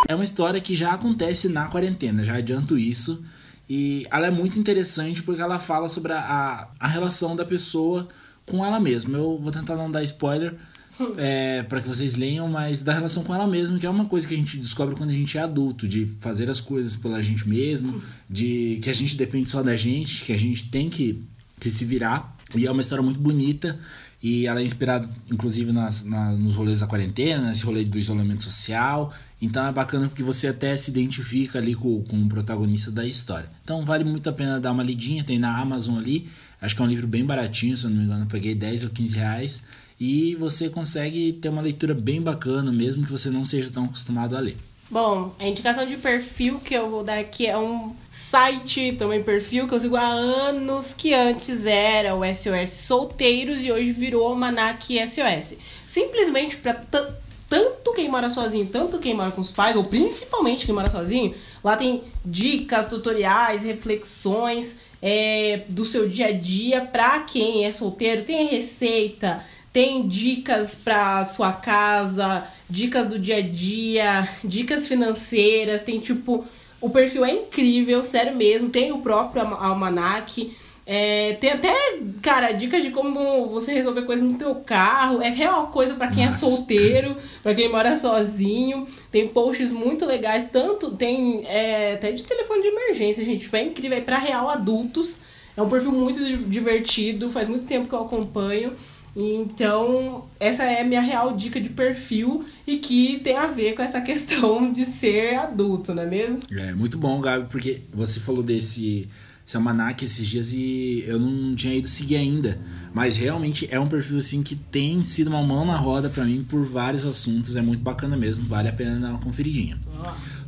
É 0.09 0.15
uma 0.15 0.25
história 0.25 0.61
que 0.61 0.75
já 0.75 0.93
acontece 0.93 1.49
na 1.49 1.67
quarentena, 1.67 2.25
já 2.25 2.35
adianto 2.35 2.77
isso. 2.77 3.25
E 3.69 4.07
ela 4.11 4.27
é 4.27 4.31
muito 4.31 4.59
interessante 4.59 5.23
porque 5.23 5.41
ela 5.41 5.59
fala 5.59 5.89
sobre 5.89 6.13
a, 6.13 6.19
a, 6.21 6.69
a 6.79 6.89
relação 6.89 7.35
da 7.35 7.45
pessoa 7.45 8.07
com 8.47 8.65
ela 8.65 8.79
mesma. 8.79 9.17
Eu 9.17 9.39
vou 9.41 9.51
tentar 9.51 9.75
não 9.77 9.91
dar 9.91 10.03
spoiler 10.03 10.55
é, 11.17 11.63
para 11.63 11.81
que 11.81 11.89
vocês 11.89 12.15
leiam, 12.15 12.47
mas 12.49 12.83
da 12.83 12.93
relação 12.93 13.25
com 13.25 13.35
ela 13.35 13.47
mesma, 13.47 13.79
que 13.79 13.87
é 13.87 13.91
uma 13.91 14.05
coisa 14.05 14.29
que 14.29 14.35
a 14.35 14.37
gente 14.37 14.59
descobre 14.59 14.95
quando 14.95 15.11
a 15.11 15.15
gente 15.15 15.39
é 15.39 15.41
adulto, 15.41 15.89
de 15.89 16.07
fazer 16.21 16.49
as 16.51 16.61
coisas 16.61 16.95
pela 16.97 17.23
gente 17.23 17.49
mesmo, 17.49 18.03
de 18.29 18.79
que 18.83 18.91
a 18.91 18.95
gente 18.95 19.17
depende 19.17 19.49
só 19.49 19.63
da 19.63 19.77
gente, 19.77 20.25
que 20.25 20.33
a 20.33 20.39
gente 20.39 20.69
tem 20.69 20.91
que, 20.91 21.23
que 21.59 21.71
se 21.71 21.85
virar. 21.85 22.37
E 22.55 22.67
é 22.67 22.71
uma 22.71 22.81
história 22.83 23.03
muito 23.03 23.19
bonita. 23.19 23.79
E 24.23 24.47
ela 24.47 24.61
é 24.61 24.65
inspirada, 24.65 25.07
inclusive, 25.31 25.71
nas, 25.73 26.05
na- 26.05 26.33
nos 26.33 26.55
rolês 26.55 26.81
da 26.81 26.87
quarentena, 26.87 27.49
nesse 27.49 27.65
rolê 27.65 27.85
do 27.85 27.99
isolamento 27.99 28.43
social. 28.43 29.13
Então 29.43 29.67
é 29.67 29.73
bacana 29.73 30.09
porque 30.09 30.23
você 30.23 30.49
até 30.49 30.77
se 30.77 30.91
identifica 30.91 31.59
ali 31.59 31.75
com, 31.75 32.03
com 32.05 32.17
o 32.17 32.29
protagonista 32.29 32.91
da 32.91 33.05
história. 33.07 33.49
Então 33.63 33.85
vale 33.85 34.05
muito 34.05 34.29
a 34.31 34.33
pena 34.33 34.59
dar 34.61 34.73
uma 34.73 34.83
lidinha, 34.83 35.23
tem 35.25 35.39
na 35.39 35.59
Amazon 35.59 35.99
ali. 35.99 36.29
Acho 36.61 36.75
que 36.75 36.81
é 36.81 36.85
um 36.85 36.89
livro 36.89 37.07
bem 37.07 37.25
baratinho, 37.25 37.77
se 37.77 37.85
eu 37.85 37.91
não 37.91 37.99
me 37.99 38.05
engano, 38.05 38.25
eu 38.25 38.29
paguei 38.29 38.55
10 38.55 38.85
ou 38.85 38.91
15 38.91 39.17
reais. 39.17 39.65
E 40.01 40.35
você 40.37 40.69
consegue 40.71 41.35
ter 41.35 41.49
uma 41.51 41.61
leitura 41.63 41.95
bem 41.95 42.21
bacana, 42.23 42.73
mesmo 42.73 43.05
que 43.05 43.13
você 43.13 43.29
não 43.31 43.45
seja 43.45 43.71
tão 43.71 43.85
acostumado 43.85 44.37
a 44.37 44.41
ler. 44.41 44.57
Bom, 44.91 45.35
a 45.39 45.47
indicação 45.49 45.87
de 45.87 45.97
perfil 45.97 46.59
que 46.61 46.75
eu 46.75 46.91
vou 46.91 47.03
dar 47.03 47.19
aqui 47.19 47.47
é 47.47 47.57
um 47.59 47.95
site, 48.11 48.93
também 48.93 49.23
perfil, 49.23 49.67
que 49.67 49.75
eu 49.75 49.81
sigo 49.81 49.97
há 49.97 50.07
anos, 50.09 50.95
que 50.97 51.13
antes 51.15 51.65
era 51.67 52.15
o 52.15 52.23
SOS 52.25 52.71
Solteiros 52.71 53.65
e 53.65 53.73
hoje 53.73 53.93
virou 53.93 54.33
o 54.33 54.37
Manac 54.37 54.95
SOS. 55.07 55.57
Simplesmente 55.87 56.57
pra 56.57 56.75
tan- 56.75 57.09
tanto 57.49 57.93
quem 57.93 58.09
mora 58.09 58.31
sozinho, 58.31 58.67
tanto 58.67 58.99
quem 58.99 59.15
mora 59.15 59.31
com 59.31 59.41
os 59.41 59.51
pais, 59.51 59.77
ou 59.77 59.85
principalmente 59.85 60.67
quem 60.67 60.75
mora 60.75 60.91
sozinho, 60.91 61.35
lá 61.63 61.77
tem 61.77 62.03
dicas, 62.25 62.89
tutoriais, 62.89 63.65
reflexões 63.65 64.77
é, 65.03 65.63
do 65.69 65.85
seu 65.85 66.09
dia 66.09 66.29
a 66.29 66.33
dia 66.33 66.81
pra 66.87 67.21
quem 67.21 67.65
é 67.65 67.73
solteiro, 67.73 68.23
tem 68.25 68.47
receita, 68.47 69.45
tem 69.73 70.07
dicas 70.07 70.77
pra 70.83 71.25
sua 71.27 71.53
casa, 71.53 72.47
dicas 72.71 73.07
do 73.07 73.19
dia 73.19 73.37
a 73.37 73.41
dia, 73.41 74.29
dicas 74.43 74.87
financeiras, 74.89 75.83
tem 75.83 75.99
tipo. 75.99 76.45
O 76.81 76.91
perfil 76.91 77.25
é 77.25 77.33
incrível, 77.33 78.03
sério 78.03 78.37
mesmo. 78.37 78.69
Tem 78.69 78.93
o 78.93 78.99
próprio 78.99 79.43
alma- 79.43 79.59
almanac. 79.59 80.55
É, 80.87 81.33
tem 81.41 81.51
até, 81.51 81.75
cara, 82.21 82.53
dicas 82.53 82.83
de 82.83 82.91
como 82.91 83.49
você 83.49 83.73
resolver 83.73 84.03
coisas 84.03 84.25
no 84.25 84.39
seu 84.39 84.55
carro. 84.57 85.23
É 85.23 85.31
real 85.31 85.69
coisa 85.69 85.95
pra 85.95 86.09
quem 86.09 86.27
Nossa. 86.27 86.45
é 86.45 86.49
solteiro, 86.51 87.17
pra 87.43 87.55
quem 87.55 87.71
mora 87.71 87.97
sozinho. 87.97 88.87
Tem 89.11 89.27
posts 89.29 89.73
muito 89.73 90.05
legais, 90.05 90.49
tanto 90.53 90.91
tem 90.91 91.43
é, 91.47 91.95
até 91.95 92.13
de 92.13 92.23
telefone 92.23 92.61
de 92.63 92.69
emergência, 92.69 93.25
gente. 93.25 93.45
Tipo, 93.45 93.57
é 93.57 93.63
incrível. 93.65 93.97
É 93.97 94.01
pra 94.03 94.19
real 94.19 94.51
adultos. 94.51 95.21
É 95.57 95.63
um 95.63 95.69
perfil 95.71 95.93
muito 95.93 96.19
di- 96.23 96.37
divertido. 96.37 97.31
Faz 97.31 97.49
muito 97.49 97.65
tempo 97.65 97.89
que 97.89 97.95
eu 97.95 98.03
acompanho. 98.03 98.73
Então, 99.17 100.25
essa 100.41 100.65
é 100.65 100.81
a 100.81 100.85
minha 100.85 101.01
real 101.01 101.35
dica 101.37 101.61
de 101.61 101.71
perfil 101.71 102.45
e 102.67 102.77
que 102.79 103.21
tem 103.21 103.37
a 103.37 103.47
ver 103.47 103.75
com 103.75 103.83
essa 103.83 104.01
questão 104.01 104.71
de 104.73 104.85
ser 104.85 105.37
adulto, 105.37 105.95
não 105.95 106.03
é 106.03 106.07
mesmo? 106.07 106.41
É 106.53 106.73
muito 106.75 106.99
bom, 106.99 107.21
Gabi, 107.21 107.47
porque 107.51 107.81
você 107.93 108.21
falou 108.21 108.43
desse 108.43 109.09
esse 109.47 109.57
almanac 109.57 110.05
esses 110.05 110.27
dias 110.27 110.53
e 110.53 111.05
eu 111.07 111.19
não 111.19 111.55
tinha 111.55 111.75
ido 111.75 111.87
seguir 111.87 112.17
ainda. 112.17 112.59
Mas 112.95 113.17
realmente 113.17 113.69
é 113.71 113.79
um 113.79 113.87
perfil 113.89 114.19
assim 114.19 114.43
que 114.43 114.55
tem 114.57 115.03
sido 115.03 115.29
uma 115.29 115.43
mão 115.43 115.65
na 115.67 115.77
roda 115.77 116.09
pra 116.09 116.25
mim 116.25 116.45
por 116.49 116.65
vários 116.65 117.05
assuntos. 117.05 117.57
É 117.57 117.61
muito 117.63 117.83
bacana 117.83 118.17
mesmo, 118.17 118.45
vale 118.47 118.69
a 118.69 118.73
pena 118.73 118.99
dar 118.99 119.11
uma 119.11 119.19
conferidinha. 119.19 119.79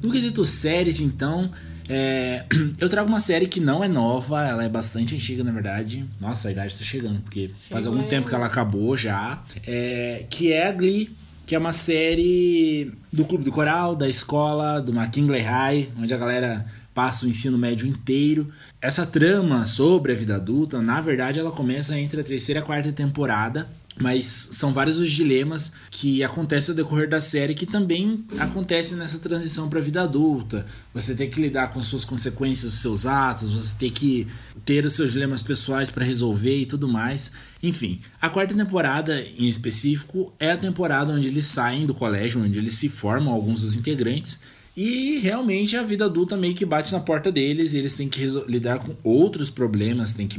No 0.03 0.11
quesito 0.11 0.45
séries, 0.45 1.01
então, 1.01 1.51
é, 1.89 2.45
eu 2.79 2.89
trago 2.89 3.09
uma 3.09 3.21
série 3.21 3.47
que 3.49 3.61
não 3.61 3.83
é 3.83 3.89
nova, 3.89 4.47
ela 4.47 4.65
é 4.65 4.69
bastante 4.69 5.15
antiga, 5.15 5.43
na 5.45 5.51
verdade. 5.53 6.05
Nossa, 6.21 6.49
a 6.49 6.53
idade 6.53 6.77
tá 6.77 6.85
chegando, 6.85 7.21
porque 7.21 7.51
faz 7.71 7.87
algum 7.87 7.99
Chegou. 7.99 8.11
tempo 8.11 8.29
que 8.29 8.35
ela 8.35 8.47
acabou 8.47 8.97
já. 8.97 9.43
É, 9.67 10.25
que 10.31 10.53
é 10.53 10.69
a 10.69 10.73
Glee. 10.73 11.11
que 11.47 11.55
é 11.55 11.59
uma 11.59 11.71
série 11.73 12.91
do 13.13 13.25
clube 13.25 13.45
do 13.45 13.53
coral, 13.53 13.95
da 13.95 14.09
escola, 14.09 14.81
do 14.81 14.93
McKinley 14.93 15.43
High, 15.43 15.91
onde 15.99 16.13
a 16.13 16.17
galera 16.17 16.67
passa 16.97 17.27
o 17.27 17.29
ensino 17.29 17.59
médio 17.59 17.87
inteiro. 17.87 18.51
Essa 18.81 19.05
trama 19.05 19.67
sobre 19.67 20.13
a 20.13 20.17
vida 20.17 20.37
adulta, 20.37 20.81
na 20.81 20.99
verdade, 20.99 21.39
ela 21.39 21.53
começa 21.53 21.99
entre 22.01 22.23
a 22.23 22.25
terceira 22.25 22.61
e 22.61 22.63
a 22.63 22.65
quarta 22.65 22.91
temporada 22.91 23.69
mas 23.99 24.27
são 24.53 24.73
vários 24.73 24.99
os 24.99 25.11
dilemas 25.11 25.73
que 25.91 26.23
acontecem 26.23 26.73
ao 26.73 26.77
decorrer 26.77 27.09
da 27.09 27.21
série 27.21 27.55
que 27.55 27.65
também 27.65 28.25
acontecem 28.39 28.97
nessa 28.97 29.19
transição 29.19 29.71
para 29.71 29.79
a 29.79 29.83
vida 29.83 30.03
adulta. 30.03 30.67
Você 30.93 31.15
tem 31.15 31.31
que 31.31 31.41
lidar 31.41 31.69
com 31.69 31.79
as 31.79 31.87
suas 31.87 32.05
consequências 32.05 32.73
dos 32.73 32.81
seus 32.81 33.07
atos, 33.07 33.51
você 33.51 33.75
tem 33.79 33.91
que 33.91 34.27
ter 34.65 34.85
os 34.85 34.93
seus 34.93 35.13
dilemas 35.13 35.41
pessoais 35.41 35.89
para 35.89 36.05
resolver 36.05 36.59
e 36.59 36.67
tudo 36.67 36.87
mais. 36.87 37.33
Enfim, 37.63 37.99
a 38.21 38.29
quarta 38.29 38.55
temporada 38.55 39.19
em 39.21 39.49
específico 39.49 40.33
é 40.39 40.53
a 40.53 40.59
temporada 40.59 41.15
onde 41.15 41.27
eles 41.27 41.47
saem 41.47 41.87
do 41.87 41.95
colégio, 41.95 42.43
onde 42.43 42.59
eles 42.59 42.75
se 42.75 42.91
formam, 42.91 43.33
alguns 43.33 43.63
dos 43.63 43.77
integrantes. 43.77 44.41
E 44.77 45.19
realmente 45.19 45.77
a 45.77 45.83
vida 45.83 46.05
adulta 46.05 46.37
meio 46.37 46.55
que 46.55 46.67
bate 46.67 46.93
na 46.93 47.01
porta 47.01 47.33
deles 47.33 47.73
e 47.73 47.79
eles 47.79 47.95
têm 47.95 48.09
que 48.09 48.21
lidar 48.47 48.79
com 48.79 48.95
outros 49.03 49.49
problemas, 49.49 50.13
têm 50.13 50.29
que 50.29 50.39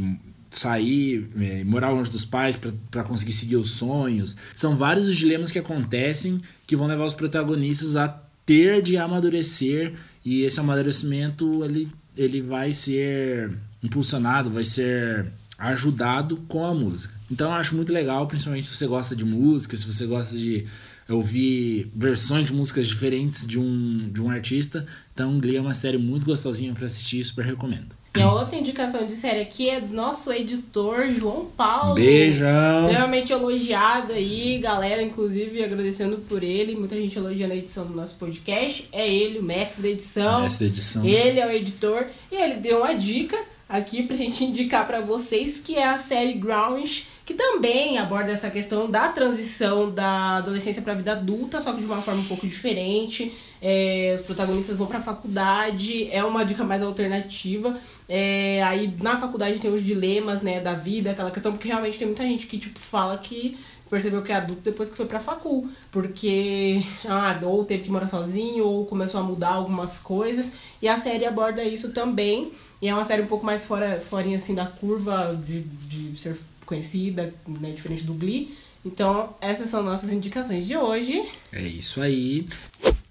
sair, 0.52 1.28
é, 1.40 1.64
morar 1.64 1.90
longe 1.90 2.12
dos 2.12 2.24
pais 2.24 2.56
para 2.92 3.04
conseguir 3.04 3.34
seguir 3.34 3.56
os 3.56 3.72
sonhos. 3.72 4.38
São 4.54 4.76
vários 4.76 5.08
os 5.08 5.18
dilemas 5.18 5.52
que 5.52 5.60
acontecem 5.60 6.42
que 6.68 6.76
vão 6.76 6.88
levar 6.88 7.06
os 7.06 7.16
protagonistas 7.16 7.96
a 7.96 8.08
ter 8.46 8.82
de 8.82 8.96
amadurecer 8.96 9.94
e 10.24 10.44
esse 10.44 10.60
amadurecimento 10.60 11.64
ele, 11.66 11.88
ele 12.16 12.42
vai 12.42 12.74
ser 12.74 13.52
impulsionado, 13.84 14.50
vai 14.50 14.64
ser 14.64 15.26
ajudado 15.58 16.38
com 16.48 16.64
a 16.64 16.74
música. 16.74 17.16
Então 17.32 17.48
eu 17.48 17.54
acho 17.56 17.76
muito 17.76 17.92
legal, 17.92 18.28
principalmente 18.28 18.68
se 18.68 18.76
você 18.76 18.88
gosta 18.88 19.16
de 19.16 19.26
música, 19.26 19.76
se 19.76 19.86
você 19.86 20.06
gosta 20.06 20.38
de 20.38 20.66
ouvir 21.10 21.90
versões 21.96 22.48
de 22.48 22.54
músicas 22.54 22.88
diferentes 22.88 23.48
de 23.48 23.60
um, 23.60 24.10
de 24.12 24.22
um 24.22 24.30
artista. 24.30 24.86
Então 25.14 25.40
Glee 25.40 25.58
é 25.58 25.62
uma 25.62 25.74
série 25.74 25.98
muito 25.98 26.26
gostosinha 26.26 26.74
para 26.74 26.86
assistir, 26.86 27.24
super 27.24 27.46
recomendo. 27.46 27.96
E 28.16 28.22
a 28.22 28.34
outra 28.34 28.56
indicação 28.56 29.06
de 29.06 29.12
série 29.12 29.42
aqui 29.42 29.70
é 29.70 29.80
do 29.80 29.94
nosso 29.94 30.32
editor, 30.32 31.08
João 31.12 31.46
Paulo. 31.56 31.94
Beijão! 31.94 32.86
Extremamente 32.86 33.32
elogiado 33.32 34.12
aí, 34.12 34.58
galera, 34.58 35.04
inclusive 35.04 35.64
agradecendo 35.64 36.18
por 36.28 36.42
ele. 36.42 36.76
Muita 36.76 36.96
gente 36.96 37.16
elogiando 37.16 37.54
a 37.54 37.56
edição 37.56 37.86
do 37.86 37.94
nosso 37.94 38.16
podcast. 38.16 38.90
É 38.92 39.08
ele, 39.08 39.38
o 39.38 39.44
mestre 39.44 39.84
da 39.84 39.90
edição. 39.90 40.42
Mestre 40.42 40.66
da 40.66 40.74
edição. 40.74 41.06
Ele 41.06 41.40
é 41.40 41.46
o 41.46 41.52
editor. 41.52 42.08
E 42.32 42.36
ele 42.36 42.56
deu 42.56 42.80
uma 42.80 42.94
dica 42.94 43.38
aqui 43.70 44.02
pra 44.02 44.16
gente 44.16 44.44
indicar 44.44 44.88
para 44.88 45.00
vocês, 45.00 45.60
que 45.64 45.76
é 45.76 45.88
a 45.88 46.00
série 46.00 46.34
Grounds 46.34 47.06
que 47.28 47.34
também 47.34 47.98
aborda 47.98 48.32
essa 48.32 48.50
questão 48.50 48.90
da 48.90 49.10
transição 49.10 49.92
da 49.92 50.38
adolescência 50.38 50.82
para 50.82 50.94
a 50.94 50.96
vida 50.96 51.12
adulta, 51.12 51.60
só 51.60 51.74
que 51.74 51.82
de 51.82 51.86
uma 51.86 52.02
forma 52.02 52.22
um 52.22 52.26
pouco 52.26 52.48
diferente. 52.48 53.34
É, 53.62 54.16
os 54.18 54.26
protagonistas 54.26 54.78
vão 54.78 54.88
para 54.88 55.00
a 55.00 55.02
faculdade, 55.02 56.10
é 56.10 56.24
uma 56.24 56.46
dica 56.46 56.64
mais 56.64 56.82
alternativa. 56.82 57.78
É, 58.08 58.64
aí 58.64 58.96
na 59.02 59.18
faculdade 59.18 59.60
tem 59.60 59.70
os 59.70 59.84
dilemas 59.84 60.42
né, 60.42 60.62
da 60.62 60.74
vida, 60.74 61.12
aquela 61.12 61.30
questão, 61.30 61.52
porque 61.52 61.68
realmente 61.68 61.98
tem 61.98 62.08
muita 62.08 62.24
gente 62.24 62.48
que 62.48 62.58
tipo, 62.58 62.80
fala 62.80 63.18
que 63.18 63.58
percebeu 63.90 64.22
que 64.22 64.32
é 64.32 64.36
adulto 64.36 64.62
depois 64.62 64.90
que 64.90 64.96
foi 64.96 65.06
pra 65.06 65.20
facul, 65.20 65.70
porque 65.92 66.82
ah, 67.10 67.38
ou 67.44 67.66
teve 67.66 67.84
que 67.84 67.92
morar 67.92 68.08
sozinho, 68.08 68.66
ou 68.66 68.86
começou 68.86 69.20
a 69.20 69.24
mudar 69.24 69.50
algumas 69.50 70.00
coisas, 70.00 70.54
e 70.82 70.88
a 70.88 70.96
série 70.96 71.26
aborda 71.26 71.62
isso 71.62 71.92
também, 71.92 72.54
e 72.82 72.88
é 72.88 72.94
uma 72.94 73.04
série 73.04 73.24
um 73.24 73.28
pouco 73.28 73.46
mais 73.46 73.66
fora, 73.66 74.00
fora 74.00 74.34
assim 74.34 74.56
da 74.56 74.66
curva 74.66 75.38
de, 75.46 75.62
de 75.62 76.18
ser 76.18 76.38
conhecida, 76.68 77.34
né, 77.48 77.72
diferente 77.72 78.04
do 78.04 78.14
Glee. 78.14 78.54
Então, 78.86 79.36
essas 79.42 79.70
são 79.70 79.82
nossas 79.82 80.12
indicações 80.12 80.68
de 80.68 80.78
hoje. 80.78 81.24
É 81.52 81.62
isso 81.62 82.02
aí. 82.02 82.48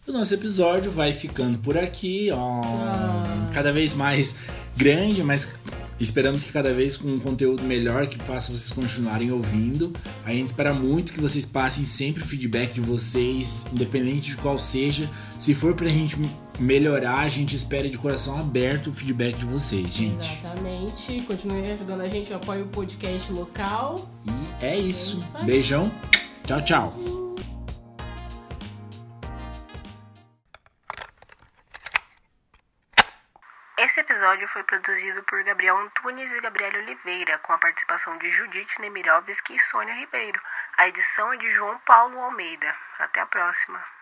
O 0.06 0.12
nosso 0.12 0.32
episódio 0.34 0.92
vai 0.92 1.12
ficando 1.12 1.58
por 1.58 1.76
aqui, 1.76 2.28
ó. 2.32 2.62
Ah. 2.64 3.50
Cada 3.52 3.72
vez 3.72 3.92
mais 3.92 4.36
grande, 4.76 5.22
mas 5.22 5.54
esperamos 5.98 6.42
que 6.42 6.52
cada 6.52 6.72
vez 6.72 6.96
com 6.96 7.08
um 7.08 7.18
conteúdo 7.18 7.62
melhor 7.64 8.06
que 8.06 8.18
faça 8.18 8.52
vocês 8.52 8.70
continuarem 8.70 9.32
ouvindo. 9.32 9.92
A 10.24 10.30
gente 10.30 10.46
espera 10.46 10.72
muito 10.72 11.12
que 11.12 11.20
vocês 11.20 11.44
passem 11.44 11.84
sempre 11.84 12.22
o 12.22 12.26
feedback 12.26 12.74
de 12.74 12.80
vocês, 12.80 13.66
independente 13.72 14.30
de 14.30 14.36
qual 14.36 14.58
seja. 14.58 15.10
Se 15.38 15.54
for 15.54 15.74
pra 15.74 15.88
gente 15.88 16.16
melhorar, 16.58 17.20
a 17.20 17.28
gente 17.28 17.54
espera 17.54 17.88
de 17.88 17.98
coração 17.98 18.38
aberto 18.38 18.88
o 18.88 18.92
feedback 18.92 19.34
de 19.36 19.46
vocês, 19.46 19.92
gente. 19.92 20.32
Exatamente. 20.32 21.22
Continue 21.22 21.70
ajudando 21.72 22.00
a 22.00 22.08
gente, 22.08 22.32
apoie 22.32 22.62
o 22.62 22.68
podcast 22.68 23.32
local. 23.32 24.08
E 24.24 24.64
é 24.64 24.76
isso. 24.76 25.16
É 25.16 25.20
isso 25.20 25.44
Beijão. 25.44 25.92
Tchau, 26.46 26.62
tchau. 26.62 27.16
Esse 33.78 34.00
episódio 34.00 34.48
foi 34.48 34.62
produzido 34.62 35.22
por 35.24 35.42
Gabriel 35.44 35.76
Antunes 35.78 36.30
e 36.32 36.40
Gabriela 36.40 36.78
Oliveira, 36.78 37.38
com 37.38 37.52
a 37.52 37.58
participação 37.58 38.16
de 38.18 38.30
Judite 38.30 38.80
Nemirovski 38.80 39.54
e 39.54 39.60
Sônia 39.60 39.94
Ribeiro. 39.94 40.40
A 40.76 40.88
edição 40.88 41.32
é 41.32 41.36
de 41.36 41.50
João 41.54 41.78
Paulo 41.86 42.18
Almeida. 42.18 42.74
Até 42.98 43.20
a 43.20 43.26
próxima. 43.26 43.95